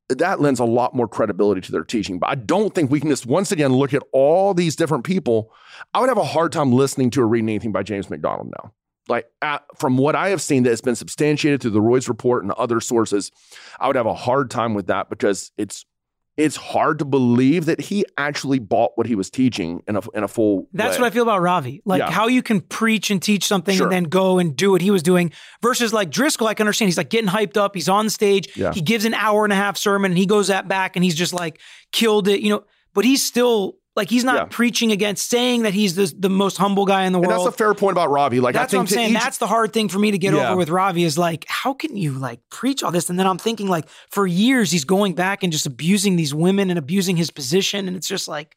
that 0.10 0.41
lends 0.41 0.60
a 0.60 0.65
lot 0.65 0.95
more 0.95 1.08
credibility 1.08 1.62
to 1.62 1.72
their 1.72 1.84
teaching. 1.84 2.17
But 2.19 2.30
I 2.30 2.36
don't 2.36 2.74
think 2.74 2.89
we 2.89 3.00
can 3.00 3.10
just 3.10 3.26
once 3.26 3.52
again 3.52 3.74
look 3.74 3.93
at 3.93 4.04
all 4.12 4.54
these 4.54 4.76
different 4.76 5.04
people. 5.04 5.54
I 5.93 6.00
would 6.00 6.10
have 6.10 6.17
a 6.17 6.24
hard 6.24 6.52
time 6.52 6.72
listening 6.72 7.12
to 7.12 7.22
or 7.22 7.28
reading 7.28 7.50
anything 7.50 7.72
by 7.72 7.84
James 7.84 8.10
MacDonald 8.10 8.52
now. 8.63 8.74
Like 9.08 9.28
at, 9.41 9.63
from 9.78 9.98
what 9.98 10.15
I 10.15 10.30
have 10.30 10.41
seen 10.41 10.63
that 10.63 10.69
has 10.72 10.82
been 10.82 10.95
substantiated 10.95 11.62
through 11.62 11.72
the 11.72 11.82
Roys 11.82 12.08
report 12.08 12.43
and 12.43 12.52
other 12.54 12.80
sources, 12.80 13.32
I 13.80 13.88
would 13.88 13.95
have 13.95 14.06
a 14.06 14.13
hard 14.13 14.52
time 14.52 14.74
with 14.74 14.88
that 14.88 15.10
because 15.10 15.52
it's 15.58 15.86
it's 16.39 16.56
hard 16.56 16.99
to 16.99 17.06
believe 17.06 17.65
that 17.65 17.82
he 17.82 18.06
actually 18.17 18.60
bought 18.60 18.91
what 18.95 19.06
he 19.06 19.13
was 19.15 19.30
teaching 19.30 19.84
in 19.88 19.97
a 19.97 20.02
in 20.13 20.23
a 20.23 20.28
full. 20.28 20.67
That's 20.73 20.97
way. 20.97 21.02
what 21.02 21.08
I 21.08 21.10
feel 21.13 21.23
about 21.23 21.41
Ravi. 21.41 21.82
Like 21.86 21.99
Yeah. 21.99 22.10
how 22.12 22.28
you 22.28 22.41
can 22.41 22.62
preach 22.62 23.12
and 23.12 23.21
teach 23.21 23.45
something 23.45 23.75
Sure. 23.75 23.88
and 23.88 23.91
then 23.93 24.04
go 24.06 24.39
and 24.39 24.56
do 24.56 24.71
what 24.71 24.82
he 24.82 24.89
was 24.89 25.04
doing 25.04 25.32
versus 25.62 25.91
like 25.91 26.10
Driscoll. 26.10 26.47
I 26.47 26.54
can 26.54 26.65
understand. 26.65 26.88
He's 26.88 26.97
like 26.97 27.10
getting 27.10 27.30
hyped 27.30 27.58
up. 27.58 27.75
He's 27.75 27.89
on 27.89 28.10
stage. 28.10 28.56
Yeah. 28.56 28.71
He 28.73 28.82
gives 28.82 29.04
an 29.04 29.13
hour 29.13 29.43
and 29.43 29.52
a 29.52 29.58
half 29.58 29.75
sermon 29.78 30.12
and 30.12 30.17
he 30.17 30.25
goes 30.25 30.47
that 30.47 30.67
back 30.67 30.95
and 30.95 31.04
he's 31.04 31.15
just 31.15 31.34
like 31.34 31.60
killed 31.91 32.28
it. 32.30 32.39
You 32.39 32.52
know, 32.52 32.63
but 32.93 33.04
he's 33.04 33.21
still 33.25 33.75
like 34.00 34.10
he's 34.10 34.24
not 34.24 34.36
Yeah. 34.36 34.46
preaching 34.50 34.92
against 34.92 35.30
saying 35.30 35.62
that 35.64 35.74
he's 35.76 35.94
the 35.94 36.12
the 36.18 36.30
most 36.30 36.58
humble 36.58 36.86
guy 36.86 37.04
in 37.06 37.14
the 37.14 37.20
And 37.20 37.28
world. 37.28 37.46
that's 37.46 37.54
a 37.54 37.58
fair 37.58 37.74
point 37.76 37.92
about 37.94 38.10
Ravi. 38.10 38.40
Like 38.40 38.56
That's 38.56 38.74
what 38.74 38.80
I'm 38.80 38.88
saying. 38.88 39.12
each- 39.14 39.20
That's 39.22 39.38
the 39.38 39.46
hard 39.48 39.74
thing 39.74 39.90
for 39.90 40.00
me 40.00 40.10
to 40.12 40.18
get 40.18 40.34
Yeah. 40.34 40.48
over 40.50 40.58
with 40.58 40.70
Ravi 40.70 41.04
is 41.04 41.18
like, 41.18 41.46
how 41.48 41.74
can 41.74 41.96
you 41.96 42.14
like 42.14 42.40
preach 42.50 42.82
all 42.82 42.92
this? 42.92 43.10
And 43.12 43.20
then 43.20 43.28
I'm 43.28 43.38
thinking 43.38 43.68
like 43.68 43.88
for 44.10 44.26
years 44.26 44.72
he's 44.72 44.86
going 44.86 45.14
back 45.14 45.44
and 45.44 45.52
just 45.54 45.68
abusing 45.68 46.16
these 46.16 46.34
women 46.34 46.70
and 46.72 46.80
abusing 46.80 47.18
his 47.18 47.30
position. 47.30 47.88
And 47.88 47.96
it's 47.96 48.08
just 48.08 48.28
like, 48.28 48.56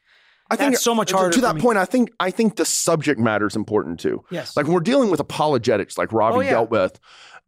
I 0.51 0.57
think 0.57 0.73
That's 0.73 0.85
so 0.85 0.95
much 0.95 1.13
harder 1.13 1.33
To 1.35 1.41
that 1.43 1.59
point, 1.59 1.79
I 1.79 1.85
think 1.87 2.11
I 2.21 2.31
think 2.31 2.57
the 2.57 2.65
subject 2.67 3.19
matter 3.19 3.47
is 3.47 3.57
important 3.57 3.99
too. 4.01 4.23
yes. 4.31 4.57
Like 4.57 4.67
when 4.67 4.75
we're 4.75 4.81
dealing 4.81 5.11
with 5.11 5.19
apologetics, 5.21 5.97
like 5.99 6.13
Ravi 6.13 6.37
Oh, 6.37 6.41
yeah. 6.41 6.51
dealt 6.51 6.71
with, 6.71 7.01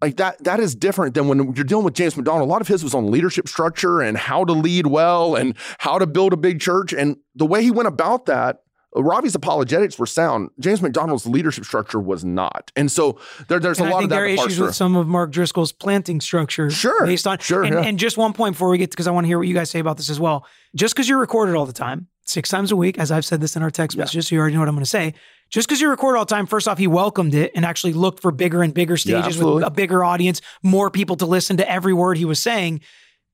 like 0.03 0.17
that 0.17 0.43
that 0.45 0.61
is 0.61 0.75
different 0.75 1.15
than 1.15 1.29
when 1.29 1.55
you're 1.55 1.65
dealing 1.65 1.85
with 1.85 1.95
James 1.95 2.17
MacDonald. 2.17 2.49
A 2.49 2.51
lot 2.51 2.61
of 2.61 2.69
his 2.69 2.83
was 2.85 2.95
on 2.95 3.11
leadership 3.11 3.49
structure 3.49 4.01
and 4.01 4.17
how 4.17 4.45
to 4.45 4.53
lead 4.53 4.87
well 4.87 5.35
and 5.35 5.55
how 5.79 5.99
to 5.99 6.07
build 6.07 6.33
a 6.33 6.37
big 6.37 6.61
church. 6.61 6.93
And 6.93 7.17
the 7.35 7.47
way 7.47 7.63
he 7.63 7.71
went 7.71 7.89
about 7.89 8.27
that, 8.27 8.63
uh, 8.97 9.03
Ravi's 9.03 9.35
apologetics 9.35 9.99
were 9.99 10.07
sound. 10.07 10.51
James 10.61 10.83
MacDonald's 10.83 11.27
leadership 11.27 11.65
structure 11.65 11.99
was 12.01 12.25
not. 12.25 12.71
And 12.77 12.93
so 12.93 13.19
there, 13.49 13.59
there's 13.59 13.79
and 13.79 13.87
a 13.89 13.91
I 13.91 13.93
lot 13.95 13.99
think 14.01 14.07
of 14.07 14.11
that. 14.11 14.17
there 14.17 14.25
are 14.25 14.29
issues 14.29 14.57
through. 14.57 14.67
with 14.67 14.75
some 14.75 14.95
of 14.97 15.07
Mark 15.07 15.31
Driscoll's 15.31 15.73
planting 15.73 16.21
structure. 16.21 16.71
Sure, 16.71 17.07
Based 17.07 17.27
on 17.27 17.39
sure, 17.39 17.63
And, 17.65 17.75
yeah. 17.75 17.81
and 17.83 17.99
just 17.99 18.17
one 18.19 18.33
point 18.35 18.55
before 18.57 18.69
we 18.69 18.79
get 18.79 18.91
because 18.91 19.07
I 19.07 19.11
want 19.11 19.25
to 19.25 19.29
hear 19.29 19.39
what 19.39 19.49
you 19.49 19.55
guys 19.55 19.71
say 19.71 19.79
about 19.79 19.97
this 19.97 20.11
as 20.11 20.21
well. 20.21 20.47
Just 20.75 20.95
because 20.95 21.09
you're 21.09 21.19
recorded 21.21 21.55
all 21.55 21.67
the 21.67 21.73
time, 21.73 22.09
six 22.27 22.49
times 22.51 22.71
a 22.73 22.77
week, 22.77 22.99
as 22.99 23.11
I've 23.11 23.25
said 23.25 23.41
this 23.41 23.57
in 23.57 23.63
our 23.63 23.71
text 23.71 23.97
messages, 23.97 24.29
so 24.29 24.35
you 24.35 24.41
already 24.41 24.55
know 24.55 24.61
what 24.61 24.69
I'm 24.69 24.75
going 24.75 24.85
to 24.85 24.91
say. 24.91 25.15
Just 25.51 25.69
because 25.69 25.81
you 25.81 25.89
record 25.89 26.17
all 26.17 26.25
the 26.25 26.35
time, 26.35 26.47
first 26.47 26.67
off, 26.67 26.79
he 26.79 26.87
welcomed 26.87 27.35
it 27.35 27.53
and 27.55 27.65
actually 27.65 27.93
looked 27.93 28.21
for 28.21 28.33
bigger 28.33 28.63
and 28.63 28.75
bigger 28.75 28.97
stages 28.97 29.39
with 29.39 29.63
a 29.63 29.71
bigger 29.71 30.03
audience, 30.05 30.41
more 30.63 30.91
people 30.91 31.17
to 31.17 31.27
listen 31.27 31.59
to 31.59 31.71
every 31.71 31.93
word 31.93 32.19
he 32.19 32.25
was 32.25 32.43
saying. 32.43 32.81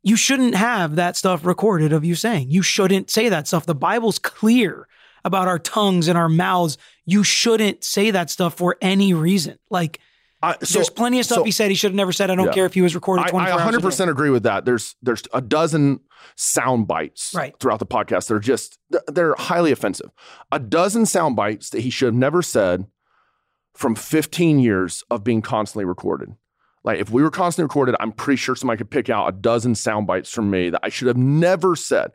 You 0.02 0.16
shouldn't 0.16 0.54
have 0.54 0.96
that 0.96 1.16
stuff 1.16 1.44
recorded 1.46 1.92
of 1.92 2.04
you 2.04 2.14
saying. 2.14 2.50
You 2.50 2.62
shouldn't 2.62 3.10
say 3.10 3.28
that 3.28 3.46
stuff. 3.46 3.66
The 3.66 3.74
Bible's 3.74 4.18
clear 4.18 4.86
about 5.24 5.48
our 5.48 5.58
tongues 5.58 6.08
and 6.08 6.18
our 6.18 6.28
mouths. 6.28 6.78
You 7.06 7.24
shouldn't 7.24 7.84
say 7.84 8.10
that 8.10 8.30
stuff 8.30 8.54
for 8.54 8.76
any 8.80 9.14
reason. 9.14 9.58
Like, 9.70 10.00
I- 10.42 10.56
so- 10.62 10.78
there's 10.78 10.88
plenty 10.90 11.18
of 11.18 11.26
stuff 11.26 11.38
so- 11.38 11.44
he 11.44 11.50
said 11.50 11.70
he 11.70 11.74
should 11.76 11.90
have 11.90 11.96
never 11.96 12.12
said. 12.12 12.30
I 12.30 12.34
don't 12.34 12.46
Yeah. 12.46 12.52
care 12.52 12.66
if 12.66 12.74
he 12.74 12.80
was 12.82 12.94
recorded 12.94 13.26
I, 13.26 13.28
24 13.30 13.40
I 13.40 13.44
hours 13.52 13.60
a 13.60 13.64
day. 13.78 13.86
100% 13.86 14.10
agree 14.10 14.30
with 14.30 14.42
that. 14.44 14.64
There's 14.64 14.96
there's 15.02 15.22
a 15.34 15.40
dozen 15.40 16.00
sound 16.36 16.86
bites 16.86 17.32
Right. 17.34 17.54
throughout 17.60 17.78
the 17.78 17.86
podcast 17.86 18.28
They're 18.28 18.38
just 18.38 18.78
they're 19.08 19.34
highly 19.38 19.70
offensive. 19.72 20.10
A 20.50 20.58
dozen 20.58 21.04
sound 21.06 21.36
bites 21.36 21.70
that 21.70 21.80
he 21.80 21.90
should 21.90 22.06
have 22.06 22.14
never 22.14 22.40
said 22.42 22.86
from 23.74 23.94
15 23.94 24.58
years 24.58 25.04
of 25.10 25.22
being 25.24 25.42
constantly 25.42 25.84
recorded. 25.84 26.30
Like 26.84 26.98
if 26.98 27.10
we 27.10 27.22
were 27.22 27.30
constantly 27.30 27.64
recorded, 27.66 27.94
I'm 28.00 28.12
pretty 28.12 28.36
sure 28.38 28.56
somebody 28.56 28.78
could 28.78 28.90
pick 28.90 29.10
out 29.10 29.28
a 29.28 29.32
dozen 29.32 29.74
sound 29.74 30.06
bites 30.06 30.30
from 30.30 30.50
me 30.50 30.70
that 30.70 30.80
I 30.82 30.88
should 30.88 31.08
have 31.08 31.16
never 31.16 31.76
said. 31.76 32.12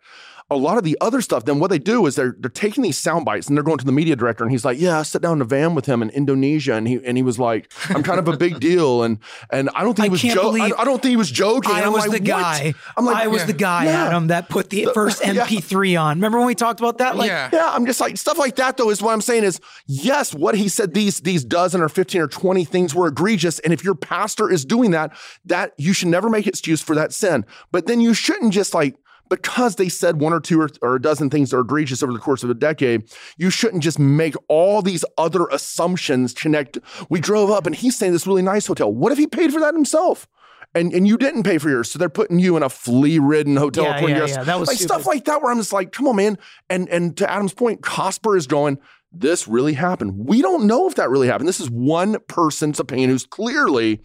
A 0.52 0.56
lot 0.56 0.78
of 0.78 0.84
the 0.84 0.96
other 1.02 1.22
stuff, 1.22 1.46
then 1.46 1.60
what 1.60 1.72
they 1.72 1.80
do 1.80 2.06
is 2.06 2.16
they're 2.16 2.36
they're 2.40 2.52
taking 2.52 2.84
these 2.84 3.00
sound 3.00 3.26
bites 3.26 3.48
and 3.48 3.58
they're 3.58 3.64
going 3.64 3.80
to 3.80 3.86
the 3.86 3.92
media 3.92 4.16
director 4.16 4.44
and 4.44 4.52
he's 4.52 4.64
like, 4.64 4.80
"Yeah, 4.80 5.00
I 5.00 5.02
sat 5.02 5.24
down 5.24 5.38
in 5.38 5.42
a 5.42 5.46
van 5.46 5.74
with 5.74 5.88
him 5.88 6.04
in 6.04 6.12
Indonesia 6.12 6.74
and 6.76 6.88
he 6.88 7.04
and 7.04 7.18
he 7.18 7.24
was 7.24 7.40
like, 7.40 7.72
I'm 7.90 8.04
kind 8.04 8.20
of 8.20 8.28
a 8.28 8.38
big 8.38 8.60
deal 8.60 9.02
and 9.02 9.18
and 9.50 9.72
I 9.74 9.84
don't 9.84 9.96
think 9.96 10.04
I 10.04 10.06
he 10.06 10.10
was 10.12 10.22
joking. 10.22 10.62
I, 10.62 10.72
I 10.78 10.86
don't 10.86 11.02
think 11.02 11.10
he 11.10 11.16
was 11.18 11.32
joking." 11.32 11.72
I 11.72 11.82
I'm 11.82 11.94
was 11.94 12.06
like, 12.08 12.24
the 12.24 12.32
"What?" 12.32 12.42
guy. 12.42 12.74
I'm 12.96 13.06
like, 13.06 13.16
I 13.24 13.28
was 13.28 13.42
yeah. 13.42 13.46
the 13.48 13.54
guy, 13.54 13.86
Yeah. 13.86 14.06
Adam, 14.06 14.28
that 14.28 14.50
put 14.50 14.70
the 14.70 14.88
first. 14.94 15.24
MP3 15.24 16.00
on. 16.00 16.18
Remember 16.18 16.38
when 16.38 16.46
we 16.48 16.54
talked 16.56 16.80
about 16.80 17.00
that? 17.00 17.16
Like, 17.16 17.28
yeah. 17.28 17.50
Yeah, 17.52 17.66
I'm 17.72 17.88
just 17.88 18.00
like 18.00 18.16
stuff 18.18 18.38
like 18.38 18.56
that 18.58 18.78
though 18.78 18.92
is 18.92 19.02
what 19.02 19.14
I'm 19.14 19.22
saying 19.22 19.46
is 19.46 19.60
yes, 19.88 20.34
what 20.34 20.56
he 20.56 20.70
said 20.70 20.94
these 20.94 21.22
these 21.22 21.44
dozen 21.44 21.82
or 21.82 21.90
15 21.90 22.22
or 22.22 22.28
20 22.28 22.64
things 22.66 22.94
were 22.94 23.08
egregious 23.08 23.58
and 23.60 23.74
if 23.74 23.84
your 23.84 23.96
pastor 23.96 24.52
is 24.52 24.64
doing 24.64 24.92
that, 24.92 25.12
that 25.46 25.74
you 25.78 25.92
should 25.92 26.10
never 26.10 26.30
make 26.30 26.46
excuse 26.46 26.82
for 26.84 26.94
that 26.94 27.14
sin. 27.14 27.46
But 27.72 27.88
then 27.88 28.00
you 28.00 28.14
shouldn't 28.14 28.54
just 28.54 28.76
like 28.76 28.96
because 29.30 29.76
they 29.76 29.90
said 29.90 30.20
one 30.20 30.34
or 30.34 30.40
two 30.40 30.62
or, 30.62 30.70
or 30.82 30.96
a 30.96 31.02
dozen 31.02 31.30
things 31.30 31.50
that 31.52 31.58
are 31.58 31.62
egregious 31.62 32.04
over 32.04 32.14
the 32.14 32.20
course 32.20 32.44
of 32.44 32.50
a 32.50 32.54
decade, 32.54 33.10
you 33.38 33.50
shouldn't 33.50 33.84
just 33.84 34.00
make 34.00 34.36
all 34.48 34.82
these 34.82 35.04
other 35.18 35.48
assumptions 35.48 36.34
connect. 36.34 36.78
We 37.10 37.20
drove 37.20 37.50
up 37.50 37.66
and 37.66 37.76
he's 37.76 37.98
saying 37.98 38.14
this 38.14 38.28
really 38.28 38.42
nice 38.42 38.68
hotel. 38.68 38.92
What 38.92 39.12
if 39.12 39.18
he 39.18 39.28
paid 39.28 39.52
for 39.52 39.60
that 39.60 39.74
himself? 39.74 40.28
And, 40.74 40.94
and 40.94 41.08
you 41.08 41.18
didn't 41.18 41.44
pay 41.44 41.58
for 41.58 41.70
yours, 41.70 41.90
so 41.90 41.98
they're 41.98 42.10
putting 42.10 42.38
you 42.38 42.58
in 42.58 42.64
a 42.64 42.68
flea-ridden 42.68 43.56
hotel. 43.56 43.86
Yeah, 43.86 44.08
yeah, 44.08 44.26
yeah, 44.26 44.44
that 44.44 44.60
was 44.60 44.68
like 44.68 44.78
stuff 44.78 45.06
like 45.06 45.24
that. 45.24 45.42
Where 45.42 45.50
I'm 45.50 45.58
just 45.58 45.72
like, 45.72 45.94
come 45.94 46.06
on, 46.06 46.18
man. 46.18 46.38
And 46.70 46.90
and 46.90 47.16
to 47.16 47.32
Adam's 47.32 47.54
point, 47.54 47.82
Cosper 47.82 48.36
is 48.36 48.46
going. 48.46 48.78
This 49.10 49.48
really 49.48 49.72
happened. 49.72 50.28
We 50.28 50.42
don't 50.42 50.68
know 50.68 50.90
if 50.90 50.96
that 50.96 51.10
really 51.10 51.28
happened. 51.28 51.48
This 51.48 51.62
is 51.62 51.70
one 51.70 52.18
person's 52.28 52.82
opinion 52.82 53.10
who's 53.10 53.26
clearly 53.26 54.02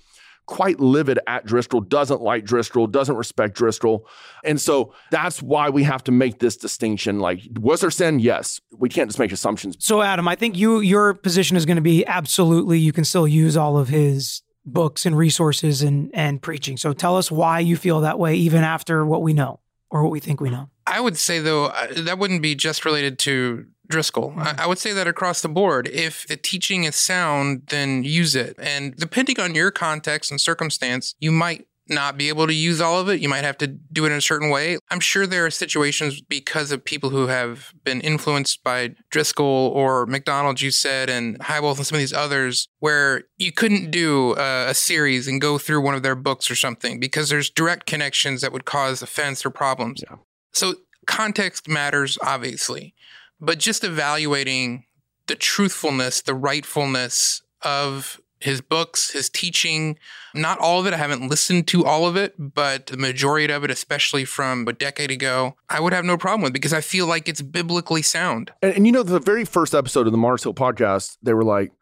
quite 0.50 0.80
livid 0.80 1.20
at 1.28 1.46
Driscoll, 1.46 1.80
doesn't 1.80 2.20
like 2.20 2.44
Driscoll, 2.44 2.88
doesn't 2.88 3.14
respect 3.14 3.56
Driscoll. 3.56 4.06
And 4.44 4.60
so 4.60 4.92
that's 5.12 5.40
why 5.40 5.70
we 5.70 5.84
have 5.84 6.02
to 6.04 6.12
make 6.12 6.40
this 6.40 6.56
distinction. 6.56 7.20
Like, 7.20 7.42
was 7.58 7.82
there 7.82 7.90
sin? 7.90 8.18
Yes. 8.18 8.60
We 8.76 8.88
can't 8.88 9.08
just 9.08 9.20
make 9.20 9.30
assumptions. 9.30 9.76
so 9.78 10.02
Adam, 10.02 10.26
I 10.26 10.34
think 10.34 10.58
you 10.58 10.80
your 10.80 11.14
position 11.14 11.56
is 11.56 11.64
going 11.64 11.76
to 11.76 11.82
be 11.82 12.04
absolutely 12.04 12.80
you 12.80 12.92
can 12.92 13.04
still 13.04 13.28
use 13.28 13.56
all 13.56 13.78
of 13.78 13.88
his 13.88 14.42
books 14.66 15.06
and 15.06 15.16
resources 15.16 15.82
and 15.82 16.10
and 16.12 16.42
preaching. 16.42 16.76
So 16.76 16.92
tell 16.92 17.16
us 17.16 17.30
why 17.30 17.60
you 17.60 17.76
feel 17.76 18.00
that 18.00 18.18
way 18.18 18.34
even 18.34 18.64
after 18.64 19.06
what 19.06 19.22
we 19.22 19.32
know 19.32 19.60
or 19.88 20.02
what 20.02 20.10
we 20.10 20.18
think 20.18 20.40
we 20.40 20.50
know. 20.50 20.68
I 20.84 21.00
would 21.00 21.16
say 21.16 21.38
though 21.38 21.66
uh, 21.66 21.86
that 21.98 22.18
wouldn't 22.18 22.42
be 22.42 22.56
just 22.56 22.84
related 22.84 23.20
to 23.20 23.66
Driscoll. 23.90 24.32
I, 24.36 24.44
mm-hmm. 24.44 24.60
I 24.60 24.66
would 24.66 24.78
say 24.78 24.92
that 24.92 25.06
across 25.06 25.42
the 25.42 25.48
board, 25.48 25.88
if 25.88 26.26
the 26.26 26.36
teaching 26.36 26.84
is 26.84 26.96
sound, 26.96 27.64
then 27.68 28.04
use 28.04 28.34
it. 28.34 28.56
And 28.58 28.96
depending 28.96 29.38
on 29.40 29.54
your 29.54 29.70
context 29.70 30.30
and 30.30 30.40
circumstance, 30.40 31.14
you 31.20 31.30
might 31.30 31.66
not 31.90 32.16
be 32.16 32.28
able 32.28 32.46
to 32.46 32.54
use 32.54 32.80
all 32.80 33.00
of 33.00 33.08
it. 33.08 33.20
You 33.20 33.28
might 33.28 33.42
have 33.42 33.58
to 33.58 33.66
do 33.66 34.04
it 34.04 34.12
in 34.12 34.18
a 34.18 34.20
certain 34.20 34.48
way. 34.48 34.78
I'm 34.90 35.00
sure 35.00 35.26
there 35.26 35.44
are 35.44 35.50
situations 35.50 36.20
because 36.20 36.70
of 36.70 36.84
people 36.84 37.10
who 37.10 37.26
have 37.26 37.74
been 37.84 38.00
influenced 38.00 38.62
by 38.62 38.94
Driscoll 39.10 39.72
or 39.74 40.06
MacDonald, 40.06 40.60
you 40.60 40.70
said, 40.70 41.10
and 41.10 41.38
Hybels 41.40 41.78
and 41.78 41.86
some 41.86 41.96
of 41.96 42.00
these 42.00 42.12
others, 42.12 42.68
where 42.78 43.24
you 43.38 43.50
couldn't 43.50 43.90
do 43.90 44.36
a, 44.36 44.68
a 44.68 44.74
series 44.74 45.26
and 45.26 45.40
go 45.40 45.58
through 45.58 45.80
one 45.80 45.96
of 45.96 46.04
their 46.04 46.14
books 46.14 46.48
or 46.48 46.54
something 46.54 47.00
because 47.00 47.28
there's 47.28 47.50
direct 47.50 47.86
connections 47.86 48.40
that 48.40 48.52
would 48.52 48.64
cause 48.64 49.02
offense 49.02 49.44
or 49.44 49.50
problems. 49.50 50.04
Yeah. 50.08 50.18
So 50.52 50.74
context 51.06 51.68
matters, 51.68 52.18
obviously, 52.22 52.94
but 53.40 53.58
just 53.58 53.84
evaluating 53.84 54.84
the 55.26 55.34
truthfulness, 55.36 56.22
the 56.22 56.34
rightfulness 56.34 57.42
of 57.62 58.20
his 58.40 58.60
books, 58.60 59.10
his 59.10 59.28
teaching, 59.28 59.98
not 60.34 60.58
all 60.58 60.80
of 60.80 60.86
it. 60.86 60.94
I 60.94 60.96
haven't 60.96 61.28
listened 61.28 61.68
to 61.68 61.84
all 61.84 62.06
of 62.06 62.16
it, 62.16 62.34
but 62.38 62.86
the 62.86 62.96
majority 62.96 63.52
of 63.52 63.64
it, 63.64 63.70
especially 63.70 64.24
from 64.24 64.66
a 64.66 64.72
decade 64.72 65.10
ago, 65.10 65.56
I 65.68 65.78
would 65.78 65.92
have 65.92 66.06
no 66.06 66.16
problem 66.16 66.42
with 66.42 66.54
because 66.54 66.72
I 66.72 66.80
feel 66.80 67.06
like 67.06 67.28
it's 67.28 67.42
biblically 67.42 68.02
sound. 68.02 68.50
And, 68.62 68.74
and 68.74 68.86
you 68.86 68.92
know, 68.92 69.02
the 69.02 69.20
very 69.20 69.44
first 69.44 69.74
episode 69.74 70.06
of 70.06 70.12
the 70.12 70.18
Mars 70.18 70.42
Hill 70.42 70.54
podcast, 70.54 71.18
they 71.22 71.34
were 71.34 71.44
like, 71.44 71.72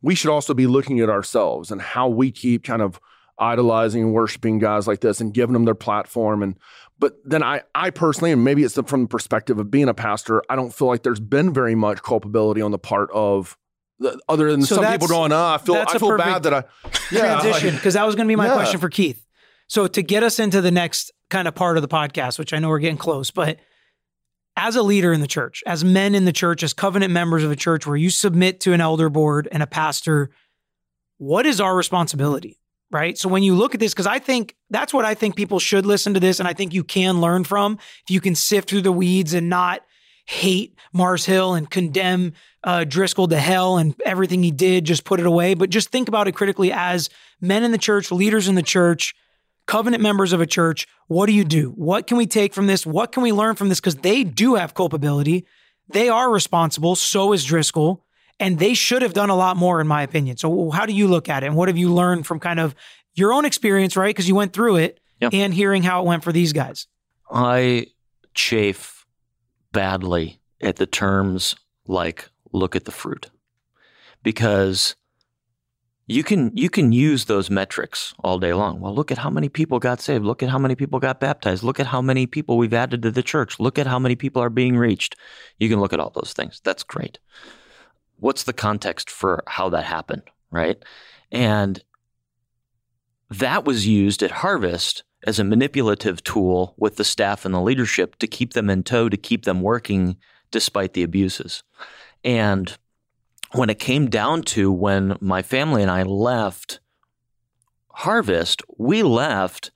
we 0.00 0.14
should 0.14 0.30
also 0.30 0.54
be 0.54 0.68
looking 0.68 1.00
at 1.00 1.10
ourselves 1.10 1.72
and 1.72 1.82
how 1.82 2.08
we 2.08 2.30
keep 2.30 2.62
kind 2.62 2.82
of 2.82 3.00
idolizing 3.38 4.02
and 4.02 4.12
worshiping 4.12 4.58
guys 4.58 4.86
like 4.86 5.00
this 5.00 5.20
and 5.20 5.34
giving 5.34 5.52
them 5.52 5.64
their 5.64 5.74
platform. 5.74 6.42
And 6.42 6.56
but 6.98 7.16
then 7.24 7.42
I, 7.42 7.62
I 7.74 7.90
personally, 7.90 8.32
and 8.32 8.42
maybe 8.42 8.62
it's 8.64 8.74
the, 8.74 8.82
from 8.82 9.02
the 9.02 9.08
perspective 9.08 9.58
of 9.58 9.70
being 9.70 9.88
a 9.88 9.94
pastor, 9.94 10.42
I 10.48 10.56
don't 10.56 10.72
feel 10.72 10.88
like 10.88 11.02
there's 11.02 11.20
been 11.20 11.52
very 11.52 11.74
much 11.74 12.02
culpability 12.02 12.62
on 12.62 12.70
the 12.70 12.78
part 12.78 13.10
of 13.12 13.56
the, 13.98 14.18
other 14.28 14.50
than 14.50 14.62
So 14.62 14.76
some 14.76 14.92
people 14.92 15.08
going, 15.08 15.32
oh, 15.32 15.36
I 15.54 15.58
feel 15.58 15.74
I 15.76 15.98
feel 15.98 16.16
bad 16.16 16.42
that 16.44 16.54
I 16.54 16.64
yeah, 17.10 17.40
transition 17.40 17.74
because 17.74 17.94
that 17.94 18.04
was 18.04 18.14
going 18.14 18.26
to 18.26 18.30
be 18.32 18.36
my 18.36 18.46
Yeah. 18.46 18.54
question 18.54 18.80
for 18.80 18.88
Keith. 18.88 19.24
So 19.68 19.86
to 19.86 20.02
get 20.02 20.22
us 20.22 20.38
into 20.38 20.60
the 20.60 20.70
next 20.70 21.10
kind 21.28 21.48
of 21.48 21.54
part 21.54 21.76
of 21.76 21.82
the 21.82 21.88
podcast, 21.88 22.38
which 22.38 22.52
I 22.52 22.58
know 22.58 22.68
we're 22.68 22.78
getting 22.78 22.96
close, 22.98 23.30
but 23.30 23.58
as 24.56 24.76
a 24.76 24.82
leader 24.82 25.12
in 25.12 25.20
the 25.20 25.26
church, 25.26 25.62
as 25.66 25.84
men 25.84 26.14
in 26.14 26.24
the 26.24 26.32
church, 26.32 26.62
as 26.62 26.72
covenant 26.72 27.12
members 27.12 27.42
of 27.44 27.50
a 27.50 27.56
church 27.56 27.86
where 27.86 27.96
you 27.96 28.08
submit 28.10 28.60
to 28.60 28.72
an 28.72 28.80
elder 28.80 29.10
board 29.10 29.48
and 29.52 29.62
a 29.62 29.66
pastor, 29.66 30.30
what 31.18 31.46
is 31.46 31.60
our 31.60 31.76
responsibility? 31.76 32.58
Right. 32.90 33.18
So 33.18 33.28
when 33.28 33.42
you 33.42 33.54
look 33.56 33.74
at 33.74 33.80
this, 33.80 33.92
because 33.92 34.06
I 34.06 34.20
think 34.20 34.54
that's 34.70 34.94
what 34.94 35.04
I 35.04 35.14
think 35.14 35.34
people 35.34 35.58
should 35.58 35.84
listen 35.84 36.14
to 36.14 36.20
this. 36.20 36.38
And 36.38 36.48
I 36.48 36.52
think 36.52 36.72
you 36.72 36.84
can 36.84 37.20
learn 37.20 37.42
from 37.42 37.78
if 38.04 38.10
you 38.10 38.20
can 38.20 38.36
sift 38.36 38.70
through 38.70 38.82
the 38.82 38.92
weeds 38.92 39.34
and 39.34 39.48
not 39.48 39.82
hate 40.26 40.78
Mars 40.92 41.24
Hill 41.24 41.54
and 41.54 41.68
condemn 41.68 42.32
uh, 42.62 42.84
Driscoll 42.84 43.28
to 43.28 43.38
hell 43.38 43.78
and 43.78 43.94
everything 44.04 44.42
he 44.42 44.50
did, 44.50 44.84
just 44.84 45.04
put 45.04 45.20
it 45.20 45.26
away. 45.26 45.54
But 45.54 45.70
just 45.70 45.90
think 45.90 46.08
about 46.08 46.28
it 46.28 46.32
critically 46.32 46.72
as 46.72 47.08
men 47.40 47.64
in 47.64 47.72
the 47.72 47.78
church, 47.78 48.12
leaders 48.12 48.48
in 48.48 48.54
the 48.54 48.62
church, 48.62 49.14
covenant 49.66 50.02
members 50.02 50.32
of 50.32 50.40
a 50.40 50.46
church. 50.46 50.86
What 51.08 51.26
do 51.26 51.32
you 51.32 51.44
do? 51.44 51.70
What 51.70 52.06
can 52.06 52.16
we 52.16 52.26
take 52.26 52.54
from 52.54 52.66
this? 52.66 52.86
What 52.86 53.12
can 53.12 53.22
we 53.22 53.32
learn 53.32 53.56
from 53.56 53.68
this? 53.68 53.80
Because 53.80 53.96
they 53.96 54.24
do 54.24 54.54
have 54.54 54.74
culpability. 54.74 55.44
They 55.88 56.08
are 56.08 56.30
responsible. 56.30 56.96
So 56.96 57.32
is 57.32 57.44
Driscoll 57.44 58.05
and 58.38 58.58
they 58.58 58.74
should 58.74 59.02
have 59.02 59.14
done 59.14 59.30
a 59.30 59.36
lot 59.36 59.56
more, 59.56 59.80
in 59.80 59.86
my 59.86 60.02
opinion. 60.02 60.36
So, 60.36 60.70
how 60.70 60.86
do 60.86 60.92
you 60.92 61.08
look 61.08 61.28
at 61.28 61.42
it? 61.42 61.46
And 61.46 61.56
what 61.56 61.68
have 61.68 61.76
you 61.76 61.92
learned 61.92 62.26
from 62.26 62.40
kind 62.40 62.60
of 62.60 62.74
your 63.14 63.32
own 63.32 63.44
experience, 63.44 63.96
right? 63.96 64.14
Because 64.14 64.28
you 64.28 64.34
went 64.34 64.52
through 64.52 64.76
it 64.76 65.00
and 65.20 65.54
hearing 65.54 65.82
how 65.82 66.02
it 66.02 66.06
went 66.06 66.22
for 66.22 66.32
these 66.32 66.52
guys. 66.52 66.86
I 67.30 67.86
chafe 68.34 69.06
badly 69.72 70.40
at 70.60 70.76
the 70.76 70.86
terms 70.86 71.56
like 71.86 72.30
look 72.52 72.76
at 72.76 72.84
the 72.84 72.90
fruit 72.90 73.30
because 74.22 74.94
you 76.06 76.22
can 76.22 76.56
you 76.56 76.70
can 76.70 76.92
use 76.92 77.24
those 77.24 77.50
metrics 77.50 78.14
all 78.22 78.38
day 78.38 78.52
long. 78.52 78.80
Well, 78.80 78.94
look 78.94 79.10
at 79.10 79.18
how 79.18 79.30
many 79.30 79.48
people 79.48 79.78
got 79.78 80.00
saved. 80.00 80.24
Look 80.24 80.42
at 80.42 80.50
how 80.50 80.58
many 80.58 80.76
people 80.76 81.00
got 81.00 81.18
baptized. 81.18 81.64
Look 81.64 81.80
at 81.80 81.86
how 81.86 82.00
many 82.00 82.26
people 82.26 82.56
we've 82.56 82.74
added 82.74 83.02
to 83.02 83.10
the 83.10 83.22
church. 83.22 83.58
Look 83.58 83.78
at 83.78 83.86
how 83.86 83.98
many 83.98 84.14
people 84.14 84.40
are 84.40 84.50
being 84.50 84.76
reached. 84.76 85.16
You 85.58 85.68
can 85.68 85.80
look 85.80 85.92
at 85.92 85.98
all 85.98 86.10
those 86.10 86.32
things. 86.32 86.60
That's 86.62 86.84
great. 86.84 87.18
What's 88.18 88.44
the 88.44 88.52
context 88.52 89.10
for 89.10 89.42
how 89.46 89.68
that 89.70 89.84
happened, 89.84 90.22
right? 90.50 90.82
And 91.30 91.82
that 93.30 93.64
was 93.64 93.86
used 93.86 94.22
at 94.22 94.30
Harvest 94.30 95.04
as 95.26 95.38
a 95.38 95.44
manipulative 95.44 96.22
tool 96.22 96.74
with 96.76 96.96
the 96.96 97.04
staff 97.04 97.44
and 97.44 97.54
the 97.54 97.60
leadership 97.60 98.16
to 98.16 98.26
keep 98.26 98.52
them 98.52 98.70
in 98.70 98.82
tow, 98.82 99.08
to 99.08 99.16
keep 99.16 99.44
them 99.44 99.60
working 99.60 100.16
despite 100.50 100.92
the 100.92 101.02
abuses. 101.02 101.62
And 102.22 102.76
when 103.52 103.70
it 103.70 103.78
came 103.78 104.08
down 104.08 104.42
to 104.42 104.70
when 104.72 105.16
my 105.20 105.42
family 105.42 105.82
and 105.82 105.90
I 105.90 106.02
left 106.02 106.80
Harvest, 107.90 108.62
we 108.78 109.02
left 109.02 109.70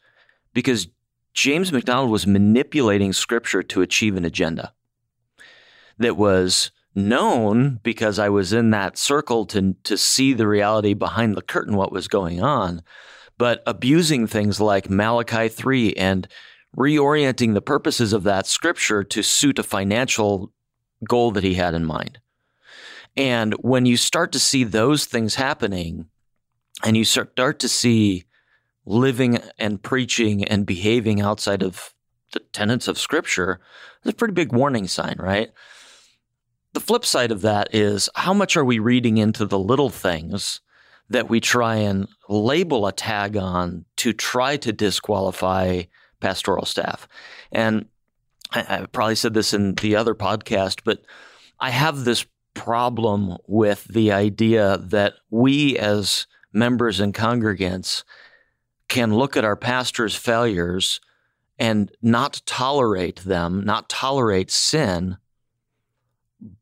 because 0.52 0.88
James 1.32 1.72
MacDonald 1.72 2.10
was 2.10 2.26
manipulating 2.26 3.12
scripture 3.12 3.62
to 3.62 3.82
achieve 3.82 4.16
an 4.16 4.24
agenda 4.24 4.72
that 5.98 6.16
was 6.16 6.70
known 6.94 7.80
because 7.82 8.18
I 8.18 8.28
was 8.28 8.52
in 8.52 8.70
that 8.70 8.98
circle 8.98 9.46
to, 9.46 9.74
to 9.84 9.96
see 9.96 10.32
the 10.32 10.46
reality 10.46 10.94
behind 10.94 11.36
the 11.36 11.42
curtain, 11.42 11.76
what 11.76 11.92
was 11.92 12.08
going 12.08 12.42
on 12.42 12.82
but 13.40 13.62
abusing 13.66 14.26
things 14.26 14.60
like 14.60 14.90
Malachi 14.90 15.48
3 15.48 15.94
and 15.94 16.28
reorienting 16.76 17.54
the 17.54 17.62
purposes 17.62 18.12
of 18.12 18.22
that 18.24 18.46
scripture 18.46 19.02
to 19.02 19.22
suit 19.22 19.58
a 19.58 19.62
financial 19.62 20.52
goal 21.08 21.30
that 21.30 21.42
he 21.42 21.54
had 21.54 21.72
in 21.72 21.86
mind. 21.86 22.18
And 23.16 23.54
when 23.54 23.86
you 23.86 23.96
start 23.96 24.30
to 24.32 24.38
see 24.38 24.62
those 24.62 25.06
things 25.06 25.36
happening 25.36 26.10
and 26.84 26.98
you 26.98 27.04
start 27.06 27.58
to 27.60 27.66
see 27.66 28.24
living 28.84 29.38
and 29.58 29.82
preaching 29.82 30.44
and 30.44 30.66
behaving 30.66 31.22
outside 31.22 31.62
of 31.62 31.94
the 32.34 32.40
tenets 32.40 32.88
of 32.88 32.98
scripture, 32.98 33.58
it's 34.04 34.12
a 34.12 34.14
pretty 34.14 34.34
big 34.34 34.52
warning 34.52 34.86
sign, 34.86 35.16
right? 35.18 35.50
The 36.72 36.80
flip 36.80 37.04
side 37.04 37.32
of 37.32 37.42
that 37.42 37.74
is 37.74 38.08
how 38.14 38.32
much 38.32 38.56
are 38.56 38.64
we 38.64 38.78
reading 38.78 39.18
into 39.18 39.44
the 39.44 39.58
little 39.58 39.90
things 39.90 40.60
that 41.08 41.28
we 41.28 41.40
try 41.40 41.76
and 41.76 42.06
label 42.28 42.86
a 42.86 42.92
tag 42.92 43.36
on 43.36 43.84
to 43.96 44.12
try 44.12 44.56
to 44.58 44.72
disqualify 44.72 45.82
pastoral 46.20 46.64
staff. 46.64 47.08
And 47.50 47.86
I, 48.52 48.82
I 48.82 48.86
probably 48.86 49.16
said 49.16 49.34
this 49.34 49.52
in 49.52 49.74
the 49.74 49.96
other 49.96 50.14
podcast, 50.14 50.82
but 50.84 51.02
I 51.58 51.70
have 51.70 52.04
this 52.04 52.24
problem 52.54 53.36
with 53.46 53.84
the 53.84 54.12
idea 54.12 54.78
that 54.78 55.14
we 55.30 55.76
as 55.78 56.26
members 56.52 57.00
and 57.00 57.12
congregants 57.12 58.04
can 58.88 59.14
look 59.14 59.36
at 59.36 59.44
our 59.44 59.56
pastor's 59.56 60.14
failures 60.14 61.00
and 61.58 61.90
not 62.00 62.42
tolerate 62.46 63.20
them, 63.20 63.64
not 63.64 63.88
tolerate 63.88 64.50
sin 64.50 65.16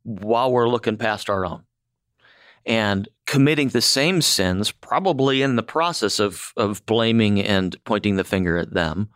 while 0.02 0.52
we're 0.52 0.68
looking 0.68 0.96
past 0.96 1.30
our 1.30 1.44
own 1.44 1.64
and 2.66 3.08
committing 3.26 3.68
the 3.68 3.80
same 3.80 4.20
sins, 4.20 4.70
probably 4.70 5.42
in 5.42 5.56
the 5.56 5.62
process 5.62 6.18
of, 6.18 6.52
of 6.56 6.84
blaming 6.86 7.40
and 7.40 7.82
pointing 7.84 8.16
the 8.16 8.24
finger 8.24 8.58
at 8.58 8.74
them, 8.74 9.08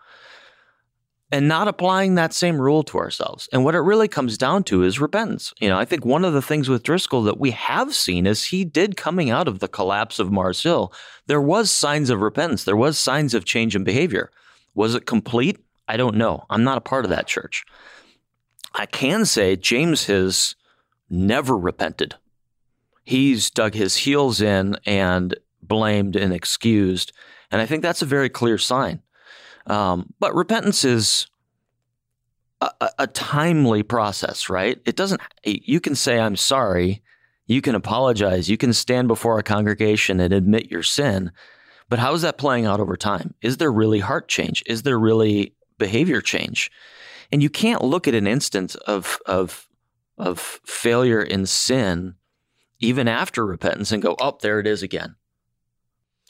and 1.30 1.48
not 1.48 1.66
applying 1.66 2.14
that 2.14 2.34
same 2.34 2.60
rule 2.60 2.82
to 2.82 2.98
ourselves. 2.98 3.48
And 3.52 3.64
what 3.64 3.74
it 3.74 3.80
really 3.80 4.08
comes 4.08 4.36
down 4.36 4.64
to 4.64 4.82
is 4.82 5.00
repentance. 5.00 5.54
You 5.60 5.70
know, 5.70 5.78
I 5.78 5.86
think 5.86 6.04
one 6.04 6.26
of 6.26 6.34
the 6.34 6.42
things 6.42 6.68
with 6.68 6.82
Driscoll 6.82 7.22
that 7.22 7.40
we 7.40 7.52
have 7.52 7.94
seen 7.94 8.26
is 8.26 8.44
he 8.44 8.64
did 8.64 8.98
coming 8.98 9.30
out 9.30 9.48
of 9.48 9.58
the 9.58 9.68
collapse 9.68 10.18
of 10.18 10.30
Mars 10.30 10.62
Hill, 10.62 10.92
there 11.26 11.40
was 11.40 11.70
signs 11.70 12.10
of 12.10 12.20
repentance. 12.20 12.64
There 12.64 12.76
was 12.76 12.98
signs 12.98 13.32
of 13.32 13.46
change 13.46 13.74
in 13.74 13.82
behavior. 13.82 14.30
Was 14.74 14.94
it 14.94 15.06
complete? 15.06 15.58
I 15.88 15.96
don't 15.96 16.16
know. 16.16 16.44
I'm 16.50 16.64
not 16.64 16.78
a 16.78 16.82
part 16.82 17.04
of 17.04 17.10
that 17.10 17.26
church. 17.26 17.64
I 18.74 18.86
can 18.86 19.24
say 19.24 19.56
James 19.56 20.06
has 20.06 20.56
never 21.10 21.56
repented 21.56 22.16
he's 23.04 23.50
dug 23.50 23.74
his 23.74 23.96
heels 23.96 24.40
in 24.40 24.76
and 24.86 25.34
blamed 25.62 26.16
and 26.16 26.32
excused. 26.32 27.12
And 27.50 27.60
I 27.60 27.66
think 27.66 27.82
that's 27.82 28.02
a 28.02 28.06
very 28.06 28.28
clear 28.28 28.58
sign. 28.58 29.02
Um, 29.66 30.12
but 30.18 30.34
repentance 30.34 30.84
is 30.84 31.26
a, 32.60 32.90
a, 32.98 33.06
timely 33.06 33.82
process, 33.82 34.48
right? 34.48 34.80
It 34.84 34.96
doesn't, 34.96 35.20
you 35.44 35.80
can 35.80 35.94
say, 35.94 36.18
I'm 36.18 36.36
sorry. 36.36 37.02
You 37.46 37.60
can 37.60 37.74
apologize. 37.74 38.48
You 38.48 38.56
can 38.56 38.72
stand 38.72 39.06
before 39.06 39.38
a 39.38 39.44
congregation 39.44 40.18
and 40.18 40.32
admit 40.32 40.70
your 40.70 40.82
sin. 40.82 41.30
But 41.88 42.00
how 42.00 42.14
is 42.14 42.22
that 42.22 42.38
playing 42.38 42.66
out 42.66 42.80
over 42.80 42.96
time? 42.96 43.34
Is 43.40 43.58
there 43.58 43.70
really 43.70 44.00
heart 44.00 44.26
change? 44.26 44.64
Is 44.66 44.82
there 44.82 44.98
really 44.98 45.54
behavior 45.78 46.20
change? 46.20 46.70
And 47.32 47.42
you 47.42 47.48
can't 47.50 47.82
look 47.82 48.06
at 48.06 48.14
an 48.14 48.26
instance 48.26 48.74
of, 48.74 49.18
of, 49.26 49.66
of 50.18 50.38
failure 50.66 51.22
in 51.22 51.46
sin 51.46 52.14
even 52.78 53.08
after 53.08 53.46
repentance 53.46 53.90
and 53.90 54.02
go, 54.02 54.14
oh, 54.20 54.36
there 54.42 54.60
it 54.60 54.66
is 54.66 54.82
again. 54.82 55.16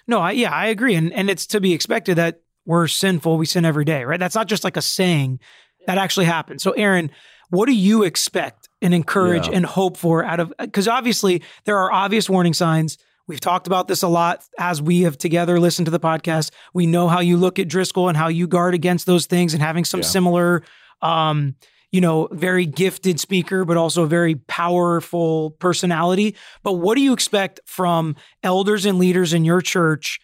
No, 0.06 0.20
I, 0.20 0.32
yeah, 0.32 0.50
I 0.52 0.66
agree. 0.66 0.94
And, 0.94 1.12
and 1.12 1.28
it's 1.30 1.46
to 1.48 1.60
be 1.60 1.72
expected 1.72 2.16
that 2.16 2.40
we're 2.66 2.86
sinful. 2.88 3.38
We 3.38 3.46
sin 3.46 3.64
every 3.64 3.84
day, 3.84 4.04
right? 4.04 4.20
That's 4.20 4.34
not 4.34 4.48
just 4.48 4.64
like 4.64 4.76
a 4.76 4.82
saying 4.82 5.40
that 5.86 5.98
actually 5.98 6.26
happens. 6.26 6.62
So, 6.62 6.72
Aaron, 6.72 7.10
what 7.50 7.66
do 7.66 7.72
you 7.74 8.02
expect 8.04 8.68
and 8.80 8.94
encourage 8.94 9.48
Yeah. 9.48 9.54
and 9.56 9.66
hope 9.66 9.96
for 9.96 10.24
out 10.24 10.40
of, 10.40 10.52
because 10.58 10.86
obviously 10.88 11.42
there 11.64 11.78
are 11.78 11.92
obvious 11.92 12.28
warning 12.30 12.54
signs. 12.54 12.98
We've 13.26 13.40
talked 13.40 13.66
about 13.66 13.88
this 13.88 14.02
a 14.02 14.08
lot 14.08 14.44
as 14.58 14.82
we 14.82 15.02
have 15.02 15.16
together 15.18 15.58
listened 15.60 15.86
to 15.86 15.90
the 15.90 16.00
podcast. 16.00 16.50
We 16.74 16.86
know 16.86 17.08
how 17.08 17.20
you 17.20 17.36
look 17.36 17.58
at 17.58 17.68
Driscoll 17.68 18.08
and 18.08 18.16
how 18.16 18.28
you 18.28 18.46
guard 18.46 18.74
against 18.74 19.06
those 19.06 19.26
things 19.26 19.54
and 19.54 19.62
having 19.62 19.84
some 19.84 20.00
Yeah. 20.00 20.06
similar, 20.06 20.62
um, 21.02 21.56
you 21.92 22.00
know, 22.00 22.26
very 22.32 22.64
gifted 22.64 23.20
speaker, 23.20 23.64
but 23.66 23.76
also 23.76 24.04
a 24.04 24.06
very 24.06 24.34
powerful 24.34 25.50
personality. 25.52 26.34
But 26.62 26.74
what 26.74 26.96
do 26.96 27.02
you 27.02 27.12
expect 27.12 27.60
from 27.66 28.16
elders 28.42 28.86
and 28.86 28.98
leaders 28.98 29.34
in 29.34 29.44
your 29.44 29.60
church 29.60 30.18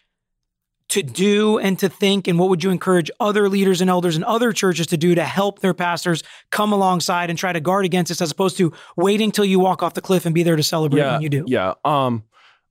to 0.89 1.03
do 1.03 1.59
and 1.59 1.79
to 1.79 1.91
think? 1.91 2.27
And 2.27 2.39
what 2.39 2.49
would 2.49 2.65
you 2.65 2.71
encourage 2.71 3.11
other 3.21 3.51
leaders 3.51 3.83
and 3.83 3.91
elders 3.91 4.17
in 4.17 4.25
other 4.25 4.51
churches 4.53 4.87
to 4.89 4.97
do 4.97 5.15
to 5.15 5.25
help 5.25 5.59
their 5.59 5.75
pastors 5.75 6.23
come 6.51 6.73
alongside 6.73 7.29
and 7.29 7.39
try 7.39 7.53
to 7.53 7.61
guard 7.61 7.85
against 7.85 8.09
this 8.09 8.23
as 8.23 8.31
opposed 8.31 8.57
to 8.57 8.73
waiting 8.97 9.31
till 9.31 9.45
you 9.45 9.59
walk 9.59 9.83
off 9.83 9.93
the 9.93 10.01
cliff 10.01 10.25
and 10.25 10.35
be 10.35 10.43
there 10.43 10.57
to 10.57 10.63
celebrate 10.63 11.01
yeah, 11.01 11.13
when 11.13 11.23
you 11.23 11.29
do? 11.29 11.45
Yeah. 11.47 11.75
Um, 11.85 12.25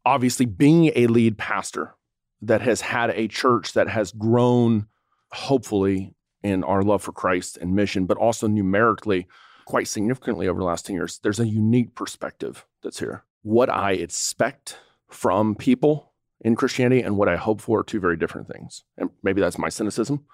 obviously, 0.06 0.48
being 0.48 0.92
a 0.96 1.06
lead 1.06 1.38
pastor 1.38 1.94
that 2.42 2.62
has 2.62 2.82
had 2.82 3.12
a 3.12 3.28
church 3.28 3.74
that 3.74 3.88
has 3.88 4.12
grown, 4.12 4.88
hopefully, 5.32 6.16
in 6.44 6.64
our 6.64 6.84
love 6.84 7.02
for 7.02 7.12
Christ 7.12 7.58
and 7.58 7.76
mission, 7.76 8.06
but 8.06 8.18
also 8.18 8.48
numerically 8.48 9.28
quite 9.66 9.88
significantly 9.88 10.48
over 10.48 10.60
the 10.60 10.66
last 10.66 10.86
10 10.86 10.96
years, 10.96 11.20
there's 11.24 11.40
a 11.40 11.48
unique 11.48 11.94
perspective 11.94 12.66
that's 12.82 13.00
here. 13.00 13.24
What 13.44 13.70
I 13.70 13.92
expect 13.92 14.78
from 15.10 15.56
people 15.56 16.14
in 16.42 16.56
Christianity 16.56 17.02
and 17.02 17.18
what 17.18 17.28
I 17.28 17.36
hope 17.36 17.62
for 17.62 17.80
are 17.80 17.84
two 17.84 18.00
very 18.00 18.16
different 18.18 18.48
things. 18.48 18.84
And 18.98 19.10
maybe 19.24 19.42
that's 19.42 19.58
my 19.58 19.70
cynicism. 19.70 20.26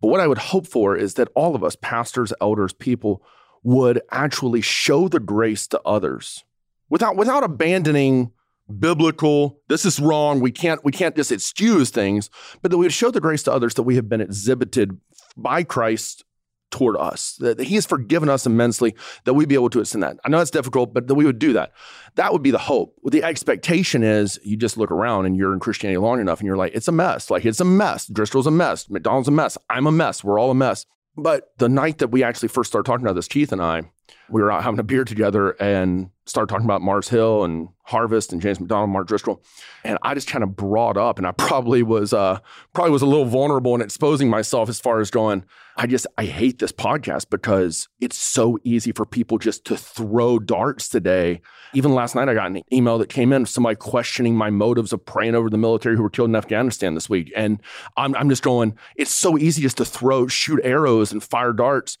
But 0.00 0.08
what 0.08 0.20
I 0.20 0.26
would 0.26 0.38
hope 0.38 0.66
for 0.66 0.96
is 0.96 1.14
that 1.14 1.28
all 1.34 1.54
of 1.54 1.64
us, 1.64 1.76
pastors, 1.76 2.32
elders, 2.40 2.72
people, 2.72 3.22
would 3.62 4.00
actually 4.10 4.60
show 4.60 5.08
the 5.08 5.20
grace 5.20 5.66
to 5.68 5.80
others 5.84 6.44
without 6.88 7.16
without 7.16 7.42
abandoning 7.42 8.30
biblical 8.78 9.60
this 9.68 9.84
is 9.84 9.98
wrong 9.98 10.40
we 10.40 10.52
can't 10.52 10.84
we 10.84 10.92
can't 10.92 11.16
just 11.16 11.32
excuse 11.32 11.90
things 11.90 12.30
but 12.62 12.70
that 12.70 12.78
we 12.78 12.84
would 12.84 12.92
show 12.92 13.10
the 13.10 13.20
grace 13.20 13.42
to 13.42 13.52
others 13.52 13.74
that 13.74 13.82
we 13.82 13.96
have 13.96 14.08
been 14.08 14.20
exhibited 14.20 15.00
by 15.36 15.62
christ 15.62 16.24
toward 16.70 16.96
us, 16.96 17.36
that 17.40 17.60
He 17.60 17.76
has 17.76 17.86
forgiven 17.86 18.28
us 18.28 18.46
immensely, 18.46 18.94
that 19.24 19.34
we'd 19.34 19.48
be 19.48 19.54
able 19.54 19.70
to 19.70 19.80
extend 19.80 20.02
that. 20.02 20.18
I 20.24 20.28
know 20.28 20.40
it's 20.40 20.50
difficult, 20.50 20.92
but 20.92 21.06
that 21.06 21.14
we 21.14 21.24
would 21.24 21.38
do 21.38 21.52
that. 21.54 21.72
That 22.16 22.32
would 22.32 22.42
be 22.42 22.50
the 22.50 22.58
hope. 22.58 22.98
The 23.04 23.22
expectation 23.22 24.02
is 24.02 24.38
you 24.44 24.56
just 24.56 24.76
look 24.76 24.90
around 24.90 25.26
and 25.26 25.36
you're 25.36 25.52
in 25.52 25.60
Christianity 25.60 25.98
long 25.98 26.20
enough 26.20 26.40
and 26.40 26.46
you're 26.46 26.56
like, 26.56 26.74
it's 26.74 26.88
a 26.88 26.92
mess. 26.92 27.30
Like, 27.30 27.44
it's 27.44 27.60
a 27.60 27.64
mess. 27.64 28.06
Driscoll's 28.06 28.46
a 28.46 28.50
mess. 28.50 28.90
MacDonald's 28.90 29.28
a 29.28 29.32
mess. 29.32 29.56
I'm 29.70 29.86
a 29.86 29.92
mess. 29.92 30.24
We're 30.24 30.38
all 30.38 30.50
a 30.50 30.54
mess. 30.54 30.86
But 31.16 31.52
the 31.58 31.68
night 31.68 31.98
that 31.98 32.08
we 32.08 32.22
actually 32.22 32.48
first 32.48 32.70
started 32.70 32.86
talking 32.86 33.06
about 33.06 33.14
this, 33.14 33.28
Keith 33.28 33.52
and 33.52 33.62
I, 33.62 33.82
we 34.28 34.42
were 34.42 34.50
out 34.50 34.62
having 34.62 34.80
a 34.80 34.84
beer 34.84 35.04
together 35.04 35.50
and 35.52 36.10
started 36.26 36.48
talking 36.48 36.64
about 36.64 36.82
Mars 36.82 37.08
Hill 37.08 37.44
and 37.44 37.68
Harvest 37.84 38.32
and 38.32 38.42
James 38.42 38.58
MacDonald, 38.58 38.90
Mark 38.90 39.06
Driscoll, 39.06 39.42
and 39.84 39.96
I 40.02 40.14
just 40.14 40.28
kind 40.28 40.42
of 40.42 40.56
brought 40.56 40.96
up, 40.96 41.18
and 41.18 41.26
I 41.26 41.32
probably 41.32 41.82
was 41.82 42.12
uh, 42.12 42.40
probably 42.72 42.90
was 42.90 43.02
a 43.02 43.06
little 43.06 43.24
vulnerable 43.24 43.74
in 43.74 43.80
exposing 43.80 44.28
myself 44.28 44.68
as 44.68 44.80
far 44.80 45.00
as 45.00 45.10
going. 45.10 45.44
I 45.76 45.86
just 45.86 46.06
I 46.18 46.24
hate 46.24 46.58
this 46.58 46.72
podcast 46.72 47.30
because 47.30 47.88
it's 48.00 48.18
so 48.18 48.58
easy 48.64 48.92
for 48.92 49.06
people 49.06 49.38
just 49.38 49.64
to 49.66 49.76
throw 49.76 50.38
darts 50.38 50.88
today. 50.88 51.40
Even 51.74 51.94
last 51.94 52.14
night, 52.14 52.28
I 52.28 52.34
got 52.34 52.50
an 52.50 52.62
email 52.72 52.98
that 52.98 53.08
came 53.08 53.32
in 53.32 53.46
somebody 53.46 53.76
questioning 53.76 54.34
my 54.34 54.50
motives 54.50 54.92
of 54.92 55.04
praying 55.04 55.34
over 55.34 55.50
the 55.50 55.58
military 55.58 55.96
who 55.96 56.02
were 56.02 56.10
killed 56.10 56.30
in 56.30 56.36
Afghanistan 56.36 56.94
this 56.94 57.08
week, 57.08 57.32
and 57.36 57.60
I'm 57.96 58.16
I'm 58.16 58.28
just 58.28 58.42
going. 58.42 58.76
It's 58.96 59.12
so 59.12 59.38
easy 59.38 59.62
just 59.62 59.76
to 59.76 59.84
throw 59.84 60.26
shoot 60.26 60.60
arrows 60.64 61.12
and 61.12 61.22
fire 61.22 61.52
darts. 61.52 61.98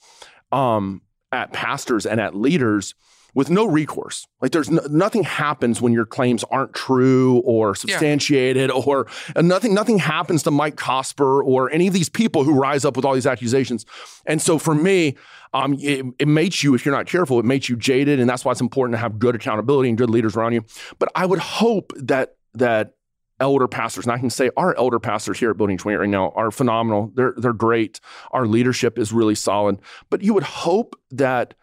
Um, 0.52 1.02
at 1.32 1.52
pastors 1.52 2.06
and 2.06 2.20
at 2.20 2.34
leaders 2.34 2.94
with 3.36 3.50
no 3.50 3.66
recourse. 3.66 4.26
Like 4.40 4.52
there's 4.52 4.70
no, 4.70 4.80
nothing 4.88 5.22
happens 5.22 5.82
when 5.82 5.92
your 5.92 6.06
claims 6.06 6.42
aren't 6.44 6.72
true 6.72 7.42
or 7.44 7.74
substantiated 7.74 8.70
yeah. 8.70 8.82
or 8.82 9.06
nothing 9.36 9.74
nothing 9.74 9.98
happens 9.98 10.42
to 10.44 10.50
Mike 10.50 10.76
Cosper 10.76 11.44
or 11.44 11.70
any 11.70 11.86
of 11.86 11.92
these 11.92 12.08
people 12.08 12.44
who 12.44 12.58
rise 12.58 12.86
up 12.86 12.96
with 12.96 13.04
all 13.04 13.12
these 13.12 13.26
accusations. 13.26 13.84
And 14.24 14.40
so 14.40 14.58
for 14.58 14.74
me, 14.74 15.16
um, 15.52 15.74
it, 15.78 16.06
it 16.18 16.28
makes 16.28 16.62
you, 16.62 16.74
if 16.74 16.86
you're 16.86 16.94
not 16.94 17.06
careful, 17.06 17.38
it 17.38 17.44
makes 17.44 17.68
you 17.68 17.76
jaded, 17.76 18.20
and 18.20 18.28
that's 18.28 18.44
why 18.44 18.52
it's 18.52 18.60
important 18.60 18.94
to 18.94 18.98
have 18.98 19.18
good 19.18 19.34
accountability 19.34 19.90
and 19.90 19.98
good 19.98 20.10
leaders 20.10 20.34
around 20.34 20.54
you. 20.54 20.64
But 20.98 21.10
I 21.14 21.26
would 21.26 21.38
hope 21.38 21.92
that 21.96 22.36
that 22.54 22.94
elder 23.40 23.68
pastors, 23.68 24.04
and 24.04 24.12
I 24.12 24.18
can 24.18 24.30
say 24.30 24.50
our 24.56 24.76
elder 24.76 24.98
pastors 24.98 25.38
here 25.38 25.50
at 25.50 25.56
Building 25.56 25.78
28 25.78 25.96
right 25.96 26.08
now 26.08 26.32
are 26.34 26.50
phenomenal. 26.50 27.12
They're 27.14 27.34
they're 27.36 27.52
great. 27.52 28.00
Our 28.32 28.46
leadership 28.46 28.98
is 28.98 29.12
really 29.12 29.34
solid. 29.34 29.78
But 30.10 30.22
you 30.22 30.34
would 30.34 30.42
hope 30.42 30.98
that 31.10 31.54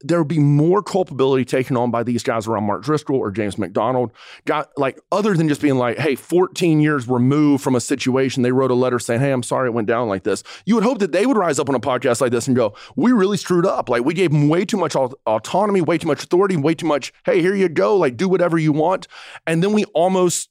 there 0.00 0.18
would 0.18 0.28
be 0.28 0.38
more 0.38 0.82
culpability 0.82 1.44
taken 1.44 1.76
on 1.76 1.90
by 1.90 2.02
these 2.02 2.22
guys 2.22 2.46
around 2.46 2.64
Mark 2.64 2.82
Driscoll 2.82 3.16
or 3.16 3.30
James 3.30 3.58
MacDonald. 3.58 4.12
Got 4.44 4.70
like 4.76 5.00
other 5.10 5.34
than 5.34 5.48
just 5.48 5.60
being 5.60 5.76
like, 5.76 5.98
hey, 5.98 6.14
14 6.14 6.80
years 6.80 7.08
removed 7.08 7.62
from 7.62 7.74
a 7.74 7.80
situation, 7.80 8.42
they 8.42 8.52
wrote 8.52 8.70
a 8.70 8.74
letter 8.74 8.98
saying, 8.98 9.20
Hey, 9.20 9.30
I'm 9.30 9.42
sorry 9.42 9.68
it 9.68 9.72
went 9.72 9.88
down 9.88 10.08
like 10.08 10.24
this. 10.24 10.42
You 10.66 10.74
would 10.74 10.84
hope 10.84 10.98
that 10.98 11.12
they 11.12 11.26
would 11.26 11.36
rise 11.36 11.58
up 11.58 11.68
on 11.68 11.74
a 11.74 11.80
podcast 11.80 12.20
like 12.20 12.32
this 12.32 12.46
and 12.46 12.56
go, 12.56 12.74
We 12.96 13.12
really 13.12 13.36
screwed 13.36 13.66
up. 13.66 13.88
Like 13.88 14.04
we 14.04 14.14
gave 14.14 14.32
them 14.32 14.48
way 14.48 14.64
too 14.64 14.76
much 14.76 14.96
autonomy, 14.96 15.80
way 15.80 15.98
too 15.98 16.08
much 16.08 16.24
authority, 16.24 16.56
way 16.56 16.74
too 16.74 16.86
much, 16.86 17.12
hey, 17.24 17.40
here 17.40 17.54
you 17.54 17.68
go, 17.68 17.96
like 17.96 18.16
do 18.16 18.28
whatever 18.28 18.58
you 18.58 18.72
want. 18.72 19.08
And 19.46 19.62
then 19.62 19.72
we 19.72 19.84
almost 19.86 20.50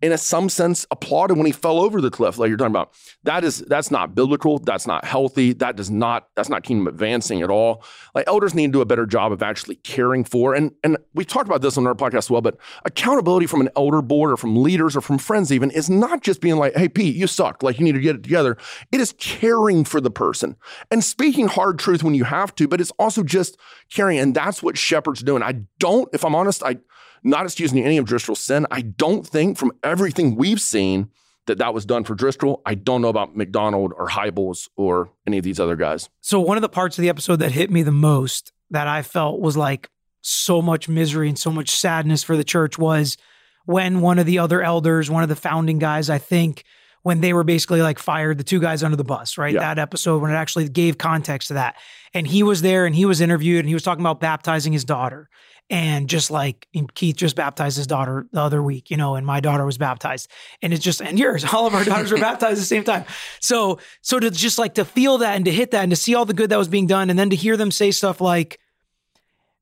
in 0.00 0.12
a, 0.12 0.18
some 0.18 0.48
sense 0.48 0.86
applauded 0.90 1.36
when 1.36 1.46
he 1.46 1.52
fell 1.52 1.80
over 1.80 2.00
the 2.00 2.10
cliff 2.10 2.38
like 2.38 2.48
you're 2.48 2.56
talking 2.56 2.72
about. 2.72 2.92
That 3.24 3.44
is 3.44 3.58
that's 3.58 3.90
not 3.90 4.14
biblical. 4.14 4.58
That's 4.58 4.86
not 4.86 5.04
healthy. 5.04 5.52
That 5.52 5.76
does 5.76 5.90
not 5.90 6.28
that's 6.36 6.48
not 6.48 6.62
kingdom 6.62 6.86
advancing 6.86 7.42
at 7.42 7.50
all. 7.50 7.84
Like 8.14 8.24
elders 8.26 8.54
need 8.54 8.68
to 8.68 8.72
do 8.72 8.80
a 8.80 8.86
better 8.86 9.06
job 9.06 9.32
of 9.32 9.42
actually 9.42 9.76
caring 9.76 10.24
for 10.24 10.54
and 10.54 10.72
and 10.84 10.98
we've 11.14 11.26
talked 11.26 11.48
about 11.48 11.62
this 11.62 11.76
on 11.76 11.86
our 11.86 11.94
podcast 11.94 12.18
as 12.18 12.30
well 12.30 12.40
but 12.40 12.56
accountability 12.84 13.46
from 13.46 13.60
an 13.60 13.68
elder 13.76 14.02
board 14.02 14.32
or 14.32 14.36
from 14.36 14.62
leaders 14.62 14.96
or 14.96 15.00
from 15.00 15.18
friends 15.18 15.52
even 15.52 15.70
is 15.70 15.88
not 15.90 16.22
just 16.22 16.40
being 16.40 16.56
like 16.56 16.74
hey 16.76 16.88
pete 16.88 17.16
you 17.16 17.26
sucked. 17.26 17.62
Like 17.62 17.78
you 17.78 17.84
need 17.84 17.92
to 17.92 18.00
get 18.00 18.16
it 18.16 18.22
together. 18.22 18.56
It 18.92 19.00
is 19.00 19.14
caring 19.18 19.84
for 19.84 20.00
the 20.00 20.10
person 20.10 20.56
and 20.90 21.02
speaking 21.02 21.48
hard 21.48 21.78
truth 21.78 22.02
when 22.02 22.14
you 22.14 22.24
have 22.24 22.54
to 22.56 22.68
but 22.68 22.80
it's 22.80 22.92
also 22.98 23.22
just 23.22 23.58
caring 23.90 24.18
and 24.18 24.34
that's 24.34 24.62
what 24.62 24.78
shepherds 24.78 25.22
do. 25.22 25.34
And 25.34 25.44
i 25.44 25.54
don't 25.78 26.08
if 26.12 26.24
i'm 26.24 26.34
honest 26.34 26.62
i 26.62 26.76
not 27.22 27.44
excusing 27.44 27.84
any 27.84 27.96
of 27.98 28.04
Driscoll's 28.06 28.40
sin. 28.40 28.66
I 28.70 28.82
don't 28.82 29.26
think 29.26 29.58
from 29.58 29.72
everything 29.82 30.36
we've 30.36 30.60
seen 30.60 31.10
that 31.46 31.58
that 31.58 31.74
was 31.74 31.84
done 31.84 32.04
for 32.04 32.14
Driscoll. 32.14 32.62
I 32.64 32.74
don't 32.74 33.02
know 33.02 33.08
about 33.08 33.36
MacDonald 33.36 33.92
or 33.96 34.08
Hybels 34.08 34.68
or 34.76 35.10
any 35.26 35.38
of 35.38 35.44
these 35.44 35.58
other 35.58 35.76
guys. 35.76 36.08
So 36.20 36.40
one 36.40 36.56
of 36.56 36.62
the 36.62 36.68
parts 36.68 36.96
of 36.98 37.02
the 37.02 37.08
episode 37.08 37.36
that 37.36 37.52
hit 37.52 37.70
me 37.70 37.82
the 37.82 37.90
most 37.90 38.52
that 38.70 38.86
I 38.86 39.02
felt 39.02 39.40
was 39.40 39.56
like 39.56 39.88
so 40.20 40.62
much 40.62 40.88
misery 40.88 41.28
and 41.28 41.38
so 41.38 41.50
much 41.50 41.70
sadness 41.70 42.22
for 42.22 42.36
the 42.36 42.44
church 42.44 42.78
was 42.78 43.16
when 43.64 44.00
one 44.00 44.18
of 44.18 44.26
the 44.26 44.38
other 44.38 44.62
elders, 44.62 45.10
one 45.10 45.22
of 45.22 45.28
the 45.28 45.36
founding 45.36 45.78
guys, 45.78 46.10
I 46.10 46.18
think, 46.18 46.64
when 47.02 47.20
they 47.20 47.32
were 47.32 47.44
basically 47.44 47.80
like 47.80 47.98
fired 47.98 48.38
the 48.38 48.44
two 48.44 48.60
guys 48.60 48.82
under 48.82 48.96
the 48.96 49.04
bus, 49.04 49.38
right? 49.38 49.54
Yeah. 49.54 49.60
That 49.60 49.78
episode 49.78 50.20
when 50.20 50.30
it 50.30 50.34
actually 50.34 50.68
gave 50.68 50.98
context 50.98 51.48
to 51.48 51.54
that. 51.54 51.76
And 52.12 52.26
he 52.26 52.42
was 52.42 52.60
there 52.60 52.86
and 52.86 52.94
he 52.94 53.04
was 53.04 53.20
interviewed 53.20 53.60
and 53.60 53.68
he 53.68 53.74
was 53.74 53.82
talking 53.82 54.02
about 54.02 54.20
baptizing 54.20 54.72
his 54.72 54.84
daughter 54.84 55.28
and 55.70 56.08
just 56.08 56.30
like 56.30 56.66
Keith 56.94 57.16
just 57.16 57.36
baptized 57.36 57.76
his 57.76 57.86
daughter 57.86 58.26
the 58.32 58.40
other 58.40 58.62
week, 58.62 58.90
you 58.90 58.96
know, 58.96 59.16
and 59.16 59.26
my 59.26 59.40
daughter 59.40 59.66
was 59.66 59.76
baptized, 59.76 60.30
and 60.62 60.72
it's 60.72 60.82
just 60.82 61.02
and 61.02 61.18
yours, 61.18 61.44
all 61.44 61.66
of 61.66 61.74
our 61.74 61.84
daughters 61.84 62.10
were 62.10 62.18
baptized 62.20 62.52
at 62.52 62.58
the 62.58 62.64
same 62.64 62.84
time. 62.84 63.04
So, 63.40 63.78
so 64.00 64.18
to 64.18 64.30
just 64.30 64.58
like 64.58 64.74
to 64.74 64.84
feel 64.84 65.18
that 65.18 65.36
and 65.36 65.44
to 65.44 65.52
hit 65.52 65.72
that 65.72 65.82
and 65.82 65.90
to 65.90 65.96
see 65.96 66.14
all 66.14 66.24
the 66.24 66.34
good 66.34 66.50
that 66.50 66.58
was 66.58 66.68
being 66.68 66.86
done, 66.86 67.10
and 67.10 67.18
then 67.18 67.30
to 67.30 67.36
hear 67.36 67.56
them 67.56 67.70
say 67.70 67.90
stuff 67.90 68.20
like, 68.20 68.58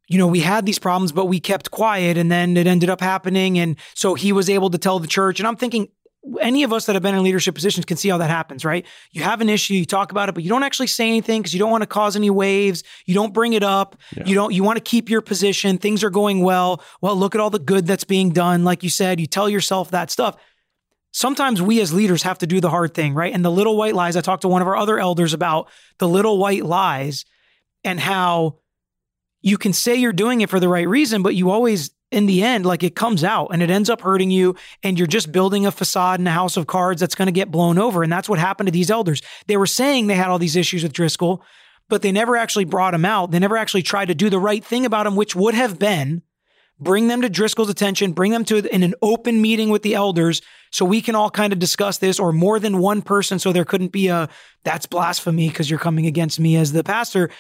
you 0.08 0.18
know, 0.18 0.28
we 0.28 0.40
had 0.40 0.64
these 0.64 0.78
problems, 0.78 1.10
but 1.10 1.26
we 1.26 1.40
kept 1.40 1.70
quiet, 1.72 2.16
and 2.16 2.30
then 2.30 2.56
it 2.56 2.66
ended 2.66 2.88
up 2.88 3.00
happening, 3.00 3.58
and 3.58 3.76
so 3.94 4.14
he 4.14 4.32
was 4.32 4.48
able 4.48 4.70
to 4.70 4.78
tell 4.78 5.00
the 5.00 5.08
church, 5.08 5.40
and 5.40 5.48
I'm 5.48 5.56
thinking, 5.56 5.88
any 6.40 6.62
of 6.62 6.72
us 6.72 6.86
that 6.86 6.94
have 6.94 7.02
been 7.02 7.14
in 7.14 7.22
leadership 7.22 7.54
positions 7.54 7.86
can 7.86 7.96
see 7.96 8.08
how 8.08 8.18
that 8.18 8.30
happens, 8.30 8.64
right? 8.64 8.84
You 9.12 9.22
have 9.22 9.40
an 9.40 9.48
issue, 9.48 9.74
you 9.74 9.84
talk 9.84 10.10
about 10.10 10.28
it, 10.28 10.34
but 10.34 10.42
you 10.42 10.48
don't 10.48 10.62
actually 10.62 10.88
say 10.88 11.06
anything 11.06 11.40
because 11.40 11.52
you 11.52 11.58
don't 11.58 11.70
want 11.70 11.82
to 11.82 11.86
cause 11.86 12.16
any 12.16 12.30
waves. 12.30 12.82
You 13.04 13.14
don't 13.14 13.32
bring 13.32 13.52
it 13.52 13.62
up. 13.62 13.96
Yeah. 14.16 14.24
You 14.26 14.34
don't, 14.34 14.52
you 14.52 14.62
want 14.64 14.76
to 14.76 14.82
keep 14.82 15.08
your 15.08 15.20
position. 15.20 15.78
Things 15.78 16.02
are 16.02 16.10
going 16.10 16.42
well. 16.42 16.82
Well, 17.00 17.16
look 17.16 17.34
at 17.34 17.40
all 17.40 17.50
the 17.50 17.58
good 17.58 17.86
that's 17.86 18.04
being 18.04 18.30
done. 18.30 18.64
Like 18.64 18.82
you 18.82 18.90
said, 18.90 19.20
you 19.20 19.26
tell 19.26 19.48
yourself 19.48 19.90
that 19.92 20.10
stuff. 20.10 20.36
Sometimes 21.12 21.62
we 21.62 21.80
as 21.80 21.94
leaders 21.94 22.24
have 22.24 22.38
to 22.38 22.46
do 22.46 22.60
the 22.60 22.70
hard 22.70 22.92
thing, 22.92 23.14
right? 23.14 23.32
And 23.32 23.44
the 23.44 23.50
little 23.50 23.76
white 23.76 23.94
lies, 23.94 24.16
I 24.16 24.20
talked 24.20 24.42
to 24.42 24.48
one 24.48 24.62
of 24.62 24.68
our 24.68 24.76
other 24.76 24.98
elders 24.98 25.32
about 25.32 25.68
the 25.98 26.08
little 26.08 26.38
white 26.38 26.64
lies 26.64 27.24
and 27.84 27.98
how 27.98 28.58
you 29.40 29.56
can 29.56 29.72
say 29.72 29.94
you're 29.94 30.12
doing 30.12 30.40
it 30.40 30.50
for 30.50 30.60
the 30.60 30.68
right 30.68 30.88
reason, 30.88 31.22
but 31.22 31.34
you 31.34 31.50
always 31.50 31.90
in 32.10 32.26
the 32.26 32.42
end, 32.42 32.64
like 32.64 32.82
it 32.82 32.94
comes 32.94 33.24
out 33.24 33.48
and 33.52 33.62
it 33.62 33.70
ends 33.70 33.90
up 33.90 34.00
hurting 34.00 34.30
you, 34.30 34.54
and 34.82 34.98
you're 34.98 35.06
just 35.06 35.32
building 35.32 35.66
a 35.66 35.72
facade 35.72 36.20
in 36.20 36.26
a 36.26 36.32
house 36.32 36.56
of 36.56 36.66
cards 36.66 37.00
that's 37.00 37.14
going 37.14 37.26
to 37.26 37.32
get 37.32 37.50
blown 37.50 37.78
over. 37.78 38.02
And 38.02 38.12
that's 38.12 38.28
what 38.28 38.38
happened 38.38 38.68
to 38.68 38.72
these 38.72 38.90
elders. 38.90 39.22
They 39.46 39.56
were 39.56 39.66
saying 39.66 40.06
they 40.06 40.14
had 40.14 40.28
all 40.28 40.38
these 40.38 40.56
issues 40.56 40.82
with 40.82 40.92
Driscoll, 40.92 41.42
but 41.88 42.02
they 42.02 42.12
never 42.12 42.36
actually 42.36 42.64
brought 42.64 42.94
him 42.94 43.04
out. 43.04 43.30
They 43.30 43.38
never 43.38 43.56
actually 43.56 43.82
tried 43.82 44.06
to 44.06 44.14
do 44.14 44.30
the 44.30 44.38
right 44.38 44.64
thing 44.64 44.86
about 44.86 45.06
him, 45.06 45.16
which 45.16 45.34
would 45.34 45.54
have 45.54 45.78
been 45.78 46.22
bring 46.78 47.08
them 47.08 47.22
to 47.22 47.30
Driscoll's 47.30 47.70
attention, 47.70 48.12
bring 48.12 48.32
them 48.32 48.44
to 48.44 48.58
in 48.74 48.82
an 48.82 48.94
open 49.00 49.40
meeting 49.40 49.70
with 49.70 49.82
the 49.82 49.94
elders 49.94 50.42
so 50.70 50.84
we 50.84 51.00
can 51.00 51.14
all 51.14 51.30
kind 51.30 51.52
of 51.52 51.58
discuss 51.58 51.98
this 51.98 52.20
or 52.20 52.32
more 52.32 52.60
than 52.60 52.78
one 52.78 53.02
person 53.02 53.38
so 53.38 53.52
there 53.52 53.64
couldn't 53.64 53.92
be 53.92 54.08
a 54.08 54.28
that's 54.62 54.86
blasphemy 54.86 55.48
because 55.48 55.70
you're 55.70 55.78
coming 55.78 56.06
against 56.06 56.38
me 56.38 56.56
as 56.56 56.72
the 56.72 56.84
pastor. 56.84 57.30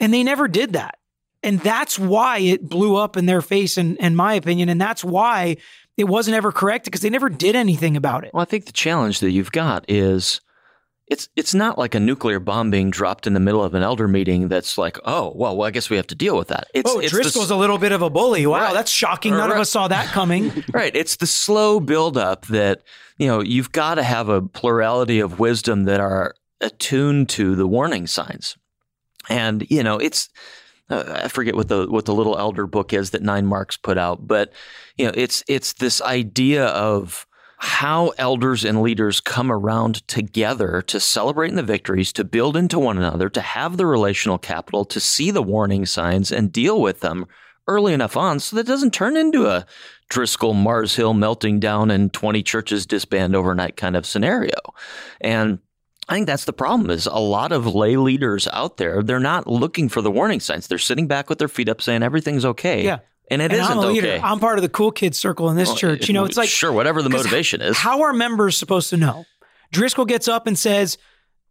And 0.00 0.12
they 0.12 0.22
never 0.22 0.48
did 0.48 0.74
that. 0.74 0.98
And 1.44 1.60
that's 1.60 1.98
why 1.98 2.38
it 2.38 2.68
blew 2.68 2.96
up 2.96 3.16
in 3.16 3.26
their 3.26 3.42
face, 3.42 3.76
in, 3.76 3.96
in 3.98 4.16
my 4.16 4.34
opinion. 4.34 4.70
And 4.70 4.80
that's 4.80 5.04
why 5.04 5.58
it 5.96 6.04
wasn't 6.04 6.36
ever 6.36 6.50
corrected 6.50 6.90
because 6.90 7.02
they 7.02 7.10
never 7.10 7.28
did 7.28 7.54
anything 7.54 7.96
about 7.96 8.24
it. 8.24 8.32
Well, 8.32 8.42
I 8.42 8.46
think 8.46 8.64
the 8.64 8.72
challenge 8.72 9.20
that 9.20 9.30
you've 9.30 9.52
got 9.52 9.84
is 9.86 10.40
it's 11.06 11.28
it's 11.36 11.54
not 11.54 11.76
like 11.76 11.94
a 11.94 12.00
nuclear 12.00 12.40
bomb 12.40 12.70
being 12.70 12.90
dropped 12.90 13.26
in 13.26 13.34
the 13.34 13.40
middle 13.40 13.62
of 13.62 13.74
an 13.74 13.82
elder 13.82 14.08
meeting 14.08 14.48
that's 14.48 14.78
like, 14.78 14.98
oh, 15.04 15.32
well, 15.36 15.56
well 15.56 15.68
I 15.68 15.70
guess 15.70 15.90
we 15.90 15.96
have 15.96 16.06
to 16.08 16.14
deal 16.14 16.36
with 16.36 16.48
that. 16.48 16.68
It's, 16.72 16.90
oh, 16.90 16.98
it's 16.98 17.12
Driscoll's 17.12 17.48
the, 17.48 17.54
a 17.54 17.58
little 17.58 17.76
bit 17.76 17.92
of 17.92 18.00
a 18.00 18.08
bully. 18.08 18.46
Wow, 18.46 18.60
right. 18.60 18.72
that's 18.72 18.90
shocking. 18.90 19.32
None 19.32 19.50
right. 19.50 19.56
of 19.56 19.60
us 19.60 19.70
saw 19.70 19.86
that 19.88 20.06
coming. 20.06 20.64
right. 20.72 20.96
It's 20.96 21.16
the 21.16 21.26
slow 21.26 21.78
buildup 21.78 22.46
that, 22.46 22.82
you 23.18 23.26
know, 23.26 23.42
you've 23.42 23.70
got 23.70 23.96
to 23.96 24.02
have 24.02 24.30
a 24.30 24.40
plurality 24.40 25.20
of 25.20 25.38
wisdom 25.38 25.84
that 25.84 26.00
are 26.00 26.34
attuned 26.62 27.28
to 27.30 27.54
the 27.54 27.66
warning 27.66 28.06
signs. 28.06 28.56
And, 29.28 29.66
you 29.70 29.82
know, 29.82 29.98
it's 29.98 30.30
uh, 30.90 31.20
I 31.24 31.28
forget 31.28 31.54
what 31.54 31.68
the 31.68 31.86
what 31.88 32.04
the 32.04 32.14
little 32.14 32.38
elder 32.38 32.66
book 32.66 32.92
is 32.92 33.10
that 33.10 33.22
Nine 33.22 33.46
Marks 33.46 33.76
put 33.76 33.98
out, 33.98 34.26
but 34.26 34.52
you 34.96 35.06
know, 35.06 35.12
it's 35.14 35.42
it's 35.48 35.72
this 35.74 36.02
idea 36.02 36.66
of 36.66 37.26
how 37.58 38.12
elders 38.18 38.64
and 38.64 38.82
leaders 38.82 39.20
come 39.20 39.50
around 39.50 40.06
together 40.06 40.82
to 40.82 41.00
celebrate 41.00 41.48
in 41.48 41.56
the 41.56 41.62
victories, 41.62 42.12
to 42.12 42.24
build 42.24 42.56
into 42.56 42.78
one 42.78 42.98
another, 42.98 43.30
to 43.30 43.40
have 43.40 43.76
the 43.76 43.86
relational 43.86 44.36
capital, 44.36 44.84
to 44.84 45.00
see 45.00 45.30
the 45.30 45.42
warning 45.42 45.86
signs 45.86 46.30
and 46.30 46.52
deal 46.52 46.80
with 46.80 47.00
them 47.00 47.26
early 47.66 47.94
enough 47.94 48.16
on 48.16 48.38
so 48.38 48.56
that 48.56 48.66
it 48.66 48.70
doesn't 48.70 48.92
turn 48.92 49.16
into 49.16 49.46
a 49.46 49.64
Driscoll 50.10 50.52
Mars 50.52 50.96
Hill 50.96 51.14
melting 51.14 51.60
down 51.60 51.90
and 51.90 52.12
20 52.12 52.42
churches 52.42 52.84
disband 52.84 53.34
overnight 53.34 53.76
kind 53.76 53.96
of 53.96 54.04
scenario. 54.04 54.58
And 55.20 55.58
I 56.08 56.14
think 56.14 56.26
that's 56.26 56.44
the 56.44 56.52
problem 56.52 56.90
is 56.90 57.06
a 57.06 57.18
lot 57.18 57.52
of 57.52 57.74
lay 57.74 57.96
leaders 57.96 58.46
out 58.52 58.76
there, 58.76 59.02
they're 59.02 59.20
not 59.20 59.46
looking 59.46 59.88
for 59.88 60.02
the 60.02 60.10
warning 60.10 60.40
signs. 60.40 60.66
They're 60.66 60.78
sitting 60.78 61.06
back 61.06 61.28
with 61.28 61.38
their 61.38 61.48
feet 61.48 61.68
up 61.68 61.80
saying 61.80 62.02
everything's 62.02 62.44
okay. 62.44 62.84
Yeah. 62.84 62.98
And 63.30 63.40
it 63.40 63.52
not 63.52 63.70
I'm 63.70 63.78
a 63.78 63.86
leader. 63.86 64.08
okay. 64.08 64.20
I'm 64.20 64.38
part 64.38 64.58
of 64.58 64.62
the 64.62 64.68
cool 64.68 64.92
kids 64.92 65.18
circle 65.18 65.48
in 65.48 65.56
this 65.56 65.68
well, 65.68 65.76
church. 65.76 66.08
You 66.08 66.14
know, 66.14 66.26
it's 66.26 66.36
like 66.36 66.50
sure, 66.50 66.72
whatever 66.72 67.00
the 67.00 67.08
motivation 67.08 67.62
is. 67.62 67.78
How 67.78 68.02
are 68.02 68.12
members 68.12 68.58
supposed 68.58 68.90
to 68.90 68.98
know? 68.98 69.24
Driscoll 69.72 70.04
gets 70.04 70.28
up 70.28 70.46
and 70.46 70.58
says, 70.58 70.98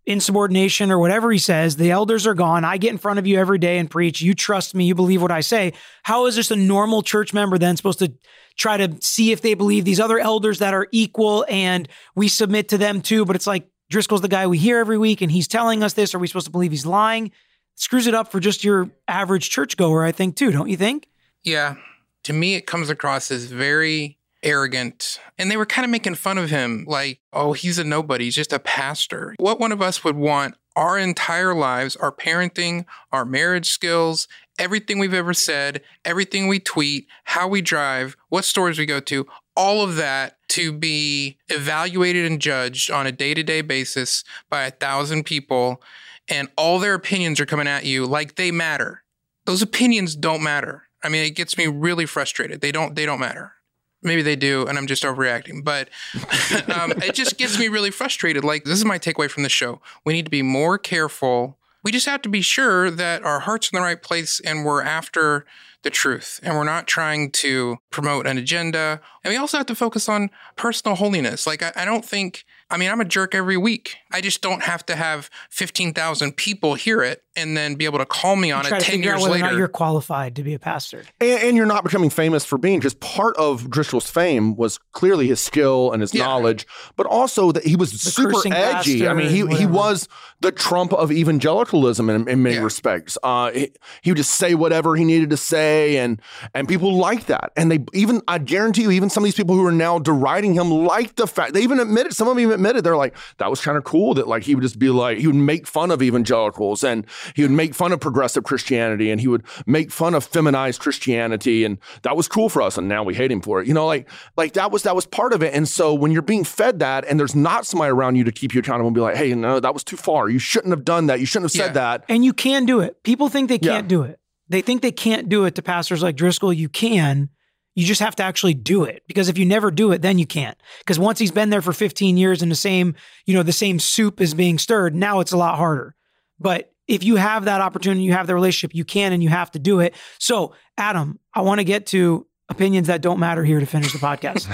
insubordination 0.06 0.92
or 0.92 1.00
whatever 1.00 1.32
he 1.32 1.40
says. 1.40 1.76
The 1.76 1.92
elders 1.92 2.28
are 2.28 2.34
gone. 2.34 2.66
I 2.66 2.78
get 2.78 2.92
in 2.92 2.98
front 2.98 3.20
of 3.20 3.28
you 3.28 3.40
every 3.40 3.58
day 3.58 3.80
and 3.80 3.90
preach. 3.90 4.22
You 4.22 4.34
trust 4.34 4.76
me. 4.76 4.86
You 4.86 4.96
believe 4.96 5.22
what 5.22 5.32
I 5.32 5.42
say. 5.42 5.74
How 6.04 6.26
is 6.26 6.36
just 6.36 6.52
a 6.52 6.56
normal 6.56 7.02
church 7.02 7.34
member 7.34 7.58
then 7.58 7.78
supposed 7.78 8.00
to 8.00 8.14
try 8.58 8.78
to 8.78 8.98
see 9.02 9.32
if 9.32 9.42
they 9.42 9.54
believe 9.54 9.86
these 9.86 10.00
other 10.00 10.20
elders 10.20 10.60
that 10.60 10.74
are 10.74 10.88
equal 10.92 11.46
and 11.50 11.88
we 12.16 12.28
submit 12.28 12.70
to 12.70 12.78
them 12.78 13.02
too? 13.02 13.26
But 13.26 13.36
it's 13.36 13.48
like 13.48 13.68
Driscoll's 13.94 14.22
the 14.22 14.28
guy 14.28 14.48
we 14.48 14.58
hear 14.58 14.80
every 14.80 14.98
week 14.98 15.22
and 15.22 15.32
he's 15.32 15.48
telling 15.48 15.84
us 15.84 15.94
this. 15.94 16.14
Are 16.14 16.20
we 16.20 16.28
supposed 16.28 16.48
to 16.48 16.52
believe 16.52 16.72
he's 16.72 16.86
lying? 16.86 17.32
screws 17.76 18.08
it 18.08 18.14
up 18.14 18.32
for 18.32 18.40
just 18.40 18.64
your 18.64 18.90
average 19.08 19.50
churchgoer, 19.50 20.04
I 20.04 20.12
think, 20.12 20.36
too, 20.36 20.52
don't 20.52 20.70
you 20.70 20.78
think? 20.78 21.08
Yeah. 21.44 21.76
To 22.24 22.34
me, 22.34 22.56
it 22.56 22.66
comes 22.66 22.90
across 22.90 23.32
as 23.32 23.46
very 23.46 24.18
arrogant. 24.44 25.20
And 25.38 25.50
they 25.50 25.58
were 25.58 25.66
kind 25.66 25.86
of 25.86 25.92
making 25.92 26.16
fun 26.16 26.38
of 26.38 26.50
him 26.50 26.86
like, 26.88 27.20
oh, 27.32 27.54
he's 27.54 27.80
a 27.80 27.84
nobody. 27.84 28.26
He's 28.26 28.36
just 28.36 28.54
a 28.54 28.60
pastor. 28.60 29.36
What 29.40 29.60
one 29.60 29.72
of 29.72 29.82
us 29.82 30.04
would 30.04 30.16
want 30.16 30.56
our 30.76 30.98
entire 30.98 31.54
lives, 31.54 31.96
our 31.98 32.12
parenting, 32.12 32.86
our 33.12 33.26
marriage 33.26 33.70
skills, 33.70 34.28
everything 34.58 35.00
we've 35.00 35.14
ever 35.14 35.34
said, 35.34 35.82
everything 36.04 36.48
we 36.48 36.60
tweet, 36.60 37.08
how 37.26 37.48
we 37.48 37.62
drive, 37.62 38.18
what 38.30 38.44
stores 38.44 38.80
we 38.80 38.86
go 38.86 39.00
to, 39.00 39.26
all 39.56 39.82
of 39.82 39.96
that 39.96 40.38
to 40.50 40.72
be 40.72 41.38
evaluated 41.50 42.30
and 42.30 42.40
judged 42.40 42.92
on 42.92 43.08
a 43.08 43.12
day 43.12 43.34
to 43.34 43.44
day 43.44 43.62
basis 43.62 44.24
by 44.50 44.64
a 44.64 44.72
thousand 44.72 45.24
people. 45.24 45.82
And 46.30 46.50
all 46.58 46.80
their 46.80 46.94
opinions 46.94 47.40
are 47.40 47.46
coming 47.46 47.68
at 47.68 47.86
you 47.86 48.06
like 48.06 48.36
they 48.36 48.52
matter. 48.52 49.04
Those 49.46 49.62
opinions 49.62 50.16
don't 50.16 50.42
matter. 50.42 50.84
I 51.04 51.10
mean, 51.10 51.26
it 51.26 51.36
gets 51.36 51.58
me 51.58 51.68
really 51.68 52.06
frustrated. 52.06 52.62
They 52.62 52.72
don't. 52.72 52.96
They 52.96 53.06
don't 53.06 53.20
matter. 53.20 53.54
Maybe 54.02 54.22
they 54.22 54.36
do, 54.36 54.66
and 54.68 54.78
I'm 54.78 54.88
just 54.88 55.04
overreacting. 55.04 55.64
But 55.64 55.90
um, 56.70 56.92
it 57.04 57.14
just 57.14 57.38
gets 57.38 57.58
me 57.60 57.68
really 57.68 57.92
frustrated. 57.92 58.44
Like 58.44 58.64
this 58.64 58.78
is 58.78 58.86
my 58.86 59.00
takeaway 59.00 59.30
from 59.30 59.44
the 59.44 59.50
show. 59.50 59.82
We 60.06 60.14
need 60.14 60.26
to 60.26 60.32
be 60.32 60.42
more 60.42 60.78
careful. 60.78 61.58
We 61.84 61.92
just 61.92 62.06
have 62.06 62.22
to 62.22 62.30
be 62.30 62.42
sure 62.42 62.90
that 62.90 63.24
our 63.24 63.42
heart's 63.42 63.70
in 63.70 63.78
the 63.78 63.82
right 63.84 64.02
place, 64.02 64.40
and 64.40 64.64
we're 64.64 64.82
after 64.82 65.46
the 65.84 65.90
truth, 65.90 66.40
and 66.44 66.56
we're 66.56 66.64
not 66.64 66.88
trying 66.88 67.32
to 67.32 67.78
promote 67.92 68.26
an 68.26 68.38
agenda. 68.38 69.02
And 69.24 69.32
we 69.32 69.38
also 69.38 69.58
have 69.58 69.66
to 69.68 69.76
focus 69.76 70.10
on 70.10 70.30
personal 70.56 70.96
holiness. 70.96 71.46
Like 71.46 71.62
I, 71.62 71.72
I 71.76 71.86
don't 71.86 72.06
think 72.06 72.46
I 72.74 72.78
mean, 72.78 72.90
I'm 72.90 73.00
a 73.00 73.06
jerk 73.06 73.36
every 73.36 73.56
week. 73.56 73.98
I 74.12 74.20
just 74.20 74.42
don't 74.42 74.64
have 74.64 74.84
to 74.88 74.96
have 74.96 75.30
15,000 75.52 76.36
people 76.36 76.74
hear 76.74 77.04
it 77.04 77.24
and 77.36 77.56
then 77.56 77.76
be 77.76 77.86
able 77.86 78.00
to 78.00 78.06
call 78.06 78.36
me 78.36 78.52
on 78.52 78.66
it 78.66 78.80
10 78.80 79.04
years 79.04 79.22
whether 79.22 79.34
later. 79.34 79.46
Or 79.46 79.50
not 79.50 79.58
you're 79.58 79.68
qualified 79.68 80.36
to 80.36 80.44
be 80.44 80.54
a 80.54 80.60
pastor. 80.60 81.04
And, 81.20 81.44
and, 81.44 81.58
you're 81.58 81.66
not 81.66 81.84
becoming 81.84 82.10
famous 82.10 82.46
for 82.46 82.58
being, 82.58 82.80
because 82.80 82.94
part 82.96 83.36
of 83.38 83.70
Driscoll's 83.70 84.10
fame 84.10 84.56
was 84.56 84.80
clearly 84.92 85.28
his 85.28 85.40
skill 85.40 85.92
and 85.92 86.02
his 86.02 86.14
yeah. 86.14 86.26
knowledge, 86.26 86.68
but 86.96 87.06
also 87.06 87.52
that 87.52 87.64
he 87.64 87.76
was 87.76 87.92
the 87.92 87.98
super 87.98 88.42
edgy. 88.52 89.08
I 89.08 89.14
mean, 89.14 89.30
he, 89.30 89.46
he 89.56 89.66
was 89.66 90.08
the 90.42 90.52
Trump 90.52 90.94
of 90.94 91.12
evangelicalism 91.12 92.10
in, 92.10 92.28
in 92.28 92.44
many 92.44 92.56
yeah. 92.56 92.62
respects. 92.62 93.18
Uh, 93.24 93.52
he, 93.52 93.72
he, 94.02 94.12
would 94.12 94.18
just 94.18 94.36
say 94.36 94.54
whatever 94.56 94.96
he 94.96 95.04
needed 95.04 95.30
to 95.32 95.38
say, 95.38 95.98
and 95.98 96.22
and 96.54 96.68
people 96.68 96.96
liked 96.96 97.28
that. 97.28 97.52
And 97.56 97.72
they 97.72 97.80
even, 97.94 98.22
I 98.28 98.38
guarantee 98.38 98.84
you, 98.84 98.92
even 98.92 99.10
some 99.10 99.24
of 99.24 99.26
these 99.26 99.36
people 99.36 99.56
who 99.56 99.66
are 99.66 99.72
now 99.72 99.98
deriding 100.00 100.54
him 100.54 100.70
liked 100.70 101.16
the 101.16 101.28
fact, 101.28 101.54
they 101.54 101.62
even 101.62 101.80
admitted, 101.80 102.14
some 102.14 102.28
of 102.28 102.36
them 102.36 102.42
even 102.42 102.63
admitted, 102.64 102.84
they're 102.84 102.98
like, 102.98 103.16
that 103.38 103.50
was 103.50 103.62
kind 103.62 103.78
of 103.78 103.84
cool 103.84 104.14
that 104.14 104.28
like 104.28 104.44
he 104.44 104.56
would 104.56 104.62
just 104.62 104.80
be 104.80 104.90
like, 104.90 105.18
he 105.18 105.28
would 105.28 105.36
make 105.36 105.68
fun 105.68 105.92
of 105.92 106.02
evangelicals 106.02 106.84
and 106.84 107.06
he 107.36 107.42
would 107.42 107.52
make 107.52 107.76
fun 107.76 107.92
of 107.92 108.00
progressive 108.00 108.44
Christianity 108.44 109.12
and 109.12 109.20
he 109.20 109.28
would 109.28 109.44
make 109.66 109.92
fun 109.92 110.14
of 110.14 110.24
feminized 110.24 110.80
Christianity. 110.80 111.66
And 111.66 111.78
that 112.04 112.16
was 112.16 112.28
cool 112.28 112.50
for 112.50 112.62
us. 112.62 112.78
And 112.78 112.88
now 112.88 113.04
we 113.04 113.14
hate 113.14 113.32
him 113.32 113.42
for 113.42 113.62
it. 113.62 113.68
You 113.68 113.74
know, 113.74 113.86
like, 113.86 114.10
like 114.38 114.54
that 114.54 114.72
was, 114.72 114.84
that 114.84 114.96
was 114.96 115.06
part 115.06 115.34
of 115.34 115.44
it. 115.44 115.54
And 115.54 115.68
so 115.68 115.94
when 115.94 116.12
you're 116.12 116.22
being 116.22 116.44
fed 116.44 116.80
that 116.80 117.06
and 117.06 117.20
there's 117.20 117.36
not 117.36 117.66
somebody 117.66 117.92
around 117.92 118.16
you 118.16 118.24
to 118.24 118.32
keep 118.32 118.54
you 118.54 118.60
accountable 118.60 118.88
and 118.88 118.96
be 118.96 119.02
like, 119.02 119.16
hey, 119.16 119.34
no, 119.34 119.60
that 119.60 119.74
was 119.74 119.84
too 119.84 119.98
far. 119.98 120.30
You 120.30 120.40
shouldn't 120.40 120.72
have 120.72 120.86
done 120.86 121.08
that. 121.08 121.20
You 121.20 121.26
shouldn't 121.26 121.46
have 121.46 121.58
said 121.58 121.68
yeah. 121.68 121.98
that. 121.98 122.06
And 122.08 122.24
you 122.24 122.34
can 122.34 122.66
do 122.66 122.80
it. 122.80 123.04
People 123.04 123.30
think 123.30 123.50
they 123.50 123.60
can't 123.60 123.86
yeah. 123.86 123.88
do 123.88 124.04
it. 124.04 124.20
They 124.50 124.62
think 124.62 124.82
they 124.82 124.92
can't 124.92 125.30
do 125.30 125.46
it 125.46 125.56
to 125.56 125.62
pastors 125.62 126.04
like 126.04 126.16
Driscoll. 126.16 126.54
You 126.54 126.70
can. 126.70 127.30
You 127.76 127.86
just 127.86 128.02
have 128.02 128.16
to 128.18 128.24
actually 128.24 128.54
do 128.54 128.84
it 128.84 129.04
because 129.08 129.30
if 129.30 129.38
you 129.38 129.46
never 129.46 129.72
do 129.72 129.92
it, 129.92 130.02
then 130.02 130.20
you 130.20 130.28
can't. 130.28 130.58
Because 130.80 131.00
once 131.00 131.20
he's 131.20 131.32
been 131.32 131.50
there 131.50 131.62
for 131.62 131.74
15 131.74 132.18
years 132.18 132.42
and 132.42 132.52
the 132.52 132.56
same, 132.56 132.96
you 133.26 133.34
know, 133.34 133.44
the 133.44 133.52
same 133.52 133.80
soup 133.80 134.22
is 134.22 134.34
being 134.34 134.60
stirred, 134.60 134.94
now 134.94 135.20
it's 135.20 135.32
a 135.32 135.38
lot 135.38 135.58
harder. 135.58 135.96
But 136.40 136.72
if 136.88 137.04
you 137.04 137.16
have 137.16 137.46
that 137.46 137.62
opportunity, 137.62 138.04
you 138.04 138.14
have 138.14 138.28
the 138.28 138.36
relationship, 138.36 138.76
you 138.76 138.86
can 138.86 139.14
and 139.14 139.24
you 139.24 139.30
have 139.30 139.52
to 139.52 139.60
do 139.60 139.80
it. 139.80 139.96
So, 140.20 140.54
Adam, 140.78 141.20
I 141.34 141.42
want 141.42 141.60
to 141.60 141.64
get 141.64 141.88
to 141.88 142.28
opinions 142.50 142.88
that 142.88 143.02
don't 143.02 143.20
matter 143.20 143.44
here 143.44 143.60
to 143.60 143.66
finish 143.66 143.94
the 143.94 144.00
podcast, 144.00 144.46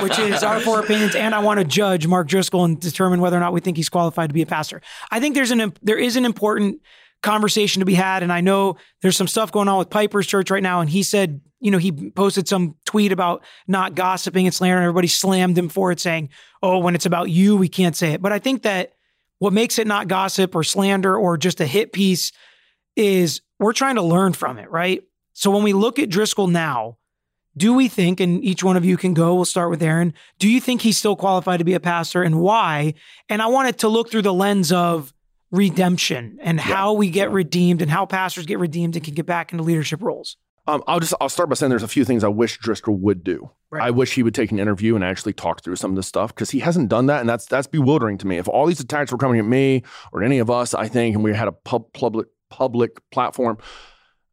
which 0.02 0.18
is 0.18 0.42
our 0.42 0.60
four 0.60 0.80
opinions. 0.80 1.14
And 1.14 1.34
I 1.34 1.40
want 1.40 1.58
to 1.58 1.64
judge 1.64 2.06
Mark 2.06 2.28
Driscoll 2.28 2.64
and 2.64 2.80
determine 2.80 3.20
whether 3.20 3.36
or 3.36 3.40
not 3.40 3.52
we 3.52 3.60
think 3.60 3.76
he's 3.76 3.88
qualified 3.88 4.30
to 4.30 4.34
be 4.34 4.42
a 4.42 4.46
pastor. 4.46 4.80
I 5.10 5.20
think 5.20 5.34
there's 5.34 5.50
an 5.50 5.74
there 5.82 5.98
is 5.98 6.16
an 6.16 6.24
important 6.24 6.80
conversation 7.22 7.80
to 7.80 7.86
be 7.86 7.94
had, 7.94 8.22
and 8.22 8.32
I 8.32 8.40
know 8.40 8.76
there's 9.02 9.16
some 9.16 9.28
stuff 9.28 9.50
going 9.50 9.68
on 9.68 9.78
with 9.78 9.90
Piper's 9.90 10.26
Church 10.26 10.50
right 10.50 10.62
now, 10.62 10.80
and 10.80 10.88
he 10.88 11.02
said 11.02 11.40
you 11.64 11.70
know, 11.70 11.78
he 11.78 12.10
posted 12.10 12.46
some 12.46 12.76
tweet 12.84 13.10
about 13.10 13.42
not 13.66 13.94
gossiping 13.94 14.44
and 14.46 14.54
slandering. 14.54 14.82
And 14.82 14.84
everybody 14.84 15.08
slammed 15.08 15.56
him 15.56 15.70
for 15.70 15.90
it, 15.90 15.98
saying, 15.98 16.28
oh, 16.62 16.78
when 16.78 16.94
it's 16.94 17.06
about 17.06 17.30
you, 17.30 17.56
we 17.56 17.68
can't 17.68 17.96
say 17.96 18.12
it. 18.12 18.20
But 18.20 18.32
I 18.32 18.38
think 18.38 18.64
that 18.64 18.92
what 19.38 19.54
makes 19.54 19.78
it 19.78 19.86
not 19.86 20.06
gossip 20.06 20.54
or 20.54 20.62
slander 20.62 21.16
or 21.16 21.38
just 21.38 21.62
a 21.62 21.66
hit 21.66 21.94
piece 21.94 22.32
is 22.96 23.40
we're 23.58 23.72
trying 23.72 23.94
to 23.94 24.02
learn 24.02 24.34
from 24.34 24.58
it, 24.58 24.70
right? 24.70 25.04
So 25.32 25.50
when 25.50 25.62
we 25.62 25.72
look 25.72 25.98
at 25.98 26.10
Driscoll 26.10 26.48
now, 26.48 26.98
do 27.56 27.72
we 27.72 27.88
think, 27.88 28.20
and 28.20 28.44
each 28.44 28.62
one 28.62 28.76
of 28.76 28.84
you 28.84 28.98
can 28.98 29.14
go, 29.14 29.34
we'll 29.34 29.46
start 29.46 29.70
with 29.70 29.82
Aaron, 29.82 30.12
do 30.38 30.50
you 30.50 30.60
think 30.60 30.82
he's 30.82 30.98
still 30.98 31.16
qualified 31.16 31.60
to 31.60 31.64
be 31.64 31.72
a 31.72 31.80
pastor 31.80 32.22
and 32.22 32.40
why? 32.40 32.92
And 33.30 33.40
I 33.40 33.46
wanted 33.46 33.78
to 33.78 33.88
look 33.88 34.10
through 34.10 34.22
the 34.22 34.34
lens 34.34 34.70
of 34.70 35.14
redemption 35.50 36.38
and 36.42 36.58
yeah. 36.58 36.64
how 36.64 36.92
we 36.92 37.08
get 37.08 37.30
redeemed 37.30 37.80
and 37.80 37.90
how 37.90 38.04
pastors 38.04 38.44
get 38.44 38.58
redeemed 38.58 38.96
and 38.96 39.04
can 39.04 39.14
get 39.14 39.24
back 39.24 39.50
into 39.50 39.64
leadership 39.64 40.02
roles. 40.02 40.36
Um, 40.66 40.82
I'll 40.86 41.00
just 41.00 41.14
I'll 41.20 41.28
start 41.28 41.48
by 41.48 41.56
saying 41.56 41.70
there's 41.70 41.82
a 41.82 41.88
few 41.88 42.04
things 42.04 42.24
I 42.24 42.28
wish 42.28 42.58
Driscoll 42.58 42.96
would 42.96 43.22
do. 43.22 43.50
Right. 43.70 43.82
I 43.82 43.90
wish 43.90 44.14
he 44.14 44.22
would 44.22 44.34
take 44.34 44.50
an 44.50 44.58
interview 44.58 44.94
and 44.94 45.04
actually 45.04 45.34
talk 45.34 45.62
through 45.62 45.76
some 45.76 45.90
of 45.90 45.96
this 45.96 46.06
stuff 46.06 46.34
because 46.34 46.50
he 46.50 46.60
hasn't 46.60 46.88
done 46.88 47.06
that, 47.06 47.20
and 47.20 47.28
that's 47.28 47.46
that's 47.46 47.66
bewildering 47.66 48.18
to 48.18 48.26
me. 48.26 48.38
If 48.38 48.48
all 48.48 48.66
these 48.66 48.80
attacks 48.80 49.12
were 49.12 49.18
coming 49.18 49.38
at 49.38 49.44
me 49.44 49.82
or 50.12 50.22
any 50.22 50.38
of 50.38 50.50
us, 50.50 50.72
I 50.72 50.88
think, 50.88 51.14
and 51.14 51.24
we 51.24 51.34
had 51.34 51.48
a 51.48 51.52
pub, 51.52 51.92
public 51.92 52.28
public 52.48 52.98
platform, 53.10 53.58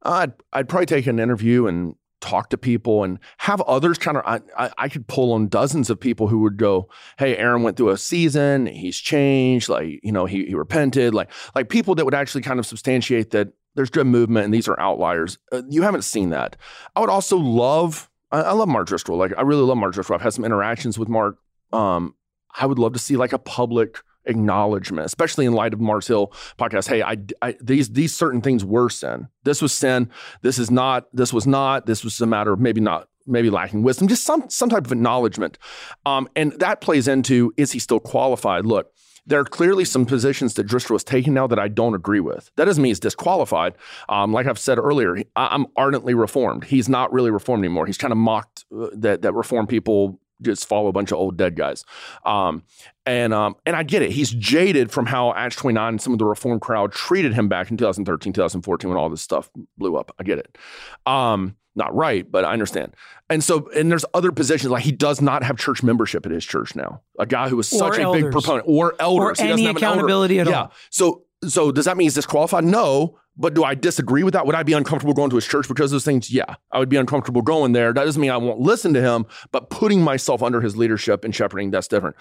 I'd 0.04 0.34
I'd 0.54 0.70
probably 0.70 0.86
take 0.86 1.08
an 1.08 1.20
interview 1.20 1.68
and 1.68 1.96
talk 2.22 2.50
to 2.52 2.58
people 2.58 3.04
and 3.04 3.20
have 3.40 3.60
others 3.62 3.98
kind 3.98 4.16
of 4.16 4.24
I, 4.26 4.40
I, 4.56 4.72
I 4.78 4.90
could 4.90 5.08
pull 5.08 5.34
on 5.34 5.48
dozens 5.48 5.90
of 5.90 6.00
people 6.00 6.28
who 6.28 6.40
would 6.40 6.56
go 6.56 6.88
hey 7.18 7.36
aaron 7.36 7.64
went 7.64 7.78
through 7.78 7.90
a 7.90 7.98
season 7.98 8.68
he's 8.68 8.96
changed 8.96 9.70
like 9.70 10.00
you 10.04 10.12
know 10.12 10.28
he, 10.28 10.46
he 10.46 10.54
repented 10.54 11.16
like 11.16 11.32
like 11.56 11.70
people 11.70 11.96
that 11.96 12.06
would 12.06 12.14
actually 12.14 12.44
kind 12.44 12.60
of 12.60 12.68
substantiate 12.68 13.32
that 13.32 13.54
there's 13.76 13.90
good 13.90 14.08
movement 14.08 14.46
and 14.46 14.54
these 14.54 14.68
are 14.68 14.80
outliers. 14.80 15.38
Uh, 15.52 15.62
you 15.70 15.84
haven't 15.84 16.04
seen 16.04 16.30
that. 16.30 16.58
I 16.96 17.00
would 17.00 17.10
also 17.10 17.38
love, 17.38 18.10
I, 18.32 18.42
I, 18.42 18.52
love 18.52 18.68
Mark 18.68 18.88
Driscoll. 18.88 19.18
Like, 19.18 19.34
I 19.38 19.42
really 19.42 19.64
love 19.64 19.78
Mark 19.78 19.94
Driscoll. 19.94 20.16
I've 20.16 20.22
had 20.22 20.34
some 20.34 20.46
interactions 20.46 21.00
with 21.00 21.10
Mark. 21.10 21.38
Um, 21.72 22.16
I 22.60 22.66
would 22.66 22.80
love 22.80 22.94
to 22.94 23.00
see 23.00 23.16
like 23.16 23.34
a 23.34 23.40
public 23.40 24.00
acknowledgement, 24.26 25.06
especially 25.06 25.46
in 25.46 25.54
light 25.54 25.74
of 25.74 25.80
Mars 25.80 26.08
Hill 26.08 26.34
podcast. 26.58 26.88
Hey, 26.88 27.02
I, 27.02 27.18
I, 27.42 27.56
these 27.62 27.90
these 27.90 28.16
certain 28.16 28.42
things 28.42 28.64
were 28.64 28.90
sin. 28.90 29.28
This 29.44 29.62
was 29.62 29.72
sin. 29.74 30.10
This 30.42 30.60
is 30.60 30.70
not. 30.70 31.06
This 31.14 31.34
was 31.34 31.48
not. 31.48 31.86
This 31.86 32.04
was 32.04 32.20
a 32.22 32.26
matter 32.26 32.54
of 32.54 32.60
maybe 32.60 32.82
not 32.82 33.08
maybe 33.28 33.50
lacking 33.50 33.84
wisdom. 33.84 34.08
Just 34.08 34.26
some 34.26 34.50
some 34.50 34.70
type 34.70 34.86
of 34.86 34.92
acknowledgement, 34.92 35.58
um, 36.06 36.28
and 36.36 36.54
that 36.60 36.82
plays 36.82 37.08
into 37.08 37.54
is 37.58 37.72
he 37.72 37.80
still 37.80 38.00
qualified? 38.00 38.66
Look, 38.66 38.91
there 39.26 39.40
are 39.40 39.46
clearly 39.46 39.86
some 39.86 40.06
positions 40.06 40.56
that 40.56 40.64
Driscoll 40.64 40.96
is 40.96 41.04
taking 41.04 41.34
now 41.34 41.48
that 41.48 41.60
I 41.60 41.68
don't 41.68 41.94
agree 41.94 42.20
with. 42.20 42.52
That 42.56 42.66
doesn't 42.66 42.82
mean 42.82 42.90
he's 42.90 43.00
disqualified. 43.00 43.76
Um, 44.10 44.34
like 44.34 44.48
I've 44.48 44.60
said 44.60 44.78
earlier, 44.78 45.24
I'm 45.36 45.68
ardently 45.76 46.14
reformed. 46.14 46.64
He's 46.64 46.90
not 46.90 47.14
really 47.14 47.32
reformed 47.32 47.64
anymore. 47.64 47.86
He's 47.86 47.98
kind 47.98 48.12
of 48.12 48.18
mocked 48.18 48.66
uh, 48.76 48.90
that 48.94 49.22
that 49.22 49.34
reformed 49.34 49.70
people 49.70 50.20
just 50.42 50.68
follow 50.68 50.88
a 50.88 50.92
bunch 50.92 51.12
of 51.12 51.18
old 51.18 51.38
dead 51.38 51.56
guys. 51.56 51.86
Um, 52.26 52.64
and 53.06 53.34
um, 53.34 53.56
and 53.66 53.76
I 53.76 53.84
get 53.84 54.02
it. 54.02 54.12
He's 54.12 54.32
jaded 54.32 54.92
from 54.92 55.06
how 55.06 55.34
Acts 55.34 55.56
29 55.56 55.88
and 55.88 56.02
some 56.02 56.14
of 56.14 56.20
the 56.20 56.26
reform 56.26 56.60
crowd 56.60 56.92
treated 56.92 57.34
him 57.34 57.48
back 57.48 57.72
in 57.72 57.78
2013, 57.78 58.34
2014 58.34 58.90
when 58.90 58.98
all 58.98 59.10
this 59.10 59.22
stuff 59.22 59.50
blew 59.78 59.96
up. 59.96 60.14
I 60.20 60.24
get 60.24 60.40
it. 60.40 60.58
Um, 61.06 61.56
not 61.76 61.96
right, 61.96 62.30
but 62.30 62.46
I 62.46 62.54
understand. 62.54 62.94
And 63.30 63.44
so, 63.44 63.70
and 63.76 63.90
there's 63.90 64.06
other 64.14 64.32
positions 64.32 64.72
like 64.72 64.84
he 64.84 64.92
does 64.92 65.22
not 65.22 65.44
have 65.44 65.58
church 65.58 65.84
membership 65.84 66.26
at 66.26 66.32
his 66.32 66.46
church 66.46 66.76
now. 66.76 67.02
A 67.18 67.26
guy 67.26 67.50
who 67.50 67.60
is 67.60 67.68
such 67.68 67.98
a 67.98 68.12
big 68.12 68.32
proponent, 68.32 68.66
or 68.68 68.96
elders, 69.00 69.40
or 69.40 69.44
any 69.44 69.66
accountability 69.68 70.40
at 70.40 70.48
yeah. 70.48 70.64
all. 70.64 70.74
So, 70.90 71.24
so 71.48 71.72
does 71.72 71.86
that 71.86 71.98
mean 71.98 72.06
he's 72.06 72.16
disqualified? 72.16 72.66
No. 72.66 73.18
But 73.38 73.54
do 73.54 73.64
I 73.64 73.76
disagree 73.76 74.24
with 74.24 74.34
that? 74.34 74.46
Would 74.46 74.56
I 74.56 74.64
be 74.64 74.74
uncomfortable 74.74 75.14
going 75.14 75.30
to 75.30 75.38
his 75.38 75.48
church 75.48 75.68
because 75.68 75.92
of 75.92 75.96
those 75.96 76.04
things? 76.04 76.30
Yeah, 76.30 76.56
I 76.70 76.80
would 76.80 76.90
be 76.90 76.98
uncomfortable 76.98 77.42
going 77.42 77.72
there. 77.72 77.94
That 77.94 78.04
doesn't 78.04 78.22
mean 78.22 78.30
I 78.30 78.36
won't 78.36 78.60
listen 78.60 78.94
to 78.94 79.02
him, 79.02 79.26
but 79.54 79.70
putting 79.70 80.02
myself 80.02 80.44
under 80.44 80.60
his 80.60 80.76
leadership 80.76 81.24
and 81.24 81.34
shepherding, 81.34 81.72
that's 81.72 81.88
different. 81.88 82.18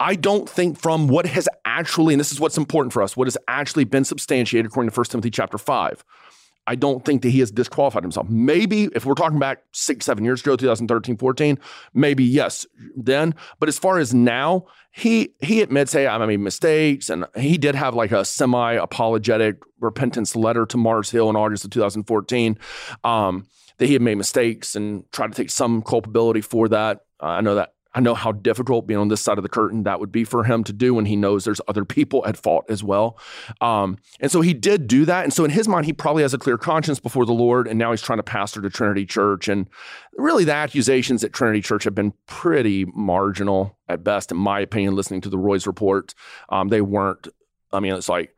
I 0.00 0.16
don't 0.16 0.48
think 0.48 0.78
from 0.78 1.06
what 1.06 1.26
has 1.26 1.48
actually, 1.66 2.14
and 2.14 2.20
this 2.20 2.32
is 2.32 2.40
what's 2.40 2.56
important 2.56 2.94
for 2.94 3.02
us, 3.02 3.14
what 3.14 3.26
has 3.26 3.36
actually 3.46 3.84
been 3.84 4.04
substantiated 4.04 4.70
according 4.70 4.90
to 4.90 4.98
1 4.98 5.04
Timothy 5.04 5.30
chapter 5.30 5.58
5 5.58 6.02
I 6.66 6.74
don't 6.74 7.04
think 7.04 7.22
that 7.22 7.30
he 7.30 7.40
has 7.40 7.50
disqualified 7.50 8.02
himself. 8.02 8.28
Maybe 8.28 8.84
if 8.94 9.04
we're 9.04 9.14
talking 9.14 9.38
back 9.38 9.62
six, 9.72 10.06
seven 10.06 10.24
years 10.24 10.40
ago, 10.40 10.56
2013, 10.56 11.16
14, 11.16 11.58
maybe 11.92 12.24
yes, 12.24 12.66
then. 12.96 13.34
But 13.60 13.68
as 13.68 13.78
far 13.78 13.98
as 13.98 14.14
now, 14.14 14.66
he 14.90 15.30
he 15.40 15.60
admits, 15.60 15.92
hey, 15.92 16.06
I 16.06 16.24
made 16.24 16.40
mistakes, 16.40 17.10
and 17.10 17.26
he 17.36 17.58
did 17.58 17.74
have 17.74 17.94
like 17.94 18.12
a 18.12 18.24
semi-apologetic 18.24 19.56
repentance 19.80 20.36
letter 20.36 20.64
to 20.66 20.76
Mars 20.76 21.10
Hill 21.10 21.28
in 21.28 21.36
August 21.36 21.64
of 21.64 21.70
2014. 21.70 22.58
Um, 23.02 23.46
that 23.78 23.86
he 23.86 23.92
had 23.92 24.02
made 24.02 24.14
mistakes 24.16 24.76
and 24.76 25.10
tried 25.10 25.32
to 25.32 25.34
take 25.34 25.50
some 25.50 25.82
culpability 25.82 26.40
for 26.40 26.68
that. 26.68 27.00
Uh, 27.20 27.26
I 27.26 27.40
know 27.40 27.56
that 27.56 27.73
I 27.94 28.00
know 28.00 28.14
how 28.14 28.32
difficult 28.32 28.86
being 28.86 28.98
on 28.98 29.08
this 29.08 29.20
side 29.20 29.38
of 29.38 29.42
the 29.42 29.48
curtain 29.48 29.84
that 29.84 30.00
would 30.00 30.10
be 30.10 30.24
for 30.24 30.44
him 30.44 30.64
to 30.64 30.72
do 30.72 30.94
when 30.94 31.06
he 31.06 31.14
knows 31.14 31.44
there's 31.44 31.60
other 31.68 31.84
people 31.84 32.26
at 32.26 32.36
fault 32.36 32.64
as 32.68 32.82
well. 32.82 33.18
Um, 33.60 33.98
and 34.20 34.32
so 34.32 34.40
he 34.40 34.52
did 34.52 34.88
do 34.88 35.04
that. 35.04 35.24
And 35.24 35.32
so 35.32 35.44
in 35.44 35.50
his 35.50 35.68
mind, 35.68 35.86
he 35.86 35.92
probably 35.92 36.22
has 36.22 36.34
a 36.34 36.38
clear 36.38 36.58
conscience 36.58 36.98
before 36.98 37.24
the 37.24 37.32
Lord. 37.32 37.68
And 37.68 37.78
now 37.78 37.92
he's 37.92 38.02
trying 38.02 38.18
to 38.18 38.24
pastor 38.24 38.60
to 38.62 38.70
Trinity 38.70 39.06
Church. 39.06 39.48
And 39.48 39.68
really, 40.16 40.44
the 40.44 40.54
accusations 40.54 41.22
at 41.22 41.32
Trinity 41.32 41.60
Church 41.60 41.84
have 41.84 41.94
been 41.94 42.12
pretty 42.26 42.84
marginal 42.94 43.78
at 43.88 44.02
best, 44.02 44.32
in 44.32 44.38
my 44.38 44.60
opinion, 44.60 44.96
listening 44.96 45.20
to 45.22 45.28
the 45.28 45.38
Roys 45.38 45.66
report. 45.66 46.14
Um, 46.48 46.68
they 46.68 46.80
weren't, 46.80 47.28
I 47.72 47.80
mean, 47.80 47.94
it's 47.94 48.08
like, 48.08 48.34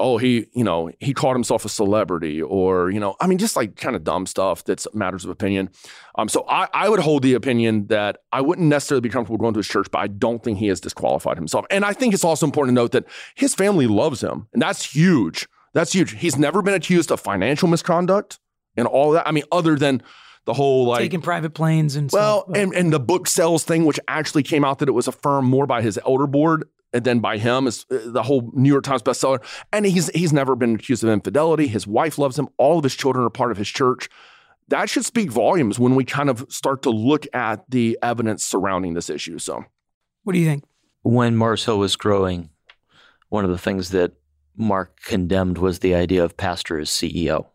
oh, 0.00 0.16
he, 0.16 0.46
you 0.52 0.64
know, 0.64 0.90
he 0.98 1.14
called 1.14 1.36
himself 1.36 1.64
a 1.64 1.68
celebrity 1.68 2.42
or, 2.42 2.90
you 2.90 2.98
know, 2.98 3.14
I 3.20 3.26
mean, 3.26 3.38
just 3.38 3.54
like 3.54 3.76
kind 3.76 3.94
of 3.94 4.02
dumb 4.02 4.26
stuff 4.26 4.64
that's 4.64 4.86
matters 4.94 5.24
of 5.24 5.30
opinion. 5.30 5.70
Um, 6.16 6.28
so 6.28 6.44
I, 6.48 6.68
I 6.72 6.88
would 6.88 7.00
hold 7.00 7.22
the 7.22 7.34
opinion 7.34 7.86
that 7.88 8.18
I 8.32 8.40
wouldn't 8.40 8.66
necessarily 8.68 9.02
be 9.02 9.10
comfortable 9.10 9.38
going 9.38 9.54
to 9.54 9.58
his 9.58 9.68
church, 9.68 9.88
but 9.90 9.98
I 9.98 10.06
don't 10.08 10.42
think 10.42 10.58
he 10.58 10.68
has 10.68 10.80
disqualified 10.80 11.36
himself. 11.36 11.66
And 11.70 11.84
I 11.84 11.92
think 11.92 12.14
it's 12.14 12.24
also 12.24 12.46
important 12.46 12.74
to 12.76 12.82
note 12.82 12.92
that 12.92 13.04
his 13.34 13.54
family 13.54 13.86
loves 13.86 14.22
him, 14.22 14.48
and 14.52 14.60
that's 14.60 14.94
huge. 14.94 15.46
That's 15.72 15.92
huge. 15.92 16.12
He's 16.12 16.36
never 16.36 16.62
been 16.62 16.74
accused 16.74 17.12
of 17.12 17.20
financial 17.20 17.68
misconduct 17.68 18.40
and 18.76 18.88
all 18.88 19.12
that. 19.12 19.28
I 19.28 19.30
mean, 19.30 19.44
other 19.52 19.76
than 19.76 20.02
the 20.46 20.54
whole 20.54 20.86
like 20.86 21.00
taking 21.00 21.20
private 21.20 21.54
planes 21.54 21.96
and 21.96 22.10
well, 22.10 22.44
stuff. 22.44 22.56
and 22.56 22.74
and 22.74 22.92
the 22.92 23.00
book 23.00 23.28
sales 23.28 23.64
thing, 23.64 23.84
which 23.84 24.00
actually 24.08 24.42
came 24.42 24.64
out 24.64 24.78
that 24.78 24.88
it 24.88 24.92
was 24.92 25.06
affirmed 25.06 25.48
more 25.48 25.66
by 25.66 25.82
his 25.82 25.98
elder 26.04 26.26
board 26.26 26.64
and 26.92 27.04
then 27.04 27.20
by 27.20 27.38
him 27.38 27.66
is 27.66 27.86
uh, 27.90 27.98
the 28.06 28.22
whole 28.22 28.50
New 28.54 28.68
York 28.68 28.84
Times 28.84 29.02
bestseller. 29.02 29.42
And 29.72 29.86
he's 29.86 30.08
he's 30.10 30.32
never 30.32 30.56
been 30.56 30.74
accused 30.74 31.04
of 31.04 31.10
infidelity. 31.10 31.66
His 31.66 31.86
wife 31.86 32.18
loves 32.18 32.38
him. 32.38 32.48
All 32.56 32.78
of 32.78 32.84
his 32.84 32.94
children 32.94 33.24
are 33.24 33.30
part 33.30 33.50
of 33.50 33.56
his 33.56 33.68
church. 33.68 34.08
That 34.68 34.88
should 34.88 35.04
speak 35.04 35.30
volumes 35.30 35.78
when 35.78 35.94
we 35.96 36.04
kind 36.04 36.30
of 36.30 36.46
start 36.48 36.82
to 36.82 36.90
look 36.90 37.26
at 37.34 37.68
the 37.68 37.98
evidence 38.02 38.44
surrounding 38.44 38.94
this 38.94 39.10
issue. 39.10 39.38
So, 39.38 39.64
what 40.24 40.32
do 40.32 40.38
you 40.38 40.46
think? 40.46 40.64
When 41.02 41.36
Mars 41.36 41.64
Hill 41.64 41.78
was 41.78 41.96
growing, 41.96 42.50
one 43.30 43.44
of 43.44 43.50
the 43.50 43.58
things 43.58 43.90
that 43.90 44.12
Mark 44.56 45.00
condemned 45.02 45.58
was 45.58 45.78
the 45.78 45.94
idea 45.94 46.22
of 46.24 46.36
pastor 46.36 46.78
as 46.78 46.88
CEO 46.88 47.46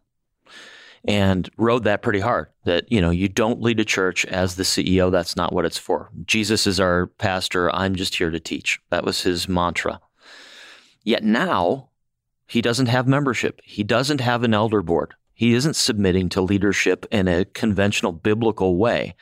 and 1.07 1.49
rode 1.57 1.83
that 1.83 2.01
pretty 2.01 2.19
hard 2.19 2.47
that 2.65 2.91
you 2.91 2.99
know 2.99 3.11
you 3.11 3.27
don't 3.27 3.61
lead 3.61 3.79
a 3.79 3.85
church 3.85 4.25
as 4.25 4.55
the 4.55 4.63
CEO 4.63 5.11
that's 5.11 5.35
not 5.35 5.53
what 5.53 5.65
it's 5.65 5.77
for. 5.77 6.09
Jesus 6.25 6.67
is 6.67 6.79
our 6.79 7.07
pastor. 7.07 7.73
I'm 7.73 7.95
just 7.95 8.15
here 8.15 8.31
to 8.31 8.39
teach. 8.39 8.79
That 8.89 9.05
was 9.05 9.21
his 9.21 9.47
mantra. 9.47 10.01
Yet 11.03 11.23
now 11.23 11.89
he 12.47 12.61
doesn't 12.61 12.87
have 12.87 13.07
membership. 13.07 13.61
He 13.63 13.83
doesn't 13.83 14.21
have 14.21 14.43
an 14.43 14.53
elder 14.53 14.81
board 14.81 15.13
he 15.35 15.53
isn't 15.53 15.75
submitting 15.75 16.29
to 16.29 16.41
leadership 16.41 17.05
in 17.11 17.27
a 17.27 17.45
conventional 17.45 18.11
biblical 18.11 18.77
way 18.77 19.15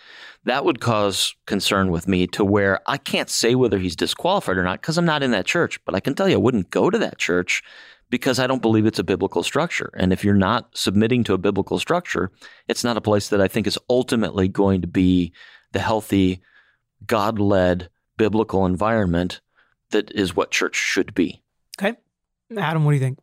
that 0.45 0.63
would 0.63 0.79
cause 0.79 1.35
concern 1.45 1.89
with 1.91 2.07
me 2.07 2.27
to 2.27 2.45
where 2.45 2.79
I 2.87 2.97
can't 2.97 3.29
say 3.29 3.55
whether 3.55 3.79
he's 3.79 3.95
disqualified 3.95 4.57
or 4.57 4.63
not 4.63 4.81
because 4.81 4.97
I'm 4.97 5.05
not 5.05 5.23
in 5.23 5.31
that 5.31 5.45
church 5.45 5.83
but 5.85 5.95
I 5.95 5.99
can 5.99 6.15
tell 6.15 6.29
you 6.29 6.35
I 6.35 6.39
wouldn't 6.39 6.69
go 6.69 6.89
to 6.89 6.97
that 6.99 7.17
church 7.17 7.63
because 8.13 8.37
I 8.37 8.45
don't 8.45 8.61
believe 8.61 8.85
it's 8.85 8.99
a 8.99 9.03
biblical 9.03 9.41
structure. 9.41 9.89
And 9.97 10.13
if 10.13 10.23
you're 10.23 10.35
not 10.35 10.77
submitting 10.77 11.23
to 11.23 11.33
a 11.33 11.39
biblical 11.39 11.79
structure, 11.79 12.29
it's 12.67 12.83
not 12.83 12.95
a 12.95 13.01
place 13.01 13.29
that 13.29 13.41
I 13.41 13.47
think 13.47 13.65
is 13.65 13.79
ultimately 13.89 14.47
going 14.47 14.81
to 14.81 14.87
be 14.87 15.33
the 15.71 15.79
healthy, 15.79 16.39
God 17.07 17.39
led 17.39 17.89
biblical 18.15 18.67
environment 18.67 19.41
that 19.89 20.11
is 20.11 20.35
what 20.35 20.51
church 20.51 20.75
should 20.75 21.15
be. 21.15 21.41
Okay. 21.81 21.97
Adam, 22.55 22.85
what 22.85 22.91
do 22.91 22.97
you 22.97 23.01
think? 23.01 23.17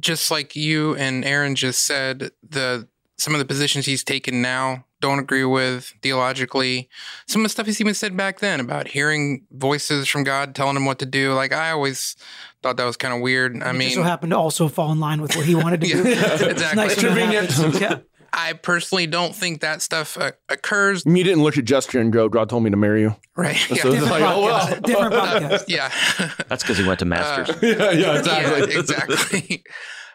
Just 0.00 0.30
like 0.30 0.56
you 0.56 0.94
and 0.96 1.24
Aaron 1.24 1.54
just 1.54 1.84
said, 1.84 2.30
the 2.48 2.88
some 3.18 3.34
of 3.34 3.38
the 3.38 3.44
positions 3.46 3.86
he's 3.86 4.04
taken 4.04 4.42
now 4.42 4.84
don't 5.00 5.18
agree 5.18 5.44
with 5.44 5.94
theologically. 6.02 6.88
Some 7.26 7.40
of 7.42 7.44
the 7.46 7.48
stuff 7.50 7.66
he's 7.66 7.80
even 7.80 7.94
said 7.94 8.14
back 8.16 8.40
then 8.40 8.60
about 8.60 8.88
hearing 8.88 9.46
voices 9.52 10.06
from 10.08 10.22
God 10.24 10.54
telling 10.54 10.76
him 10.76 10.84
what 10.84 10.98
to 10.98 11.06
do. 11.06 11.32
Like 11.32 11.52
I 11.52 11.70
always 11.70 12.16
thought 12.62 12.76
that 12.76 12.84
was 12.84 12.96
kind 12.96 13.14
of 13.14 13.20
weird. 13.20 13.62
I 13.62 13.70
It 13.70 13.72
mean, 13.74 13.80
just 13.88 13.94
so 13.96 14.02
happened 14.02 14.30
to 14.32 14.36
also 14.38 14.68
fall 14.68 14.92
in 14.92 15.00
line 15.00 15.22
with 15.22 15.34
what 15.36 15.46
he 15.46 15.54
wanted 15.54 15.80
to 15.82 15.86
do. 15.92 15.96
Yeah, 16.08 16.32
It's 16.34 16.42
exactly. 16.42 16.76
nice 16.76 17.02
when 17.02 17.14
that 17.14 17.48
happens. 17.48 17.80
Yeah. 17.80 17.98
I 18.36 18.52
personally 18.52 19.06
don't 19.06 19.34
think 19.34 19.62
that 19.62 19.80
stuff 19.80 20.18
uh, 20.18 20.32
occurs. 20.50 21.02
you 21.06 21.24
didn't 21.24 21.42
look 21.42 21.56
at 21.56 21.64
Jessica 21.64 21.98
and 21.98 22.12
go, 22.12 22.28
God 22.28 22.50
told 22.50 22.62
me 22.62 22.70
to 22.70 22.76
marry 22.76 23.00
you. 23.00 23.16
Right. 23.34 23.56
Yeah. 23.70 23.76
it's 23.76 23.82
Different 23.82 24.04
like, 24.10 24.22
oh, 24.22 24.42
well. 24.42 24.80
Different 24.82 25.14
podcast. 25.14 25.64
yeah. 25.68 25.90
That's 26.48 26.62
because 26.62 26.76
he 26.78 26.86
went 26.86 26.98
to 27.00 27.06
Masters. 27.06 27.56
yeah, 27.62 27.90
yeah, 27.92 28.22
Yeah, 28.24 28.64
exactly. 28.78 29.64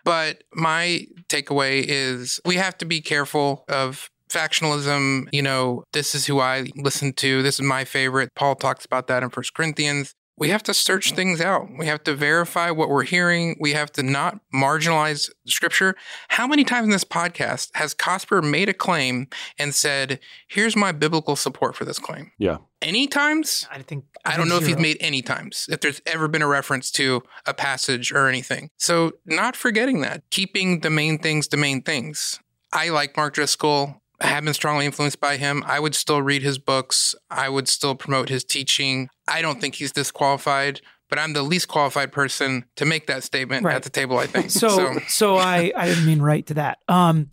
but 0.06 0.44
my 0.54 1.06
takeaway 1.30 1.84
is 1.88 2.40
we 2.46 2.56
have 2.58 2.78
to 2.78 2.86
be 2.86 3.02
careful 3.02 3.66
of 3.68 4.10
factionalism. 4.30 5.28
You 5.32 5.42
know, 5.42 5.84
this 5.94 6.16
is 6.16 6.26
who 6.28 6.40
I 6.40 6.68
listen 6.76 7.14
to. 7.14 7.42
This 7.42 7.56
is 7.56 7.62
my 7.66 7.86
favorite. 7.86 8.30
Paul 8.36 8.56
talks 8.56 8.86
about 8.86 9.08
that 9.08 9.24
in 9.24 9.30
First 9.30 9.54
Corinthians. 9.54 10.14
We 10.38 10.50
have 10.50 10.64
to 10.64 10.74
search 10.74 11.12
things 11.12 11.40
out. 11.40 11.68
We 11.78 11.86
have 11.86 12.04
to 12.06 12.16
verify 12.16 12.72
what 12.72 12.90
we're 12.90 13.04
hearing. 13.04 13.58
We 13.60 13.74
have 13.74 13.92
to 13.94 14.04
not 14.04 14.40
marginalize 14.54 15.30
scripture. 15.46 15.96
How 16.30 16.48
many 16.48 16.64
times 16.64 16.86
in 16.86 16.92
this 16.92 17.04
podcast 17.04 17.70
has 17.76 17.94
Cosper 17.94 18.44
made 18.44 18.68
a 18.70 18.74
claim 18.74 19.28
and 19.60 19.76
said, 19.76 20.20
here's 20.48 20.76
my 20.76 20.92
biblical 20.92 21.36
support 21.36 21.76
for 21.76 21.86
this 21.86 22.00
claim? 22.00 22.32
Yeah. 22.40 22.58
Any 22.82 23.08
times? 23.08 23.68
I 23.72 23.84
think 23.84 24.06
I 24.26 24.36
don't 24.36 24.50
know 24.50 24.58
if 24.58 24.66
he's 24.66 24.78
made 24.78 24.98
any 25.00 25.22
times, 25.22 25.68
if 25.70 25.82
there's 25.82 26.02
ever 26.08 26.28
been 26.28 26.42
a 26.42 26.48
reference 26.48 26.90
to 26.92 27.22
a 27.46 27.54
passage 27.54 28.12
or 28.12 28.28
anything. 28.28 28.72
So, 28.78 29.12
not 29.26 29.56
forgetting 29.56 30.02
that, 30.02 30.24
keeping 30.32 30.80
the 30.80 30.90
main 30.90 31.20
things 31.20 31.50
the 31.50 31.58
main 31.58 31.84
things. 31.84 32.40
I 32.74 32.90
like 32.90 33.16
Mark 33.16 33.36
Driscoll. 33.36 34.02
I 34.22 34.28
have 34.28 34.44
been 34.46 34.54
strongly 34.54 34.86
influenced 34.86 35.20
by 35.20 35.38
him. 35.38 35.64
I 35.66 35.80
would 35.80 35.96
still 35.96 36.22
read 36.22 36.44
his 36.44 36.58
books. 36.60 37.16
I 37.30 37.50
would 37.50 37.68
still 37.68 37.96
promote 37.96 38.30
his 38.30 38.44
teaching. 38.44 39.10
I 39.28 39.42
don't 39.42 39.60
think 39.60 39.76
he's 39.76 39.92
disqualified, 39.92 40.82
but 41.10 41.18
I'm 41.20 41.34
the 41.34 41.44
least 41.44 41.68
qualified 41.68 42.12
person 42.12 42.66
to 42.76 42.86
make 42.86 43.08
that 43.08 43.24
statement 43.24 43.66
Right. 43.66 43.76
at 43.76 43.84
the 43.84 43.90
table, 43.90 44.18
I 44.20 44.28
think. 44.28 44.46
So, 44.52 44.70
so, 44.70 45.00
so 45.08 45.38
I, 45.38 45.72
I 45.76 45.88
didn't 45.88 46.06
mean 46.06 46.22
right 46.22 46.46
to 46.48 46.54
that. 46.56 46.78
Um, 46.88 47.30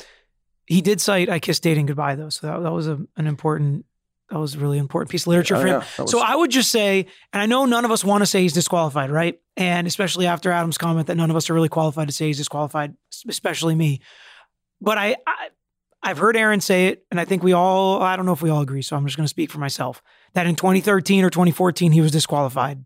he 0.66 0.80
did 0.80 1.00
cite 1.00 1.28
"I 1.28 1.38
Kissed 1.40 1.62
Dating 1.62 1.86
Goodbye" 1.86 2.14
though, 2.16 2.28
so 2.30 2.46
that, 2.46 2.62
that 2.62 2.72
was 2.72 2.88
a, 2.88 2.98
an 3.16 3.26
important, 3.26 3.84
that 4.30 4.38
was 4.38 4.54
a 4.54 4.58
really 4.58 4.78
important 4.78 5.10
piece 5.10 5.22
of 5.22 5.28
literature 5.28 5.56
Oh, 5.56 5.60
for 5.60 5.66
him. 5.66 5.80
yeah, 5.82 6.02
was- 6.02 6.10
So 6.10 6.20
I 6.20 6.34
would 6.34 6.50
just 6.50 6.70
say, 6.70 7.06
and 7.32 7.40
I 7.42 7.46
know 7.46 7.64
none 7.66 7.84
of 7.84 7.90
us 7.90 8.04
want 8.04 8.22
to 8.22 8.26
say 8.26 8.42
he's 8.42 8.52
disqualified, 8.52 9.10
right? 9.10 9.38
And 9.56 9.86
especially 9.86 10.26
after 10.26 10.50
Adam's 10.52 10.76
comment 10.78 11.06
that 11.08 11.16
none 11.16 11.30
of 11.30 11.36
us 11.36 11.48
are 11.50 11.54
really 11.54 11.68
qualified 11.70 12.08
to 12.08 12.14
say 12.14 12.26
he's 12.26 12.36
disqualified, 12.38 12.94
especially 13.28 13.74
me. 13.74 14.00
But 14.80 14.98
I, 14.98 15.16
I 15.26 15.48
I've 16.02 16.18
heard 16.18 16.36
Aaron 16.36 16.60
say 16.60 16.88
it, 16.88 17.04
and 17.10 17.18
I 17.20 17.24
think 17.24 17.42
we 17.42 17.52
all, 17.52 18.00
I 18.00 18.16
don't 18.16 18.26
know 18.26 18.32
if 18.32 18.42
we 18.42 18.50
all 18.50 18.60
agree, 18.60 18.82
so 18.82 18.96
I'm 18.96 19.04
just 19.04 19.16
going 19.16 19.24
to 19.24 19.28
speak 19.28 19.50
for 19.50 19.58
myself, 19.58 20.02
that 20.34 20.46
in 20.46 20.54
2013 20.54 21.24
or 21.24 21.30
2014, 21.30 21.92
he 21.92 22.00
was 22.00 22.12
disqualified. 22.12 22.84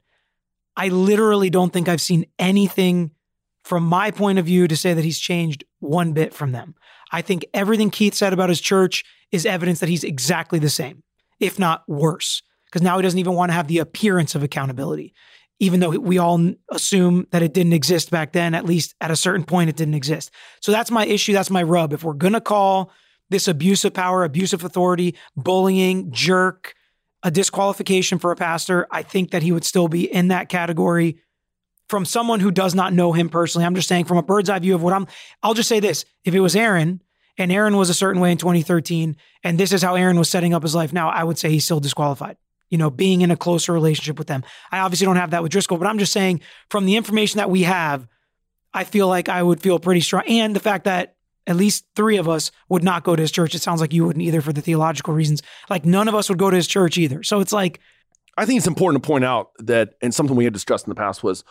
I 0.77 0.89
literally 0.89 1.51
don't 1.51 1.73
think 1.73 1.89
I've 1.89 2.01
seen 2.01 2.25
anything 2.39 3.11
from 3.65 3.85
my 3.85 4.11
point 4.11 4.39
of 4.39 4.47
view 4.47 4.67
to 4.67 4.77
say 4.77 4.95
that 4.95 5.05
he's 5.05 5.19
changed 5.19 5.65
one 5.81 6.13
bit 6.15 6.33
from 6.33 6.53
them. 6.53 6.75
I 7.13 7.23
think 7.23 7.45
everything 7.53 7.91
Keith 7.91 8.15
said 8.15 8.33
about 8.33 8.49
his 8.49 8.61
church 8.61 9.05
is 9.31 9.45
evidence 9.47 9.81
that 9.81 9.89
he's 9.89 10.05
exactly 10.05 10.59
the 10.59 10.71
same, 10.71 11.03
if 11.39 11.59
not 11.59 11.85
worse, 11.87 12.43
because 12.67 12.83
now 12.83 12.97
he 12.97 13.03
doesn't 13.03 13.19
even 13.19 13.35
want 13.35 13.51
to 13.51 13.55
have 13.55 13.69
the 13.69 13.79
appearance 13.79 14.35
of 14.35 14.43
accountability. 14.43 15.15
Even 15.61 15.79
though 15.79 15.91
we 15.91 16.19
all 16.19 16.55
assume 16.71 17.27
that 17.31 17.43
it 17.43 17.53
didn't 17.53 17.75
exist 17.75 18.11
back 18.11 18.33
then, 18.33 18.55
at 18.55 18.65
least 18.65 18.95
at 19.01 19.13
a 19.13 19.17
certain 19.17 19.45
point, 19.45 19.71
it 19.71 19.77
didn't 19.77 19.95
exist. 19.95 20.33
So 20.61 20.73
that's 20.73 20.91
my 20.91 21.07
issue. 21.07 21.33
That's 21.33 21.51
my 21.51 21.63
rub. 21.63 21.93
If 21.93 22.03
we're 22.03 22.15
going 22.15 22.33
to 22.33 22.41
call 22.41 22.91
this 23.33 23.49
abuse 23.49 23.85
of 23.85 23.93
power, 23.93 24.23
abuse 24.23 24.53
of 24.53 24.63
authority, 24.63 25.17
bullying, 25.37 26.13
jerk, 26.13 26.75
a 27.23 27.31
disqualification 27.31 28.19
for 28.19 28.33
a 28.33 28.37
pastor, 28.37 28.87
I 28.91 29.03
think 29.03 29.31
that 29.31 29.43
he 29.43 29.53
would 29.53 29.65
still 29.65 29.89
be 29.89 30.13
in 30.13 30.29
that 30.29 30.49
category 30.49 31.19
from 31.89 32.05
someone 32.05 32.41
who 32.41 32.51
does 32.51 32.75
not 32.75 32.93
know 32.93 33.13
him 33.13 33.29
personally. 33.29 33.65
I'm 33.65 33.75
just 33.75 33.89
saying 33.89 34.07
from 34.07 34.17
a 34.17 34.23
bird's 34.23 34.49
eye 34.49 34.59
view 34.59 34.75
of 34.75 34.83
what 34.83 34.93
I'm, 34.93 35.07
I'll 35.43 35.55
just 35.55 35.69
say 35.69 35.81
this. 35.81 36.05
If 36.25 36.35
it 36.35 36.41
was 36.41 36.57
Aaron 36.57 37.03
and 37.39 37.53
Aaron 37.53 37.77
was 37.77 37.91
a 37.91 37.95
certain 37.95 38.21
way 38.21 38.33
in 38.33 38.39
2013, 38.39 39.17
and 39.45 39.59
this 39.59 39.73
is 39.73 39.83
how 39.83 39.95
Aaron 39.95 40.19
was 40.19 40.31
setting 40.31 40.55
up 40.55 40.63
his 40.63 40.75
life 40.75 40.93
now, 40.93 41.11
I 41.11 41.23
would 41.23 41.39
say 41.39 41.51
he's 41.51 41.65
still 41.65 41.81
disqualified. 41.81 42.37
You 42.71 42.79
know, 42.79 42.91
being 42.91 43.21
in 43.21 43.31
a 43.31 43.37
closer 43.37 43.73
relationship 43.73 44.19
with 44.19 44.29
them. 44.29 44.43
I 44.71 44.79
obviously 44.79 45.05
don't 45.05 45.17
have 45.17 45.33
that 45.33 45.43
with 45.43 45.53
Driscoll, 45.53 45.77
but 45.77 45.87
I'm 45.87 45.99
just 45.99 46.13
saying 46.13 46.41
from 46.71 46.87
the 46.87 46.97
information 46.97 47.39
that 47.39 47.51
we 47.51 47.65
have, 47.65 48.09
I 48.73 48.85
feel 48.85 49.09
like 49.09 49.29
I 49.29 49.43
would 49.43 49.61
feel 49.61 49.79
pretty 49.79 50.01
strong. 50.01 50.23
And 50.27 50.57
the 50.57 50.61
fact 50.61 50.85
that 50.85 51.17
at 51.47 51.57
least 51.57 51.85
three 51.97 52.17
of 52.17 52.29
us 52.29 52.51
would 52.69 52.85
not 52.85 53.05
go 53.05 53.17
to 53.17 53.21
his 53.21 53.33
church. 53.33 53.55
It 53.55 53.63
sounds 53.63 53.81
like 53.81 53.93
you 53.93 54.07
wouldn't 54.07 54.25
either 54.25 54.41
for 54.41 54.53
the 54.53 54.61
theological 54.61 55.15
reasons. 55.15 55.43
Like 55.69 55.85
none 55.85 56.09
of 56.09 56.15
us 56.15 56.29
would 56.29 56.39
go 56.39 56.51
to 56.51 56.57
his 56.57 56.69
church 56.69 56.99
either. 56.99 57.23
So 57.23 57.41
it's 57.41 57.53
like, 57.53 57.81
I 58.39 58.47
think 58.47 58.59
it's 58.59 58.67
important 58.67 59.03
to 59.03 59.07
point 59.07 59.25
out 59.25 59.51
that, 59.59 59.95
and 60.01 60.15
something 60.15 60.37
we 60.37 60.45
had 60.45 60.53
discussed 60.53 60.87
in 60.87 60.91
the 60.91 60.95
past 60.95 61.23
was 61.23 61.45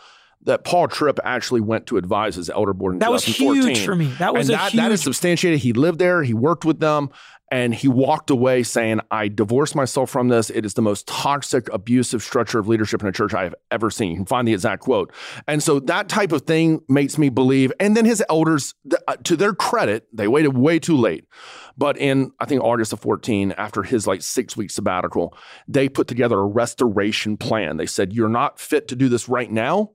that 0.44 0.64
Paul 0.64 0.88
Tripp 0.88 1.20
actually 1.22 1.60
went 1.60 1.86
to 1.86 1.96
advise 1.96 2.34
his 2.34 2.50
elder 2.50 2.72
board 2.72 2.94
in 2.94 2.98
That 2.98 3.12
was 3.12 3.24
huge 3.24 3.84
for 3.84 3.94
me. 3.94 4.06
That 4.18 4.34
was 4.34 4.48
and 4.48 4.56
a 4.56 4.58
that, 4.58 4.72
huge. 4.72 4.82
that 4.82 4.92
is 4.92 5.02
substantiated. 5.02 5.60
He 5.60 5.72
lived 5.72 6.00
there. 6.00 6.24
He 6.24 6.34
worked 6.34 6.64
with 6.64 6.80
them. 6.80 7.10
And 7.52 7.74
he 7.74 7.86
walked 7.86 8.30
away 8.30 8.62
saying, 8.62 9.00
I 9.10 9.28
divorced 9.28 9.74
myself 9.74 10.08
from 10.08 10.28
this. 10.28 10.48
It 10.48 10.64
is 10.64 10.72
the 10.72 10.80
most 10.80 11.06
toxic, 11.06 11.70
abusive 11.70 12.22
structure 12.22 12.58
of 12.58 12.66
leadership 12.66 13.02
in 13.02 13.08
a 13.08 13.12
church 13.12 13.34
I 13.34 13.44
have 13.44 13.54
ever 13.70 13.90
seen. 13.90 14.12
You 14.12 14.16
can 14.16 14.24
find 14.24 14.48
the 14.48 14.54
exact 14.54 14.80
quote. 14.80 15.12
And 15.46 15.62
so 15.62 15.78
that 15.80 16.08
type 16.08 16.32
of 16.32 16.42
thing 16.42 16.80
makes 16.88 17.18
me 17.18 17.28
believe. 17.28 17.70
And 17.78 17.94
then 17.94 18.06
his 18.06 18.24
elders, 18.30 18.74
uh, 19.06 19.16
to 19.24 19.36
their 19.36 19.52
credit, 19.52 20.06
they 20.14 20.26
waited 20.26 20.56
way 20.56 20.78
too 20.78 20.96
late. 20.96 21.26
But 21.76 21.98
in, 21.98 22.32
I 22.40 22.46
think, 22.46 22.62
August 22.62 22.94
of 22.94 23.00
14, 23.00 23.52
after 23.58 23.82
his 23.82 24.06
like 24.06 24.22
six 24.22 24.56
week 24.56 24.70
sabbatical, 24.70 25.36
they 25.68 25.90
put 25.90 26.08
together 26.08 26.38
a 26.38 26.46
restoration 26.46 27.36
plan. 27.36 27.76
They 27.76 27.84
said, 27.84 28.14
You're 28.14 28.30
not 28.30 28.60
fit 28.60 28.88
to 28.88 28.96
do 28.96 29.10
this 29.10 29.28
right 29.28 29.50
now. 29.50 29.90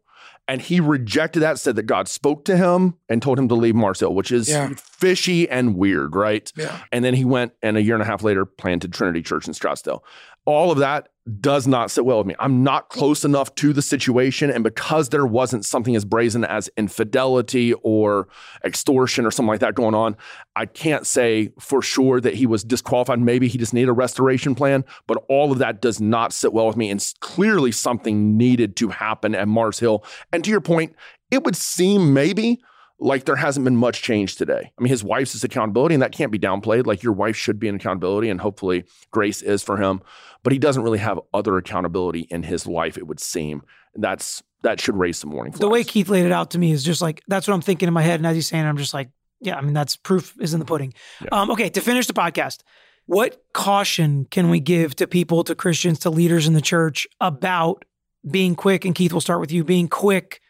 And 0.50 0.62
he 0.62 0.80
rejected 0.80 1.42
that, 1.42 1.60
said 1.60 1.76
that 1.76 1.84
God 1.84 2.08
spoke 2.08 2.46
to 2.46 2.56
him 2.56 2.96
and 3.10 3.22
told 3.22 3.38
him 3.38 3.50
to 3.50 3.56
leave 3.56 3.76
Mars 3.76 4.00
Hill, 4.00 4.14
which 4.16 4.32
is 4.32 4.48
Yeah. 4.48 4.70
fishy 4.78 5.50
and 5.50 5.76
weird, 5.76 6.16
right? 6.16 6.50
Yeah. 6.56 6.78
And 6.92 7.04
then 7.04 7.14
he 7.14 7.26
went 7.26 7.52
and 7.62 7.76
a 7.76 7.82
year 7.82 7.96
and 7.96 8.02
a 8.02 8.06
half 8.06 8.24
later 8.24 8.46
planted 8.46 8.94
Trinity 8.94 9.22
Church 9.22 9.48
in 9.48 9.54
Scottsdale. 9.54 10.02
All 10.48 10.72
of 10.72 10.78
that 10.78 11.10
does 11.42 11.68
not 11.68 11.92
sit 11.92 12.06
well 12.06 12.20
with 12.20 12.28
me. 12.28 12.36
I'm 12.40 12.64
not 12.64 12.88
close 12.88 13.26
enough 13.26 13.54
to 13.56 13.74
the 13.74 13.82
situation. 13.82 14.50
And 14.50 14.64
because 14.64 15.10
there 15.10 15.26
wasn't 15.26 15.66
something 15.66 15.94
as 15.94 16.06
brazen 16.06 16.46
as 16.46 16.70
infidelity 16.78 17.74
or 17.84 18.30
extortion 18.64 19.26
or 19.26 19.32
something 19.32 19.50
like 19.50 19.60
that 19.60 19.76
going 19.76 19.94
on, 19.94 20.16
I 20.56 20.66
can't 20.66 21.06
say 21.06 21.52
for 21.60 21.82
sure 21.82 22.22
that 22.22 22.36
he 22.36 22.46
was 22.46 22.64
disqualified. 22.64 23.20
Maybe 23.20 23.50
he 23.50 23.58
just 23.58 23.74
needed 23.74 23.90
a 23.90 23.94
restoration 23.94 24.56
plan, 24.56 24.86
but 25.06 25.22
all 25.28 25.52
of 25.52 25.58
that 25.58 25.82
does 25.82 26.00
not 26.00 26.32
sit 26.32 26.54
well 26.54 26.68
with 26.68 26.78
me. 26.78 26.90
And 26.90 27.06
clearly 27.20 27.74
something 27.74 28.38
needed 28.38 28.78
to 28.78 28.88
happen 28.88 29.36
at 29.36 29.50
Mars 29.50 29.80
Hill. 29.80 30.06
And 30.32 30.46
to 30.46 30.50
your 30.50 30.62
point, 30.62 30.96
it 31.30 31.44
would 31.44 31.58
seem 31.58 32.14
maybe 32.14 32.62
like 33.00 33.26
there 33.26 33.36
hasn't 33.36 33.64
been 33.64 33.76
much 33.76 34.02
change 34.02 34.36
today. 34.36 34.72
I 34.78 34.82
mean, 34.82 34.90
his 34.90 35.04
wife's 35.04 35.34
his 35.34 35.44
accountability, 35.44 35.96
and 35.96 36.02
that 36.02 36.12
can't 36.12 36.32
be 36.32 36.40
downplayed. 36.40 36.88
Like 36.88 37.04
your 37.04 37.14
wife 37.14 37.36
should 37.36 37.60
be 37.60 37.68
an 37.68 37.76
accountability, 37.76 38.30
and 38.30 38.42
hopefully 38.42 38.86
grace 39.12 39.42
is 39.42 39.62
for 39.62 39.78
him. 39.78 40.02
But 40.44 40.54
he 40.54 40.60
doesn't 40.60 40.82
really 40.82 41.00
have 41.00 41.20
other 41.34 41.58
accountability 41.58 42.22
in 42.30 42.44
his 42.44 42.66
life, 42.66 42.98
it 42.98 43.08
would 43.08 43.20
seem. 43.20 43.64
That's 43.96 44.42
that 44.64 44.82
should 44.82 44.96
raise 44.96 45.18
some 45.18 45.32
warning 45.32 45.54
flags. 45.54 45.60
the 45.60 45.70
way 45.70 45.84
Keith 45.84 46.10
laid 46.10 46.26
it 46.26 46.32
out 46.32 46.52
to 46.52 46.60
me 46.60 46.72
is 46.72 46.84
just 46.84 47.02
like 47.02 47.22
that's 47.28 47.48
what 47.48 47.54
I'm 47.54 47.62
thinking 47.62 47.88
in 47.88 47.94
my 47.94 48.02
head, 48.02 48.20
and 48.20 48.26
as 48.26 48.36
he's 48.36 48.48
saying, 48.48 48.66
I'm 48.66 48.78
just 48.78 48.94
like, 48.94 49.10
yeah, 49.42 49.56
I 49.58 49.62
mean, 49.62 49.74
that's 49.74 49.96
proof 49.96 50.36
is 50.40 50.54
in 50.54 50.60
the 50.60 50.66
pudding. 50.66 50.94
Yeah. 51.22 51.30
Um, 51.32 51.52
okay, 51.52 51.70
to 51.70 51.82
finish 51.82 52.08
the 52.08 52.14
podcast, 52.14 52.64
what 53.06 53.44
caution 53.54 54.26
can 54.26 54.50
we 54.50 54.60
give 54.60 54.96
to 54.96 55.08
people, 55.08 55.44
to 55.44 55.56
Christians, 55.56 56.00
to 56.00 56.10
leaders 56.10 56.48
in 56.48 56.54
the 56.54 56.62
church 56.62 57.08
about 57.22 57.86
being 58.30 58.56
quick? 58.56 58.86
And 58.86 58.96
Keith, 58.96 59.14
we'll 59.14 59.22
start 59.22 59.40
with 59.40 59.52
you. 59.52 59.64
Being 59.64 59.88
quick 59.88 60.42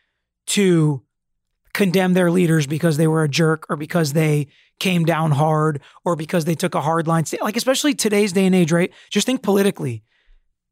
to 0.47 1.03
condemn 1.77 2.13
their 2.13 2.31
leaders 2.31 2.65
because 2.65 2.97
they 2.97 3.05
were 3.05 3.23
a 3.23 3.29
jerk 3.29 3.67
or 3.69 3.75
because 3.75 4.13
they 4.13 4.47
came 4.79 5.05
down 5.05 5.29
hard 5.29 5.79
or 6.03 6.15
because 6.15 6.43
they 6.45 6.55
took 6.55 6.73
a 6.73 6.81
hard 6.81 7.05
line. 7.05 7.23
Like, 7.39 7.55
especially 7.55 7.93
today's 7.93 8.33
day 8.33 8.47
and 8.47 8.55
age, 8.55 8.71
right? 8.71 8.91
Just 9.11 9.27
think 9.27 9.43
politically. 9.43 10.03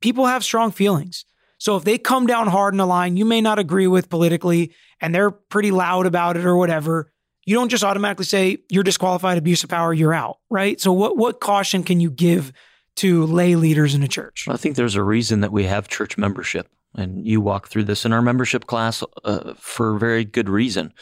People 0.02 0.26
have 0.26 0.44
strong 0.44 0.72
feelings. 0.72 1.24
So 1.60 1.78
if 1.78 1.84
they 1.84 2.00
come 2.00 2.26
down 2.26 2.48
hard 2.48 2.74
in 2.74 2.80
a 2.80 2.88
line 2.88 3.18
you 3.18 3.24
may 3.24 3.40
not 3.40 3.60
agree 3.60 3.86
with 3.86 4.10
politically 4.10 4.74
and 5.00 5.14
they're 5.14 5.30
pretty 5.30 5.70
loud 5.70 6.08
about 6.08 6.38
it 6.38 6.46
or 6.46 6.58
whatever, 6.58 7.12
you 7.46 7.54
don't 7.54 7.70
just 7.70 7.84
automatically 7.84 8.26
say 8.26 8.58
you're 8.72 8.84
disqualified, 8.84 9.38
abuse 9.38 9.64
of 9.64 9.70
power, 9.70 9.94
you're 9.94 10.14
out, 10.14 10.40
right? 10.50 10.82
So 10.82 10.92
what 10.92 11.18
what 11.18 11.40
caution 11.40 11.84
can 11.84 12.00
you 12.00 12.10
give 12.10 12.52
to 12.96 13.28
lay 13.28 13.56
leaders 13.56 13.94
in 13.94 14.02
a 14.02 14.08
church? 14.08 14.48
I 14.50 14.58
think 14.58 14.76
there's 14.76 14.96
a 14.96 15.04
reason 15.04 15.42
that 15.42 15.52
we 15.52 15.66
have 15.66 15.88
church 15.88 16.18
membership, 16.18 16.68
and 16.98 17.26
you 17.26 17.42
walk 17.42 17.68
through 17.68 17.86
this 17.86 18.06
in 18.06 18.14
our 18.14 18.22
membership 18.22 18.68
class 18.68 19.04
uh, 19.24 19.54
for 19.58 19.98
very 19.98 20.26
good 20.26 20.50
reason. 20.50 20.94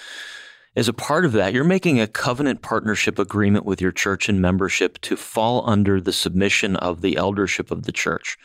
As 0.75 0.87
a 0.87 0.93
part 0.93 1.23
of 1.23 1.33
that, 1.33 1.53
you're 1.53 1.63
making 1.63 1.99
a 1.99 2.07
covenant 2.07 2.63
partnership 2.63 3.19
agreement 3.19 3.65
with 3.65 3.79
your 3.79 3.91
church 3.91 4.27
and 4.27 4.41
membership 4.41 4.99
to 5.01 5.15
fall 5.15 5.67
under 5.69 6.01
the 6.01 6.13
submission 6.13 6.75
of 6.75 7.01
the 7.01 7.15
eldership 7.15 7.69
of 7.69 7.83
the 7.83 7.91
church. 7.91 8.37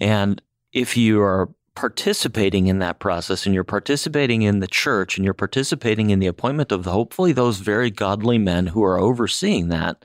And 0.00 0.40
if 0.72 0.96
you 0.96 1.20
are 1.20 1.50
participating 1.74 2.66
in 2.66 2.78
that 2.80 2.98
process 2.98 3.46
and 3.46 3.54
you're 3.54 3.64
participating 3.64 4.42
in 4.42 4.60
the 4.60 4.66
church 4.66 5.16
and 5.16 5.24
you're 5.24 5.34
participating 5.34 6.10
in 6.10 6.18
the 6.18 6.26
appointment 6.26 6.72
of 6.72 6.86
hopefully 6.86 7.32
those 7.32 7.58
very 7.58 7.90
godly 7.90 8.38
men 8.38 8.66
who 8.66 8.82
are 8.82 8.98
overseeing 8.98 9.68
that, 9.68 10.04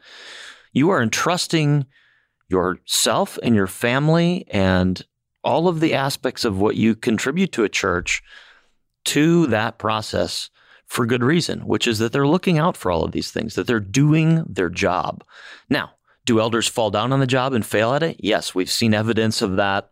you 0.74 0.90
are 0.90 1.02
entrusting 1.02 1.86
yourself 2.50 3.40
and 3.42 3.56
your 3.56 3.68
family 3.68 4.46
and 4.52 5.04
all 5.44 5.68
of 5.68 5.80
the 5.80 5.94
aspects 5.94 6.46
of 6.46 6.60
what 6.60 6.76
you 6.76 6.96
contribute 6.96 7.52
to 7.54 7.64
a 7.64 7.70
church 7.70 8.24
to 9.06 9.48
that 9.48 9.78
process 9.78 10.50
for 10.86 11.06
good 11.06 11.24
reason, 11.24 11.62
which 11.62 11.88
is 11.88 12.00
that 12.00 12.12
they're 12.12 12.28
looking 12.28 12.58
out 12.58 12.78
for 12.78 12.92
all 12.92 13.04
of 13.04 13.12
these 13.12 13.32
things, 13.32 13.56
that 13.56 13.68
they're 13.68 13.80
doing 13.80 14.44
their 14.48 14.70
job. 14.70 15.24
Now, 15.70 15.92
do 16.26 16.40
elders 16.40 16.68
fall 16.68 16.90
down 16.90 17.12
on 17.12 17.20
the 17.20 17.28
job 17.28 17.54
and 17.54 17.66
fail 17.66 17.94
at 17.94 18.04
it? 18.04 18.18
Yes, 18.20 18.56
we've 18.56 18.70
seen 18.70 18.94
evidence 18.94 19.42
of 19.42 19.58
that 19.58 19.92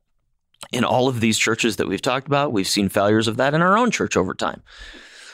in 0.71 0.83
all 0.83 1.07
of 1.07 1.19
these 1.19 1.37
churches 1.37 1.77
that 1.77 1.87
we've 1.87 2.01
talked 2.01 2.27
about. 2.27 2.53
We've 2.53 2.67
seen 2.67 2.87
failures 2.87 3.27
of 3.27 3.37
that 3.37 3.53
in 3.53 3.61
our 3.61 3.77
own 3.77 3.91
church 3.91 4.15
over 4.15 4.33
time. 4.33 4.61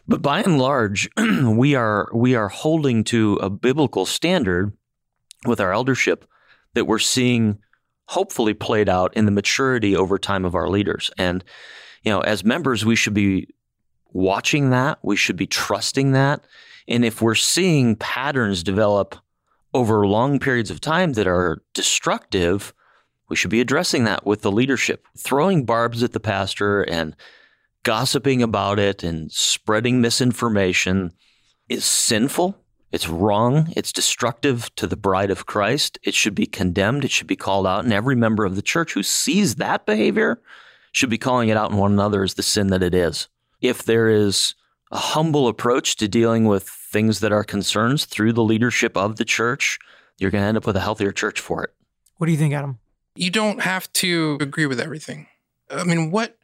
But 0.07 0.21
by 0.21 0.41
and 0.41 0.57
large, 0.57 1.09
we 1.17 1.75
are 1.75 2.09
we 2.13 2.33
are 2.33 2.47
holding 2.47 3.03
to 3.05 3.35
a 3.35 3.49
biblical 3.49 4.05
standard 4.05 4.71
with 5.45 5.59
our 5.59 5.73
eldership 5.73 6.25
that 6.73 6.85
we're 6.85 6.99
seeing 6.99 7.59
hopefully 8.07 8.53
played 8.53 8.89
out 8.89 9.15
in 9.15 9.25
the 9.25 9.31
maturity 9.31 9.95
over 9.95 10.17
time 10.17 10.45
of 10.45 10.55
our 10.55 10.69
leaders. 10.69 11.11
And 11.17 11.43
you 12.03 12.11
know, 12.11 12.21
as 12.21 12.43
members, 12.43 12.85
we 12.85 12.95
should 12.95 13.13
be 13.13 13.53
watching 14.11 14.69
that. 14.69 14.99
We 15.03 15.15
should 15.15 15.35
be 15.35 15.47
trusting 15.47 16.13
that. 16.13 16.45
And 16.87 17.03
if 17.03 17.21
we're 17.21 17.35
seeing 17.35 17.95
patterns 17.95 18.63
develop 18.63 19.15
over 19.73 20.07
long 20.07 20.39
periods 20.39 20.71
of 20.71 20.79
time 20.79 21.13
that 21.13 21.27
are 21.27 21.61
destructive, 21.73 22.73
we 23.29 23.35
should 23.35 23.51
be 23.51 23.59
addressing 23.59 24.05
that 24.05 24.25
with 24.25 24.41
the 24.41 24.51
leadership. 24.51 25.05
Throwing 25.17 25.65
barbs 25.65 26.01
at 26.01 26.13
the 26.13 26.19
pastor 26.19 26.83
and 26.83 27.15
gossiping 27.83 28.41
about 28.41 28.79
it 28.79 29.03
and 29.03 29.31
spreading 29.31 29.99
misinformation 29.99 31.11
is 31.67 31.83
sinful. 31.83 32.57
It's 32.91 33.09
wrong. 33.09 33.73
It's 33.75 33.91
destructive 33.91 34.73
to 34.75 34.87
the 34.87 34.95
bride 34.95 35.29
of 35.29 35.45
Christ. 35.45 35.99
It 36.03 36.13
should 36.13 36.35
be 36.35 36.45
condemned. 36.45 37.03
It 37.03 37.11
should 37.11 37.27
be 37.27 37.35
called 37.35 37.67
out. 37.67 37.83
And 37.83 37.93
every 37.93 38.15
member 38.15 38.45
of 38.45 38.55
the 38.55 38.61
church 38.61 38.93
who 38.93 39.03
sees 39.03 39.55
that 39.55 39.85
behavior 39.85 40.41
should 40.91 41.09
be 41.09 41.17
calling 41.17 41.49
it 41.49 41.57
out 41.57 41.71
in 41.71 41.77
one 41.77 41.91
another 41.91 42.23
as 42.23 42.35
the 42.35 42.43
sin 42.43 42.67
that 42.67 42.81
it 42.83 42.93
is. 42.95 43.27
If 43.61 43.83
there 43.83 44.09
is 44.09 44.55
a 44.91 44.97
humble 44.97 45.47
approach 45.47 45.97
to 45.97 46.07
dealing 46.07 46.45
with 46.45 46.63
things 46.63 47.19
that 47.19 47.33
are 47.33 47.43
concerns 47.43 48.05
through 48.05 48.33
the 48.33 48.43
leadership 48.43 48.95
of 48.95 49.17
the 49.17 49.25
church, 49.25 49.79
you're 50.17 50.31
going 50.31 50.41
to 50.41 50.47
end 50.47 50.57
up 50.57 50.65
with 50.65 50.77
a 50.77 50.81
healthier 50.81 51.11
church 51.11 51.41
for 51.41 51.63
it. 51.63 51.73
What 52.15 52.27
do 52.27 52.31
you 52.31 52.37
think, 52.37 52.53
Adam? 52.53 52.79
You 53.15 53.29
don't 53.29 53.61
have 53.61 53.91
to 53.93 54.37
agree 54.39 54.65
with 54.65 54.79
everything. 54.79 55.27
I 55.69 55.83
mean, 55.83 56.11
what 56.11 56.37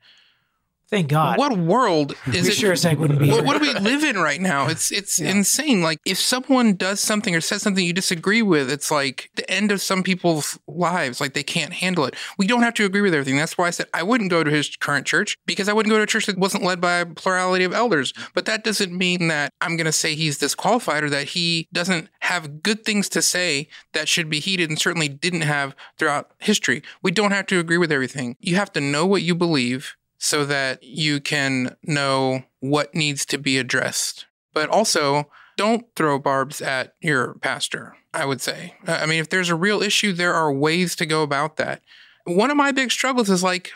Thank 0.94 1.10
God. 1.10 1.38
what 1.40 1.58
world 1.58 2.14
is 2.28 2.44
We 2.46 2.50
it? 2.50 2.54
sure 2.56 2.72
as 2.72 2.84
heck 2.84 3.00
wouldn't 3.00 3.20
be 3.20 3.30
what, 3.32 3.44
what 3.46 3.60
do 3.60 3.68
we 3.68 3.74
live 3.74 4.04
in 4.04 4.18
right 4.18 4.40
now? 4.40 4.68
It's 4.68 4.92
it's 4.92 5.20
Yeah. 5.20 5.32
insane. 5.32 5.82
Like 5.82 6.00
if 6.06 6.20
someone 6.20 6.76
does 6.76 7.00
something 7.00 7.36
or 7.36 7.42
says 7.42 7.62
something 7.64 7.84
you 7.86 7.94
disagree 7.94 8.42
with, 8.44 8.70
it's 8.72 8.92
like 8.92 9.30
the 9.36 9.50
end 9.50 9.72
of 9.72 9.82
some 9.82 10.04
people's 10.04 10.60
lives. 10.68 11.20
Like 11.20 11.34
they 11.34 11.44
can't 11.44 11.74
handle 11.74 12.06
it. 12.06 12.16
We 12.38 12.46
don't 12.48 12.62
have 12.64 12.76
to 12.76 12.86
agree 12.86 13.02
with 13.02 13.14
everything. 13.14 13.38
That's 13.38 13.58
why 13.58 13.68
I 13.68 13.72
said 13.72 13.88
I 13.94 14.04
wouldn't 14.04 14.30
go 14.30 14.44
to 14.44 14.52
his 14.52 14.76
current 14.78 15.08
church 15.08 15.36
because 15.46 15.68
I 15.68 15.74
wouldn't 15.74 15.92
go 15.92 15.98
to 15.98 16.04
a 16.04 16.08
church 16.08 16.28
that 16.28 16.38
wasn't 16.38 16.64
led 16.64 16.80
by 16.80 16.98
a 17.00 17.06
plurality 17.06 17.64
of 17.64 17.74
elders. 17.74 18.14
But 18.36 18.46
that 18.46 18.64
doesn't 18.64 18.92
mean 18.96 19.28
that 19.30 19.52
I'm 19.62 19.76
going 19.78 19.86
to 19.86 19.92
say 19.92 20.14
he's 20.16 20.38
disqualified 20.38 21.04
or 21.04 21.10
that 21.10 21.30
he 21.30 21.68
doesn't 21.74 22.10
have 22.22 22.62
good 22.62 22.86
things 22.86 23.10
to 23.10 23.22
say 23.22 23.68
that 23.94 24.08
should 24.08 24.30
be 24.30 24.40
heeded 24.40 24.70
and 24.70 24.80
certainly 24.80 25.08
didn't 25.08 25.42
have 25.42 25.76
throughout 25.98 26.32
history. 26.40 26.84
We 27.02 27.12
don't 27.12 27.32
have 27.32 27.48
to 27.48 27.60
agree 27.60 27.78
with 27.80 27.92
everything. 27.92 28.36
You 28.40 28.56
have 28.58 28.72
to 28.74 28.82
know 28.82 29.06
what 29.06 29.24
you 29.24 29.34
believe 29.34 29.96
so 30.24 30.46
that 30.46 30.82
you 30.82 31.20
can 31.20 31.76
know 31.84 32.42
what 32.62 32.96
needs 32.96 33.26
to 33.26 33.38
be 33.38 33.58
addressed. 33.58 34.26
But 34.54 34.70
also, 34.70 35.30
don't 35.58 35.86
throw 35.98 36.18
barbs 36.18 36.62
at 36.62 36.96
your 37.02 37.34
pastor, 37.42 37.98
I 38.14 38.26
would 38.26 38.40
say. 38.40 38.74
I 38.88 39.06
mean, 39.06 39.20
if 39.20 39.28
there's 39.28 39.50
a 39.50 39.56
real 39.56 39.82
issue, 39.82 40.14
there 40.14 40.34
are 40.34 40.50
ways 40.50 40.96
to 40.96 41.06
go 41.06 41.24
about 41.24 41.58
that. 41.58 41.82
One 42.24 42.50
of 42.50 42.56
my 42.56 42.72
big 42.72 42.90
struggles 42.90 43.30
is 43.30 43.44
like, 43.44 43.74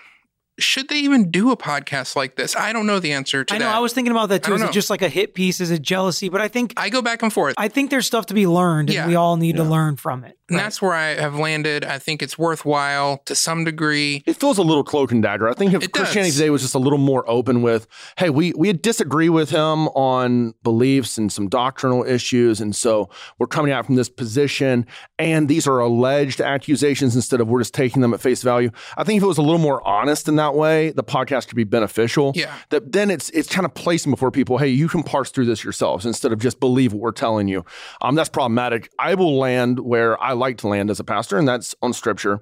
should 0.59 0.89
they 0.89 0.97
even 0.99 1.29
do 1.31 1.51
a 1.51 1.57
podcast 1.57 2.15
like 2.15 2.35
this? 2.35 2.55
I 2.55 2.73
don't 2.73 2.87
know 2.87 2.99
the 2.99 3.11
answer 3.13 3.43
to 3.43 3.53
that. 3.53 3.55
I 3.55 3.59
know. 3.59 3.69
that. 3.69 3.75
I 3.75 3.79
was 3.79 3.93
thinking 3.93 4.11
about 4.11 4.29
that 4.29 4.43
too. 4.43 4.51
don't 4.51 4.61
Is 4.63 4.69
it 4.69 4.73
just 4.73 4.89
like 4.89 5.01
a 5.01 5.09
hit 5.09 5.33
piece? 5.33 5.59
Is 5.61 5.71
it 5.71 5.81
jealousy? 5.81 6.29
But 6.29 6.41
I 6.41 6.47
think 6.47 6.73
I 6.77 6.89
go 6.89 7.01
back 7.01 7.21
and 7.23 7.31
forth. 7.31 7.53
I 7.57 7.67
think 7.67 7.89
there's 7.91 8.05
stuff 8.07 8.25
to 8.27 8.33
be 8.33 8.47
learned, 8.47 8.89
and 8.89 9.07
we 9.07 9.15
all 9.15 9.37
need 9.37 9.57
to 9.57 9.63
learn 9.63 9.97
from 9.97 10.23
it. 10.23 10.37
And 10.49 10.55
Right. 10.57 10.63
that's 10.63 10.81
where 10.81 10.93
I 10.93 11.15
have 11.15 11.35
landed. 11.35 11.83
I 11.83 11.99
think 11.99 12.23
it's 12.23 12.37
worthwhile 12.39 13.17
to 13.25 13.35
some 13.35 13.65
degree. 13.65 14.23
It 14.25 14.37
feels 14.37 14.57
a 14.57 14.61
little 14.63 14.83
cloak 14.83 15.11
and 15.11 15.21
dagger. 15.21 15.49
I 15.49 15.53
think 15.53 15.73
if 15.73 15.83
It 15.83 15.91
does. 15.91 16.03
Christianity 16.03 16.31
today 16.31 16.49
was 16.49 16.61
just 16.61 16.73
a 16.73 16.79
little 16.79 16.97
more 16.99 17.29
open 17.29 17.61
with, 17.61 17.85
hey, 18.17 18.29
we 18.29 18.53
we 18.55 18.71
disagree 18.71 19.27
with 19.29 19.49
him 19.49 19.89
on 19.89 20.53
beliefs 20.63 21.17
and 21.17 21.31
some 21.33 21.49
doctrinal 21.49 22.05
issues, 22.05 22.61
and 22.61 22.73
so 22.75 23.09
we're 23.39 23.47
coming 23.47 23.73
out 23.73 23.85
from 23.85 23.95
this 23.95 24.07
position, 24.09 24.85
and 25.19 25.49
these 25.49 25.67
are 25.67 25.79
alleged 25.79 26.39
accusations 26.39 27.13
instead 27.15 27.41
of 27.41 27.47
we're 27.49 27.59
just 27.59 27.73
taking 27.73 28.01
them 28.01 28.13
at 28.13 28.21
face 28.21 28.41
value. 28.41 28.71
I 28.97 29.03
think 29.03 29.17
if 29.17 29.23
it 29.23 29.27
was 29.27 29.37
a 29.37 29.41
little 29.41 29.57
more 29.59 29.85
honest 29.85 30.29
in 30.29 30.37
that 30.37 30.46
that 30.47 30.57
way, 30.57 30.91
the 30.91 31.03
podcast 31.03 31.47
could 31.47 31.55
be 31.55 31.63
beneficial. 31.63 32.31
Yeah. 32.35 32.53
That 32.69 32.91
then 32.91 33.11
it's 33.11 33.29
it's 33.31 33.49
kind 33.49 33.65
of 33.65 33.73
placing 33.73 34.11
before 34.11 34.31
people, 34.31 34.57
hey, 34.57 34.69
you 34.69 34.87
can 34.87 35.03
parse 35.03 35.31
through 35.31 35.45
this 35.45 35.63
yourselves 35.63 36.05
instead 36.05 36.31
of 36.31 36.39
just 36.39 36.59
believe 36.59 36.93
what 36.93 37.01
we're 37.01 37.11
telling 37.11 37.47
you. 37.47 37.65
Um, 38.01 38.15
that's 38.15 38.29
problematic. 38.29 38.91
I 38.99 39.15
will 39.15 39.37
land 39.37 39.79
where 39.79 40.21
I 40.21 40.33
like 40.33 40.57
to 40.59 40.67
land 40.67 40.89
as 40.89 40.99
a 40.99 41.03
pastor, 41.03 41.37
and 41.37 41.47
that's 41.47 41.75
on 41.81 41.93
scripture 41.93 42.41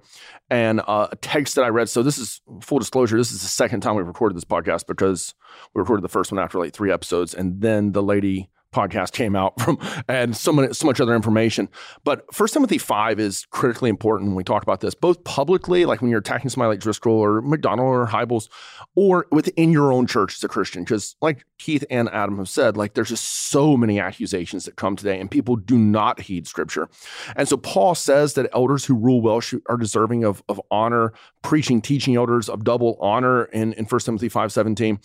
and 0.49 0.81
uh, 0.81 1.07
a 1.11 1.15
text 1.15 1.55
that 1.55 1.65
I 1.65 1.69
read. 1.69 1.89
So 1.89 2.03
this 2.03 2.17
is 2.17 2.41
full 2.61 2.79
disclosure. 2.79 3.17
This 3.17 3.31
is 3.31 3.41
the 3.41 3.47
second 3.47 3.81
time 3.81 3.95
we've 3.95 4.07
recorded 4.07 4.37
this 4.37 4.45
podcast 4.45 4.85
because 4.87 5.33
we 5.73 5.79
recorded 5.79 6.03
the 6.03 6.09
first 6.09 6.31
one 6.31 6.39
after 6.39 6.59
like 6.59 6.73
three 6.73 6.91
episodes, 6.91 7.33
and 7.33 7.61
then 7.61 7.91
the 7.93 8.03
lady 8.03 8.49
podcast 8.75 9.13
came 9.13 9.35
out 9.35 9.59
from 9.61 9.79
and 10.07 10.35
so 10.35 10.51
much, 10.51 10.73
so 10.73 10.85
much 10.85 10.99
other 10.99 11.15
information. 11.15 11.69
But 12.03 12.25
First 12.33 12.53
Timothy 12.53 12.77
5 12.77 13.19
is 13.19 13.45
critically 13.49 13.89
important 13.89 14.29
when 14.29 14.35
we 14.35 14.43
talk 14.43 14.63
about 14.63 14.81
this, 14.81 14.93
both 14.93 15.23
publicly, 15.23 15.85
like 15.85 16.01
when 16.01 16.11
you're 16.11 16.19
attacking 16.19 16.49
somebody 16.49 16.69
like 16.69 16.79
Driscoll 16.79 17.13
or 17.13 17.41
MacDonald 17.41 17.87
or 17.87 18.07
Hybels, 18.07 18.49
or 18.95 19.27
within 19.31 19.71
your 19.71 19.91
own 19.91 20.07
church 20.07 20.35
as 20.35 20.43
a 20.43 20.47
Christian. 20.47 20.83
Because 20.83 21.15
like 21.21 21.45
Keith 21.57 21.85
and 21.89 22.09
Adam 22.09 22.37
have 22.37 22.49
said, 22.49 22.77
like 22.77 22.93
there's 22.93 23.09
just 23.09 23.49
so 23.49 23.77
many 23.77 23.99
accusations 23.99 24.65
that 24.65 24.75
come 24.75 24.95
today 24.95 25.19
and 25.19 25.31
people 25.31 25.55
do 25.55 25.77
not 25.77 26.21
heed 26.21 26.47
scripture. 26.47 26.89
And 27.35 27.47
so 27.47 27.57
Paul 27.57 27.95
says 27.95 28.33
that 28.33 28.49
elders 28.53 28.85
who 28.85 28.95
rule 28.95 29.21
well 29.21 29.41
are 29.67 29.77
deserving 29.77 30.23
of, 30.23 30.43
of 30.49 30.61
honor, 30.71 31.13
preaching, 31.41 31.81
teaching 31.81 32.15
elders 32.15 32.49
of 32.49 32.63
double 32.63 32.97
honor 32.99 33.45
in, 33.45 33.73
in 33.73 33.85
1 33.85 34.01
Timothy 34.01 34.29
5 34.29 34.51
17. 34.51 34.99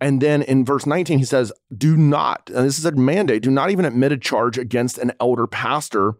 And 0.00 0.20
then 0.20 0.42
in 0.42 0.64
verse 0.64 0.86
19, 0.86 1.18
he 1.18 1.24
says, 1.24 1.52
Do 1.76 1.96
not, 1.96 2.50
and 2.54 2.66
this 2.66 2.78
is 2.78 2.84
a 2.84 2.92
mandate, 3.14 3.42
do 3.42 3.50
not 3.50 3.70
even 3.70 3.84
admit 3.84 4.12
a 4.12 4.18
charge 4.18 4.58
against 4.58 4.98
an 4.98 5.12
elder 5.20 5.46
pastor 5.46 6.14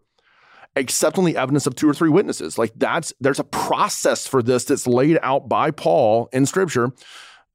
except 0.77 1.17
on 1.17 1.25
the 1.25 1.37
evidence 1.37 1.65
of 1.65 1.75
two 1.75 1.89
or 1.89 1.93
three 1.93 2.09
witnesses. 2.09 2.57
Like 2.57 2.73
that's 2.75 3.13
there's 3.19 3.39
a 3.39 3.45
process 3.45 4.27
for 4.27 4.43
this 4.43 4.65
that's 4.65 4.87
laid 4.87 5.17
out 5.21 5.47
by 5.47 5.71
Paul 5.71 6.29
in 6.33 6.45
scripture. 6.45 6.91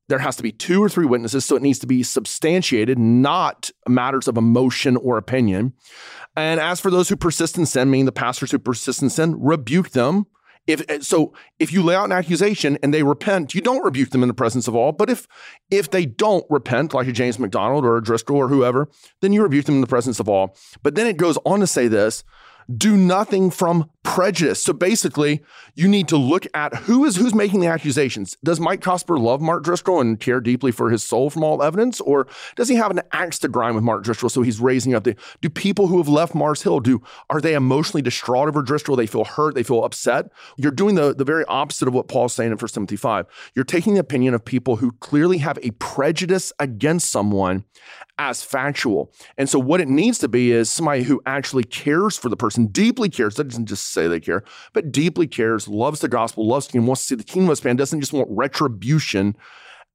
There 0.08 0.18
has 0.18 0.36
to 0.36 0.42
be 0.42 0.50
two 0.50 0.82
or 0.82 0.88
three 0.88 1.06
witnesses, 1.06 1.44
so 1.44 1.54
it 1.54 1.62
needs 1.62 1.78
to 1.80 1.86
be 1.86 2.02
substantiated, 2.02 2.98
not 2.98 3.70
matters 3.86 4.26
of 4.26 4.36
emotion 4.36 4.96
or 4.96 5.18
opinion. 5.18 5.74
And 6.34 6.58
as 6.58 6.80
for 6.80 6.90
those 6.90 7.08
who 7.08 7.16
persist 7.16 7.56
in 7.56 7.66
sin, 7.66 7.90
meaning 7.90 8.06
the 8.06 8.12
pastors 8.12 8.50
who 8.50 8.58
persist 8.58 9.02
in 9.02 9.10
sin, 9.10 9.36
rebuke 9.38 9.90
them 9.90 10.26
if 10.66 10.82
eh, 10.88 10.98
so, 11.00 11.32
if 11.58 11.72
you 11.72 11.82
lay 11.82 11.94
out 11.94 12.04
an 12.04 12.12
accusation 12.12 12.78
and 12.82 12.92
they 12.92 13.02
repent, 13.02 13.54
you 13.54 13.60
don't 13.60 13.84
rebuke 13.84 14.10
them 14.10 14.22
in 14.22 14.28
the 14.28 14.34
presence 14.34 14.68
of 14.68 14.74
all. 14.74 14.92
But 14.92 15.10
if 15.10 15.26
if 15.70 15.90
they 15.90 16.06
don't 16.06 16.44
repent, 16.50 16.94
like 16.94 17.08
a 17.08 17.12
James 17.12 17.38
MacDonald 17.38 17.84
or 17.84 17.96
a 17.96 18.02
Driscoll 18.02 18.36
or 18.36 18.48
whoever, 18.48 18.88
then 19.20 19.32
you 19.32 19.42
rebuke 19.42 19.66
them 19.66 19.76
in 19.76 19.80
the 19.80 19.86
presence 19.86 20.20
of 20.20 20.28
all. 20.28 20.56
But 20.82 20.94
then 20.94 21.06
it 21.06 21.16
goes 21.16 21.38
on 21.44 21.60
to 21.60 21.66
say 21.66 21.88
this: 21.88 22.24
do 22.76 22.96
nothing 22.96 23.50
from 23.50 23.90
prejudice. 24.02 24.62
So 24.62 24.72
basically, 24.72 25.42
you 25.74 25.88
need 25.88 26.08
to 26.08 26.16
look 26.16 26.46
at 26.54 26.74
who 26.74 27.04
is 27.04 27.16
who's 27.16 27.34
making 27.34 27.60
the 27.60 27.66
accusations. 27.66 28.36
Does 28.42 28.60
Mike 28.60 28.80
Cosper 28.80 29.20
love 29.20 29.40
Mark 29.40 29.62
Driscoll 29.62 30.00
and 30.00 30.18
care 30.18 30.40
deeply 30.40 30.72
for 30.72 30.90
his 30.90 31.02
soul 31.02 31.30
from 31.30 31.44
all 31.44 31.62
evidence, 31.62 32.00
or 32.00 32.26
does 32.56 32.68
he 32.68 32.76
have 32.76 32.90
an 32.90 33.02
axe 33.12 33.38
to 33.40 33.48
grind 33.48 33.74
with 33.74 33.84
Mark 33.84 34.04
Driscoll? 34.04 34.28
So 34.28 34.42
he's 34.42 34.60
raising 34.60 34.94
up 34.94 35.04
the. 35.04 35.16
Do 35.40 35.50
people 35.50 35.88
who 35.88 35.98
have 35.98 36.08
left 36.08 36.34
Mars 36.34 36.62
Hill 36.62 36.80
do 36.80 37.02
are 37.28 37.40
they 37.40 37.54
emotionally 37.54 38.02
distraught 38.02 38.48
over 38.48 38.62
Driscoll? 38.62 38.96
They 38.96 39.06
feel 39.06 39.24
hurt. 39.24 39.54
They 39.54 39.62
feel 39.62 39.84
upset. 39.84 40.30
You're 40.56 40.72
doing 40.72 40.94
the 40.94 41.14
the 41.14 41.24
very 41.24 41.44
opposite 41.46 41.88
of 41.88 41.94
what 41.94 42.08
Paul's 42.08 42.32
saying 42.32 42.52
in 42.52 42.58
1 42.58 42.68
Timothy 42.68 42.96
five. 42.96 43.26
You're 43.54 43.64
taking 43.64 43.94
the 43.94 44.00
opinion 44.00 44.34
of 44.34 44.44
people 44.44 44.76
who 44.76 44.92
clearly 44.92 45.38
have 45.38 45.58
a 45.62 45.70
prejudice 45.72 46.52
against 46.58 47.10
someone 47.10 47.64
as 48.20 48.42
factual. 48.42 49.10
And 49.38 49.48
so 49.48 49.58
what 49.58 49.80
it 49.80 49.88
needs 49.88 50.18
to 50.18 50.28
be 50.28 50.52
is 50.52 50.70
somebody 50.70 51.04
who 51.04 51.22
actually 51.24 51.64
cares 51.64 52.18
for 52.18 52.28
the 52.28 52.36
person, 52.36 52.59
deeply 52.68 53.08
cares. 53.08 53.36
That 53.36 53.48
doesn't 53.48 53.66
just 53.66 53.92
say 53.92 54.06
they 54.06 54.20
care, 54.20 54.44
but 54.72 54.92
deeply 54.92 55.26
cares, 55.26 55.68
loves 55.68 56.00
the 56.00 56.08
gospel, 56.08 56.46
loves 56.46 56.66
the 56.66 56.72
kingdom, 56.72 56.86
wants 56.86 57.02
to 57.02 57.06
see 57.08 57.14
the 57.14 57.24
kingdom 57.24 57.50
expand, 57.50 57.78
doesn't 57.78 58.00
just 58.00 58.12
want 58.12 58.28
retribution. 58.30 59.36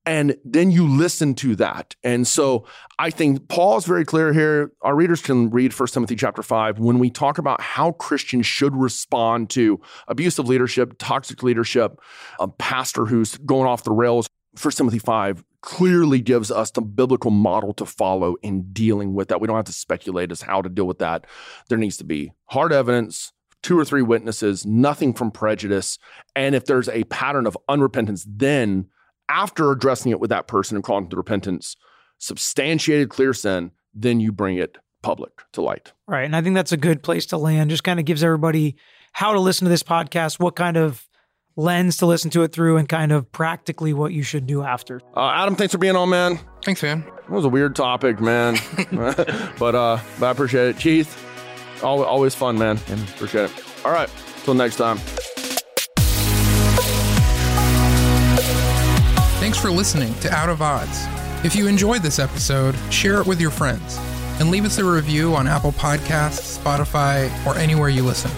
And 0.07 0.37
then 0.45 0.69
you 0.69 0.87
listen 0.87 1.33
to 1.35 1.55
that. 1.55 1.95
And 2.03 2.27
so 2.27 2.67
I 2.99 3.09
think 3.09 3.47
Paul's 3.47 3.85
very 3.85 4.05
clear 4.05 4.33
here. 4.33 4.71
Our 4.83 4.95
readers 4.95 5.19
can 5.21 5.49
read 5.49 5.77
1 5.77 5.87
Timothy 5.89 6.15
chapter 6.15 6.43
5 6.43 6.77
when 6.77 6.99
we 6.99 7.09
talk 7.09 7.39
about 7.39 7.59
how 7.59 7.93
Christians 7.93 8.45
should 8.45 8.75
respond 8.75 9.49
to 9.51 9.81
abusive 10.07 10.47
leadership, 10.47 10.95
toxic 10.99 11.41
leadership, 11.41 11.99
a 12.39 12.47
pastor 12.47 13.05
who's 13.05 13.37
going 13.37 13.67
off 13.67 13.83
the 13.83 13.91
rails. 13.91 14.27
1 14.61 14.71
Timothy 14.73 14.99
5 14.99 15.43
clearly 15.65 16.21
gives 16.21 16.51
us 16.51 16.71
the 16.71 16.81
biblical 16.81 17.31
model 17.31 17.73
to 17.73 17.85
follow 17.85 18.35
in 18.43 18.71
dealing 18.71 19.13
with 19.13 19.27
that. 19.27 19.41
We 19.41 19.47
don't 19.47 19.55
have 19.57 19.65
to 19.65 19.73
speculate 19.73 20.31
as 20.31 20.41
how 20.41 20.61
to 20.61 20.69
deal 20.69 20.85
with 20.85 20.99
that. 20.99 21.25
There 21.67 21.77
needs 21.77 21.97
to 21.97 22.05
be 22.05 22.31
hard 22.45 22.71
evidence, 22.71 23.33
two 23.63 23.77
or 23.77 23.83
three 23.83 24.03
witnesses, 24.03 24.65
nothing 24.65 25.13
from 25.13 25.31
prejudice. 25.31 25.97
And 26.35 26.55
if 26.55 26.65
there's 26.65 26.87
a 26.87 27.03
pattern 27.05 27.47
of 27.47 27.57
unrepentance, 27.67 28.25
then 28.27 28.87
after 29.27 29.71
addressing 29.71 30.11
it 30.11 30.19
with 30.19 30.29
that 30.29 30.47
person 30.47 30.77
and 30.77 30.83
calling 30.83 31.09
to 31.09 31.17
repentance, 31.17 31.75
substantiated 32.19 33.09
clear 33.09 33.33
sin, 33.33 33.71
then 33.93 34.19
you 34.19 34.31
bring 34.31 34.57
it 34.57 34.77
public 35.01 35.31
to 35.53 35.61
light. 35.61 35.93
Right. 36.07 36.25
And 36.25 36.35
I 36.35 36.41
think 36.41 36.53
that's 36.53 36.71
a 36.71 36.77
good 36.77 37.01
place 37.01 37.25
to 37.27 37.37
land. 37.37 37.71
Just 37.71 37.83
kind 37.83 37.99
of 37.99 38.05
gives 38.05 38.23
everybody 38.23 38.75
how 39.13 39.33
to 39.33 39.39
listen 39.39 39.65
to 39.65 39.69
this 39.69 39.83
podcast, 39.83 40.39
what 40.39 40.55
kind 40.55 40.77
of 40.77 41.07
lens 41.55 41.97
to 41.97 42.05
listen 42.05 42.29
to 42.31 42.43
it 42.43 42.51
through, 42.51 42.77
and 42.77 42.87
kind 42.89 43.11
of 43.11 43.31
practically 43.31 43.93
what 43.93 44.13
you 44.13 44.23
should 44.23 44.47
do 44.47 44.63
after. 44.63 45.01
Uh, 45.15 45.31
Adam, 45.35 45.55
thanks 45.55 45.71
for 45.71 45.77
being 45.77 45.95
on, 45.95 46.09
man. 46.09 46.39
Thanks, 46.63 46.81
man. 46.81 47.03
It 47.23 47.29
was 47.29 47.45
a 47.45 47.49
weird 47.49 47.75
topic, 47.75 48.19
man. 48.19 48.57
but 49.59 49.75
uh, 49.75 49.99
but 50.19 50.25
I 50.25 50.31
appreciate 50.31 50.69
it. 50.69 50.77
Keith, 50.77 51.21
Always, 51.83 52.07
always 52.07 52.35
fun, 52.35 52.57
man. 52.57 52.79
And 52.87 53.01
appreciate 53.09 53.45
it. 53.51 53.63
All 53.85 53.91
right. 53.91 54.09
Till 54.43 54.53
next 54.53 54.77
time. 54.77 54.97
Thanks 59.39 59.57
for 59.57 59.69
listening 59.69 60.13
to 60.15 60.31
Out 60.31 60.49
of 60.49 60.61
Oz. 60.61 61.05
If 61.45 61.55
you 61.55 61.67
enjoyed 61.67 62.01
this 62.01 62.17
episode, 62.17 62.75
share 62.89 63.21
it 63.21 63.27
with 63.27 63.39
your 63.39 63.51
friends 63.51 63.97
and 64.39 64.49
leave 64.49 64.65
us 64.65 64.79
a 64.79 64.83
review 64.83 65.35
on 65.35 65.47
Apple 65.47 65.71
Podcasts, 65.73 66.57
Spotify, 66.57 67.29
or 67.45 67.55
anywhere 67.57 67.89
you 67.89 68.03
listen. 68.03 68.31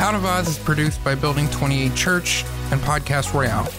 Out 0.00 0.14
of 0.14 0.24
Oz 0.24 0.48
is 0.48 0.58
produced 0.58 1.02
by 1.04 1.14
Building 1.14 1.48
28 1.50 1.94
Church 1.94 2.44
and 2.70 2.80
Podcast 2.80 3.32
Royale. 3.32 3.70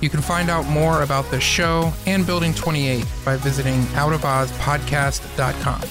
You 0.00 0.10
can 0.10 0.20
find 0.20 0.50
out 0.50 0.66
more 0.66 1.02
about 1.02 1.30
the 1.30 1.40
show 1.40 1.92
and 2.06 2.26
Building 2.26 2.54
28 2.54 3.04
by 3.24 3.36
visiting 3.36 3.80
outofozpodcast.com. 3.94 5.82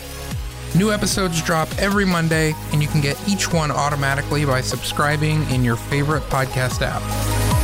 New 0.75 0.91
episodes 0.91 1.41
drop 1.41 1.67
every 1.79 2.05
Monday, 2.05 2.53
and 2.71 2.81
you 2.81 2.87
can 2.87 3.01
get 3.01 3.17
each 3.27 3.51
one 3.51 3.71
automatically 3.71 4.45
by 4.45 4.61
subscribing 4.61 5.49
in 5.49 5.63
your 5.63 5.75
favorite 5.75 6.23
podcast 6.23 6.81
app. 6.83 7.58